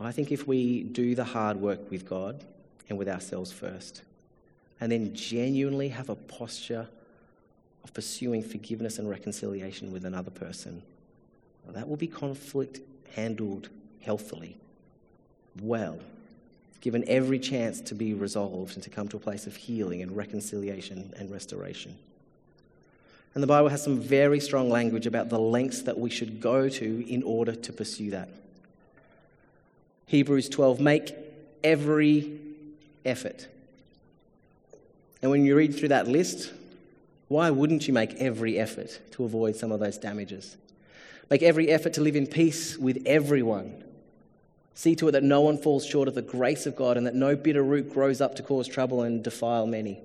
I 0.05 0.11
think 0.11 0.31
if 0.31 0.47
we 0.47 0.83
do 0.83 1.15
the 1.15 1.23
hard 1.23 1.57
work 1.57 1.91
with 1.91 2.07
God 2.07 2.43
and 2.89 2.97
with 2.97 3.07
ourselves 3.07 3.51
first, 3.51 4.01
and 4.79 4.91
then 4.91 5.13
genuinely 5.13 5.89
have 5.89 6.09
a 6.09 6.15
posture 6.15 6.87
of 7.83 7.93
pursuing 7.93 8.43
forgiveness 8.43 8.99
and 8.99 9.09
reconciliation 9.09 9.91
with 9.91 10.05
another 10.05 10.31
person, 10.31 10.81
well, 11.65 11.73
that 11.75 11.87
will 11.87 11.97
be 11.97 12.07
conflict 12.07 12.79
handled 13.15 13.69
healthily, 14.01 14.57
well, 15.61 15.99
given 16.81 17.03
every 17.07 17.37
chance 17.37 17.79
to 17.81 17.95
be 17.95 18.13
resolved 18.13 18.73
and 18.73 18.83
to 18.83 18.89
come 18.89 19.07
to 19.07 19.17
a 19.17 19.19
place 19.19 19.45
of 19.45 19.55
healing 19.55 20.01
and 20.01 20.15
reconciliation 20.17 21.13
and 21.17 21.31
restoration. 21.31 21.95
And 23.33 23.43
the 23.43 23.47
Bible 23.47 23.69
has 23.69 23.83
some 23.83 23.99
very 23.99 24.39
strong 24.39 24.69
language 24.69 25.05
about 25.05 25.29
the 25.29 25.39
lengths 25.39 25.83
that 25.83 25.97
we 25.97 26.09
should 26.09 26.41
go 26.41 26.67
to 26.67 27.07
in 27.07 27.23
order 27.23 27.53
to 27.53 27.73
pursue 27.73 28.09
that. 28.11 28.29
Hebrews 30.11 30.49
12 30.49 30.81
make 30.81 31.15
every 31.63 32.37
effort. 33.05 33.47
And 35.21 35.31
when 35.31 35.45
you 35.45 35.55
read 35.55 35.73
through 35.73 35.87
that 35.87 36.05
list, 36.05 36.51
why 37.29 37.49
wouldn't 37.49 37.87
you 37.87 37.93
make 37.93 38.15
every 38.15 38.59
effort 38.59 38.99
to 39.11 39.23
avoid 39.23 39.55
some 39.55 39.71
of 39.71 39.79
those 39.79 39.97
damages? 39.97 40.57
Make 41.29 41.41
every 41.43 41.69
effort 41.69 41.93
to 41.93 42.01
live 42.01 42.17
in 42.17 42.27
peace 42.27 42.77
with 42.77 43.01
everyone. 43.05 43.85
See 44.73 44.97
to 44.97 45.07
it 45.07 45.11
that 45.13 45.23
no 45.23 45.39
one 45.39 45.57
falls 45.57 45.85
short 45.85 46.09
of 46.09 46.15
the 46.15 46.21
grace 46.21 46.65
of 46.65 46.75
God 46.75 46.97
and 46.97 47.07
that 47.07 47.15
no 47.15 47.37
bitter 47.37 47.63
root 47.63 47.89
grows 47.93 48.19
up 48.19 48.35
to 48.35 48.43
cause 48.43 48.67
trouble 48.67 49.03
and 49.03 49.23
defile 49.23 49.65
many. 49.65 50.01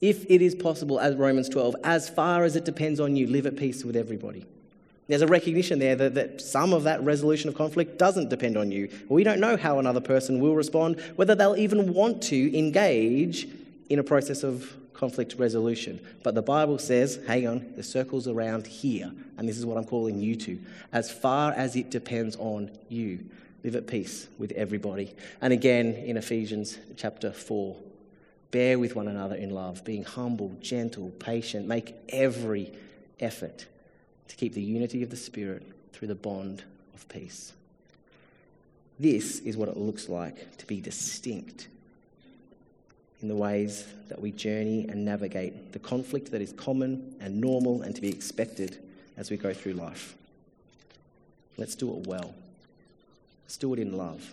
If 0.00 0.28
it 0.28 0.42
is 0.42 0.56
possible, 0.56 0.98
as 0.98 1.14
Romans 1.14 1.48
12, 1.48 1.76
as 1.84 2.08
far 2.08 2.42
as 2.42 2.56
it 2.56 2.64
depends 2.64 2.98
on 2.98 3.14
you, 3.14 3.28
live 3.28 3.46
at 3.46 3.56
peace 3.56 3.84
with 3.84 3.94
everybody. 3.94 4.46
There's 5.10 5.22
a 5.22 5.26
recognition 5.26 5.80
there 5.80 5.96
that, 5.96 6.14
that 6.14 6.40
some 6.40 6.72
of 6.72 6.84
that 6.84 7.02
resolution 7.02 7.48
of 7.48 7.56
conflict 7.56 7.98
doesn't 7.98 8.28
depend 8.28 8.56
on 8.56 8.70
you. 8.70 8.88
We 9.08 9.24
don't 9.24 9.40
know 9.40 9.56
how 9.56 9.80
another 9.80 10.00
person 10.00 10.38
will 10.38 10.54
respond, 10.54 11.00
whether 11.16 11.34
they'll 11.34 11.56
even 11.56 11.92
want 11.92 12.22
to 12.24 12.56
engage 12.56 13.48
in 13.88 13.98
a 13.98 14.04
process 14.04 14.44
of 14.44 14.72
conflict 14.94 15.34
resolution. 15.36 15.98
But 16.22 16.36
the 16.36 16.42
Bible 16.42 16.78
says, 16.78 17.18
hang 17.26 17.48
on, 17.48 17.72
the 17.74 17.82
circle's 17.82 18.28
around 18.28 18.68
here, 18.68 19.10
and 19.36 19.48
this 19.48 19.58
is 19.58 19.66
what 19.66 19.76
I'm 19.78 19.84
calling 19.84 20.20
you 20.20 20.36
to. 20.36 20.60
As 20.92 21.10
far 21.10 21.52
as 21.54 21.74
it 21.74 21.90
depends 21.90 22.36
on 22.36 22.70
you, 22.88 23.18
live 23.64 23.74
at 23.74 23.88
peace 23.88 24.28
with 24.38 24.52
everybody. 24.52 25.12
And 25.40 25.52
again 25.52 25.94
in 25.94 26.18
Ephesians 26.18 26.78
chapter 26.96 27.32
4, 27.32 27.74
bear 28.52 28.78
with 28.78 28.94
one 28.94 29.08
another 29.08 29.34
in 29.34 29.50
love, 29.50 29.84
being 29.84 30.04
humble, 30.04 30.54
gentle, 30.60 31.10
patient, 31.18 31.66
make 31.66 31.96
every 32.10 32.72
effort 33.18 33.66
to 34.30 34.36
keep 34.36 34.54
the 34.54 34.62
unity 34.62 35.02
of 35.02 35.10
the 35.10 35.16
Spirit 35.16 35.66
through 35.92 36.06
the 36.06 36.14
bond 36.14 36.62
of 36.94 37.06
peace. 37.08 37.52
This 39.00 39.40
is 39.40 39.56
what 39.56 39.68
it 39.68 39.76
looks 39.76 40.08
like 40.08 40.56
to 40.58 40.66
be 40.66 40.80
distinct 40.80 41.66
in 43.20 43.28
the 43.28 43.34
ways 43.34 43.86
that 44.08 44.20
we 44.20 44.30
journey 44.30 44.86
and 44.88 45.04
navigate 45.04 45.72
the 45.72 45.80
conflict 45.80 46.30
that 46.30 46.40
is 46.40 46.52
common 46.52 47.16
and 47.20 47.40
normal 47.40 47.82
and 47.82 47.94
to 47.96 48.00
be 48.00 48.08
expected 48.08 48.78
as 49.16 49.30
we 49.30 49.36
go 49.36 49.52
through 49.52 49.72
life. 49.72 50.14
Let's 51.58 51.74
do 51.74 51.90
it 51.90 52.06
well. 52.06 52.32
Let's 53.44 53.56
do 53.56 53.72
it 53.72 53.80
in 53.80 53.96
love. 53.96 54.32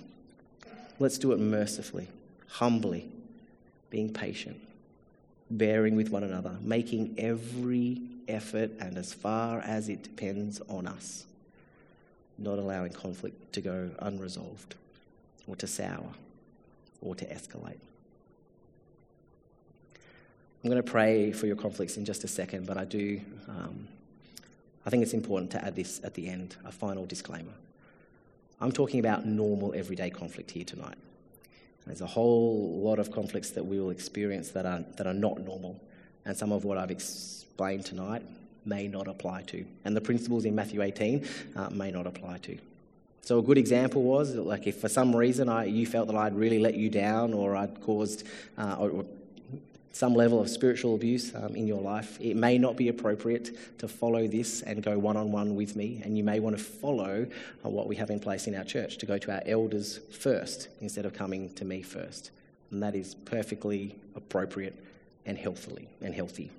Let's 1.00 1.18
do 1.18 1.32
it 1.32 1.39
mercifully, 1.39 2.08
humbly, 2.48 3.10
being 3.89 4.14
patient, 4.14 4.62
bearing 5.50 5.95
with 5.95 6.12
one 6.12 6.24
another, 6.24 6.56
making 6.62 7.16
every 7.18 8.00
effort 8.28 8.71
and 8.80 8.97
as 8.97 9.13
far 9.13 9.59
as 9.59 9.89
it 9.89 10.03
depends 10.03 10.61
on 10.69 10.88
us, 10.88 11.25
not 12.38 12.59
allowing 12.59 12.91
conflict 12.91 13.53
to 13.53 13.61
go 13.61 13.89
unresolved 13.99 14.75
or 15.47 15.55
to 15.55 15.67
sour 15.67 16.09
or 17.01 17.15
to 17.15 17.25
escalate. 17.25 17.80
I'm 20.63 20.71
going 20.71 20.84
to 20.84 20.91
pray 20.91 21.32
for 21.32 21.47
your 21.47 21.55
conflicts 21.55 21.97
in 21.97 22.05
just 22.05 22.23
a 22.23 22.28
second, 22.28 22.65
but 22.65 22.78
I 22.78 22.86
do, 22.86 23.21
um, 23.47 23.88
I 24.86 24.89
think 24.89 25.03
it's 25.03 25.13
important 25.13 25.51
to 25.51 25.63
add 25.63 25.75
this 25.75 26.01
at 26.03 26.13
the 26.13 26.28
end 26.28 26.55
a 26.65 26.71
final 26.71 27.05
disclaimer. 27.05 27.53
I'm 28.59 28.71
talking 28.71 28.99
about 28.99 29.25
normal 29.25 29.73
everyday 29.75 30.09
conflict 30.09 30.51
here 30.51 30.65
tonight. 30.65 30.97
There's 31.86 32.01
a 32.01 32.07
whole 32.07 32.82
lot 32.82 32.99
of 32.99 33.11
conflicts 33.11 33.51
that 33.51 33.65
we 33.65 33.80
will 33.80 33.91
experience 33.91 34.49
that 34.49 34.65
are, 34.65 34.84
that 34.97 35.07
are 35.07 35.13
not 35.13 35.39
normal, 35.39 35.80
and 36.28 36.38
some 36.38 36.51
of 36.51 36.65
what 36.65 36.78
I've 36.78 36.91
explained 36.91 37.86
tonight 37.86 38.21
may 38.65 38.88
not 38.88 39.07
apply 39.07 39.43
to, 39.43 39.65
and 39.86 39.95
the 39.95 40.01
principles 40.01 40.45
in 40.45 40.53
Matthew 40.53 40.82
18 40.82 41.25
uh, 41.55 41.69
may 41.71 41.89
not 41.89 42.05
apply 42.05 42.38
to. 42.39 42.57
So 43.21 43.39
a 43.39 43.41
good 43.41 43.57
example 43.57 44.03
was 44.03 44.36
like 44.36 44.67
if 44.67 44.80
for 44.80 44.89
some 44.89 45.15
reason 45.15 45.49
I, 45.49 45.65
you 45.65 45.86
felt 45.86 46.07
that 46.07 46.15
I'd 46.15 46.36
really 46.36 46.59
let 46.59 46.75
you 46.75 46.89
down 46.89 47.34
or 47.34 47.55
I'd 47.55 47.82
caused 47.82 48.28
uh, 48.57 48.75
or, 48.80 49.05
some 49.91 50.13
level 50.13 50.39
of 50.39 50.47
spiritual 50.47 50.93
abuse 50.93 51.34
um, 51.34 51.55
in 51.55 51.65
your 51.65 51.82
life, 51.82 52.19
it 52.21 52.36
may 52.36 52.57
not 52.59 52.78
be 52.78 52.88
appropriate 52.89 53.80
to 53.80 53.88
follow 53.88 54.28
this 54.28 54.61
and 54.61 54.84
go 54.84 54.99
one 54.99 55.17
on 55.17 55.32
one 55.32 55.55
with 55.55 55.75
me. 55.75 56.01
And 56.05 56.15
you 56.15 56.23
may 56.23 56.39
want 56.39 56.55
to 56.55 56.63
follow 56.63 57.25
uh, 57.65 57.69
what 57.69 57.88
we 57.88 57.95
have 57.95 58.11
in 58.11 58.19
place 58.19 58.45
in 58.45 58.53
our 58.53 58.63
church 58.63 58.97
to 58.99 59.07
go 59.07 59.17
to 59.17 59.32
our 59.32 59.41
elders 59.47 59.99
first 60.11 60.67
instead 60.82 61.05
of 61.05 61.13
coming 61.13 61.51
to 61.55 61.65
me 61.65 61.82
first. 61.82 62.30
And 62.69 62.84
that 62.84 62.93
is 62.93 63.15
perfectly 63.15 63.95
appropriate 64.15 64.78
and 65.28 65.38
healthily 65.38 65.88
and 66.01 66.15
healthy. 66.15 66.49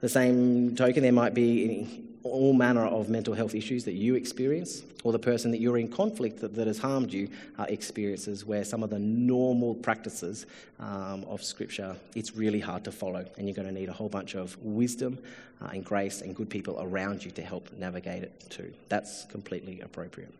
The 0.00 0.08
same 0.08 0.76
token, 0.76 1.02
there 1.02 1.12
might 1.12 1.34
be 1.34 2.04
all 2.22 2.52
manner 2.52 2.84
of 2.84 3.08
mental 3.08 3.34
health 3.34 3.54
issues 3.54 3.84
that 3.84 3.92
you 3.92 4.14
experience, 4.14 4.82
or 5.04 5.12
the 5.12 5.18
person 5.18 5.50
that 5.50 5.60
you're 5.60 5.78
in 5.78 5.88
conflict 5.88 6.40
that, 6.40 6.54
that 6.54 6.66
has 6.66 6.78
harmed 6.78 7.12
you 7.12 7.28
uh, 7.58 7.64
experiences, 7.68 8.44
where 8.44 8.64
some 8.64 8.82
of 8.82 8.90
the 8.90 8.98
normal 8.98 9.74
practices 9.74 10.46
um, 10.78 11.24
of 11.24 11.42
Scripture, 11.42 11.96
it's 12.14 12.36
really 12.36 12.60
hard 12.60 12.84
to 12.84 12.92
follow, 12.92 13.24
and 13.36 13.46
you're 13.46 13.54
going 13.54 13.68
to 13.68 13.74
need 13.74 13.88
a 13.88 13.92
whole 13.92 14.08
bunch 14.08 14.34
of 14.34 14.56
wisdom 14.62 15.18
uh, 15.62 15.68
and 15.72 15.84
grace 15.84 16.20
and 16.20 16.36
good 16.36 16.50
people 16.50 16.78
around 16.80 17.24
you 17.24 17.30
to 17.30 17.42
help 17.42 17.70
navigate 17.78 18.22
it 18.22 18.50
too. 18.50 18.72
That's 18.88 19.24
completely 19.26 19.80
appropriate. 19.80 20.32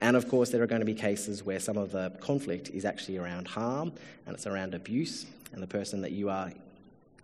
And 0.00 0.16
of 0.16 0.28
course, 0.28 0.50
there 0.50 0.62
are 0.62 0.66
going 0.66 0.80
to 0.80 0.86
be 0.86 0.94
cases 0.94 1.44
where 1.44 1.60
some 1.60 1.76
of 1.76 1.92
the 1.92 2.10
conflict 2.20 2.70
is 2.70 2.84
actually 2.84 3.18
around 3.18 3.46
harm 3.46 3.92
and 4.26 4.34
it's 4.34 4.48
around 4.48 4.74
abuse, 4.74 5.26
and 5.52 5.62
the 5.62 5.66
person 5.66 6.00
that 6.02 6.12
you 6.12 6.28
are 6.28 6.52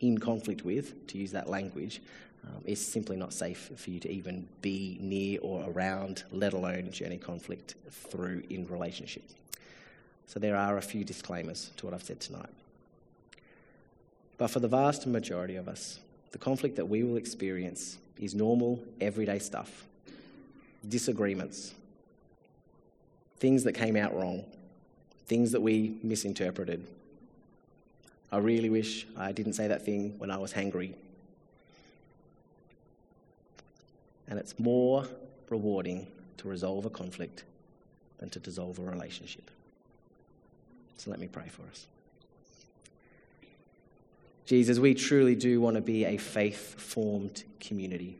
in 0.00 0.18
conflict 0.18 0.64
with, 0.64 1.06
to 1.08 1.18
use 1.18 1.32
that 1.32 1.48
language, 1.48 2.00
um, 2.44 2.74
simply 2.74 3.16
not 3.16 3.32
safe 3.32 3.70
for 3.76 3.90
you 3.90 3.98
to 4.00 4.10
even 4.10 4.46
be 4.62 4.96
near 5.00 5.40
or 5.42 5.68
around, 5.70 6.24
let 6.30 6.52
alone 6.52 6.90
journey 6.92 7.18
conflict 7.18 7.74
through 7.90 8.42
in 8.48 8.66
relationship. 8.68 9.24
So 10.26 10.38
there 10.38 10.56
are 10.56 10.76
a 10.76 10.82
few 10.82 11.04
disclaimers 11.04 11.70
to 11.78 11.86
what 11.86 11.94
I've 11.94 12.02
said 12.02 12.20
tonight. 12.20 12.50
But 14.36 14.48
for 14.48 14.60
the 14.60 14.68
vast 14.68 15.06
majority 15.06 15.56
of 15.56 15.68
us, 15.68 15.98
the 16.30 16.38
conflict 16.38 16.76
that 16.76 16.86
we 16.86 17.02
will 17.02 17.16
experience 17.16 17.98
is 18.18 18.34
normal, 18.34 18.82
everyday 19.00 19.38
stuff 19.38 19.84
disagreements, 20.88 21.74
things 23.38 23.64
that 23.64 23.72
came 23.72 23.96
out 23.96 24.14
wrong, 24.14 24.44
things 25.26 25.52
that 25.52 25.60
we 25.60 25.96
misinterpreted. 26.02 26.86
I 28.30 28.38
really 28.38 28.70
wish 28.70 29.06
I 29.16 29.32
didn't 29.32 29.54
say 29.54 29.68
that 29.68 29.84
thing 29.84 30.14
when 30.18 30.30
I 30.30 30.36
was 30.36 30.52
hangry 30.52 30.94
And 34.28 34.38
it's 34.38 34.58
more 34.58 35.06
rewarding 35.48 36.06
to 36.38 36.48
resolve 36.48 36.84
a 36.84 36.90
conflict 36.90 37.44
than 38.18 38.30
to 38.30 38.38
dissolve 38.38 38.78
a 38.78 38.82
relationship. 38.82 39.50
So 40.98 41.10
let 41.10 41.18
me 41.18 41.28
pray 41.28 41.48
for 41.48 41.62
us. 41.70 41.86
Jesus, 44.44 44.78
we 44.78 44.94
truly 44.94 45.34
do 45.34 45.60
want 45.60 45.76
to 45.76 45.82
be 45.82 46.04
a 46.04 46.16
faith 46.16 46.80
formed 46.80 47.44
community 47.60 48.16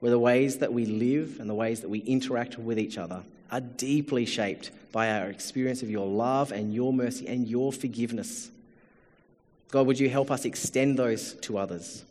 where 0.00 0.10
the 0.10 0.18
ways 0.18 0.58
that 0.58 0.72
we 0.72 0.84
live 0.84 1.38
and 1.40 1.48
the 1.48 1.54
ways 1.54 1.80
that 1.80 1.88
we 1.88 2.00
interact 2.00 2.58
with 2.58 2.78
each 2.78 2.98
other 2.98 3.22
are 3.50 3.60
deeply 3.60 4.26
shaped 4.26 4.70
by 4.92 5.10
our 5.10 5.28
experience 5.28 5.82
of 5.82 5.90
your 5.90 6.06
love 6.06 6.52
and 6.52 6.74
your 6.74 6.92
mercy 6.92 7.26
and 7.28 7.46
your 7.48 7.72
forgiveness. 7.72 8.50
God, 9.72 9.88
would 9.88 9.98
you 9.98 10.08
help 10.08 10.30
us 10.30 10.44
extend 10.44 10.96
those 10.98 11.34
to 11.40 11.58
others? 11.58 12.04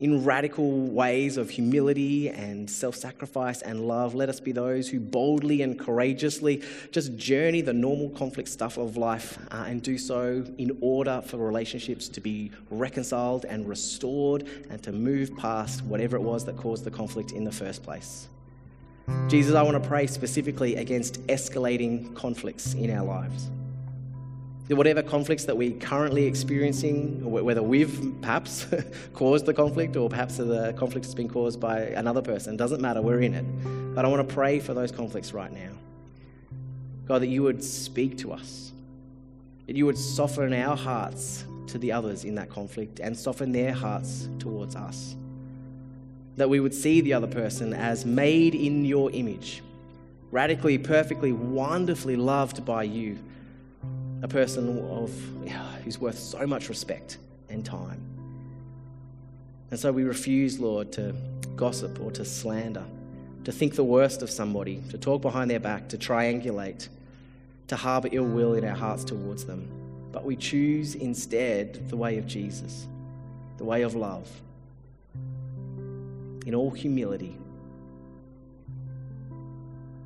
in 0.00 0.24
radical 0.24 0.86
ways 0.86 1.36
of 1.36 1.50
humility 1.50 2.30
and 2.30 2.68
self 2.68 2.96
sacrifice 2.96 3.60
and 3.60 3.86
love. 3.86 4.14
Let 4.14 4.30
us 4.30 4.40
be 4.40 4.50
those 4.50 4.88
who 4.88 4.98
boldly 4.98 5.60
and 5.60 5.78
courageously 5.78 6.62
just 6.90 7.16
journey 7.16 7.60
the 7.60 7.74
normal 7.74 8.08
conflict 8.10 8.48
stuff 8.48 8.78
of 8.78 8.96
life 8.96 9.38
uh, 9.50 9.64
and 9.66 9.82
do 9.82 9.98
so 9.98 10.44
in 10.56 10.76
order 10.80 11.22
for 11.26 11.36
relationships 11.36 12.08
to 12.08 12.20
be 12.20 12.50
reconciled 12.70 13.44
and 13.44 13.68
restored 13.68 14.48
and 14.70 14.82
to 14.82 14.92
move 14.92 15.36
past 15.36 15.84
whatever 15.84 16.16
it 16.16 16.22
was 16.22 16.46
that 16.46 16.56
caused 16.56 16.84
the 16.84 16.90
conflict 16.90 17.32
in 17.32 17.44
the 17.44 17.52
first 17.52 17.82
place. 17.82 18.28
Jesus, 19.28 19.54
I 19.54 19.62
want 19.62 19.82
to 19.82 19.86
pray 19.86 20.06
specifically 20.06 20.76
against 20.76 21.26
escalating 21.26 22.14
conflicts 22.14 22.74
in 22.74 22.90
our 22.90 23.04
lives 23.04 23.50
whatever 24.76 25.02
conflicts 25.02 25.44
that 25.46 25.56
we're 25.56 25.76
currently 25.78 26.26
experiencing, 26.26 27.28
whether 27.28 27.62
we've 27.62 28.14
perhaps 28.20 28.66
caused 29.14 29.46
the 29.46 29.54
conflict 29.54 29.96
or 29.96 30.08
perhaps 30.08 30.36
the 30.36 30.72
conflict 30.76 31.06
has 31.06 31.14
been 31.14 31.28
caused 31.28 31.60
by 31.60 31.80
another 31.80 32.22
person, 32.22 32.56
doesn't 32.56 32.80
matter, 32.80 33.02
we're 33.02 33.20
in 33.20 33.34
it. 33.34 33.94
But 33.94 34.04
I 34.04 34.08
want 34.08 34.26
to 34.28 34.34
pray 34.34 34.60
for 34.60 34.72
those 34.72 34.92
conflicts 34.92 35.32
right 35.32 35.52
now. 35.52 35.72
God, 37.06 37.22
that 37.22 37.26
you 37.26 37.42
would 37.42 37.64
speak 37.64 38.18
to 38.18 38.32
us, 38.32 38.70
that 39.66 39.74
you 39.74 39.86
would 39.86 39.98
soften 39.98 40.52
our 40.52 40.76
hearts 40.76 41.44
to 41.66 41.78
the 41.78 41.90
others 41.90 42.24
in 42.24 42.36
that 42.36 42.50
conflict 42.50 43.00
and 43.00 43.16
soften 43.16 43.50
their 43.50 43.72
hearts 43.72 44.28
towards 44.38 44.76
us. 44.76 45.16
That 46.36 46.48
we 46.48 46.60
would 46.60 46.74
see 46.74 47.00
the 47.00 47.12
other 47.12 47.26
person 47.26 47.74
as 47.74 48.06
made 48.06 48.54
in 48.54 48.84
your 48.84 49.10
image, 49.10 49.62
radically, 50.30 50.78
perfectly, 50.78 51.32
wonderfully 51.32 52.14
loved 52.14 52.64
by 52.64 52.84
you 52.84 53.18
a 54.22 54.28
person 54.28 54.78
of, 54.90 55.12
who's 55.84 55.98
worth 55.98 56.18
so 56.18 56.46
much 56.46 56.68
respect 56.68 57.18
and 57.48 57.64
time. 57.64 58.00
And 59.70 59.78
so 59.78 59.92
we 59.92 60.04
refuse, 60.04 60.58
Lord, 60.58 60.92
to 60.92 61.14
gossip 61.56 62.00
or 62.00 62.10
to 62.12 62.24
slander, 62.24 62.84
to 63.44 63.52
think 63.52 63.74
the 63.74 63.84
worst 63.84 64.22
of 64.22 64.30
somebody, 64.30 64.82
to 64.90 64.98
talk 64.98 65.22
behind 65.22 65.50
their 65.50 65.60
back, 65.60 65.88
to 65.88 65.98
triangulate, 65.98 66.88
to 67.68 67.76
harbour 67.76 68.08
ill 68.12 68.24
will 68.24 68.54
in 68.54 68.64
our 68.64 68.74
hearts 68.76 69.04
towards 69.04 69.44
them. 69.44 69.68
But 70.12 70.24
we 70.24 70.36
choose 70.36 70.96
instead 70.96 71.88
the 71.88 71.96
way 71.96 72.18
of 72.18 72.26
Jesus, 72.26 72.88
the 73.58 73.64
way 73.64 73.82
of 73.82 73.94
love, 73.94 74.28
in 76.46 76.54
all 76.54 76.70
humility, 76.70 77.36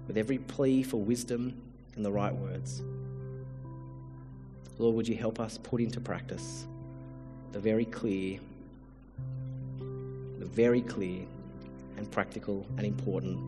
with 0.06 0.18
every 0.18 0.38
plea 0.38 0.82
for 0.82 0.98
wisdom 0.98 1.60
and 1.96 2.04
the 2.04 2.12
right 2.12 2.34
words. 2.34 2.82
Lord, 4.78 4.96
would 4.96 5.06
you 5.06 5.16
help 5.16 5.38
us 5.38 5.58
put 5.58 5.80
into 5.80 6.00
practice 6.00 6.66
the 7.52 7.60
very 7.60 7.84
clear, 7.84 8.40
the 9.78 10.46
very 10.46 10.80
clear 10.80 11.22
and 11.96 12.10
practical 12.10 12.66
and 12.76 12.84
important 12.84 13.38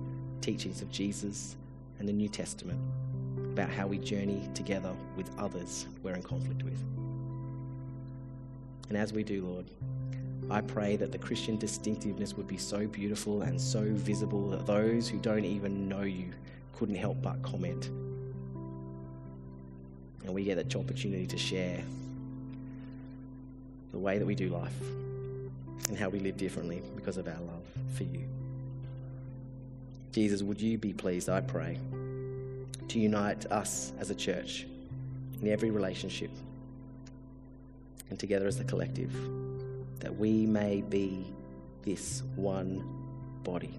teachings 0.40 0.82
of 0.82 0.90
Jesus 0.92 1.56
and 1.98 2.08
the 2.08 2.12
New 2.12 2.28
Testament 2.28 2.80
about 3.38 3.70
how 3.70 3.88
we 3.88 3.98
journey 3.98 4.48
together 4.54 4.92
with 5.16 5.28
others 5.38 5.86
we're 6.04 6.14
in 6.14 6.22
conflict 6.22 6.62
with. 6.62 6.80
And 8.88 8.96
as 8.96 9.12
we 9.12 9.24
do, 9.24 9.44
Lord, 9.44 9.64
I 10.48 10.60
pray 10.60 10.94
that 10.94 11.10
the 11.10 11.18
Christian 11.18 11.56
distinctiveness 11.56 12.36
would 12.36 12.46
be 12.46 12.58
so 12.58 12.86
beautiful 12.86 13.42
and 13.42 13.60
so 13.60 13.82
visible 13.82 14.48
that 14.50 14.64
those 14.64 15.08
who 15.08 15.18
don't 15.18 15.44
even 15.44 15.88
know 15.88 16.02
you 16.02 16.30
couldn't 16.72 16.94
help 16.94 17.20
but 17.20 17.42
comment 17.42 17.90
and 20.26 20.34
we 20.34 20.44
get 20.44 20.56
the 20.56 20.78
opportunity 20.78 21.26
to 21.26 21.38
share 21.38 21.80
the 23.92 23.98
way 23.98 24.18
that 24.18 24.26
we 24.26 24.34
do 24.34 24.48
life 24.48 24.78
and 25.88 25.96
how 25.96 26.08
we 26.08 26.18
live 26.18 26.36
differently 26.36 26.82
because 26.96 27.16
of 27.16 27.28
our 27.28 27.40
love 27.40 27.62
for 27.94 28.02
you. 28.02 28.24
Jesus, 30.12 30.42
would 30.42 30.60
you 30.60 30.78
be 30.78 30.92
pleased, 30.92 31.28
I 31.28 31.40
pray, 31.40 31.78
to 32.88 32.98
unite 32.98 33.46
us 33.52 33.92
as 34.00 34.10
a 34.10 34.14
church 34.14 34.66
in 35.40 35.48
every 35.48 35.70
relationship 35.70 36.30
and 38.10 38.18
together 38.18 38.46
as 38.46 38.58
a 38.58 38.64
collective, 38.64 39.12
that 40.00 40.16
we 40.16 40.44
may 40.46 40.80
be 40.80 41.24
this 41.82 42.22
one 42.34 42.84
body. 43.44 43.78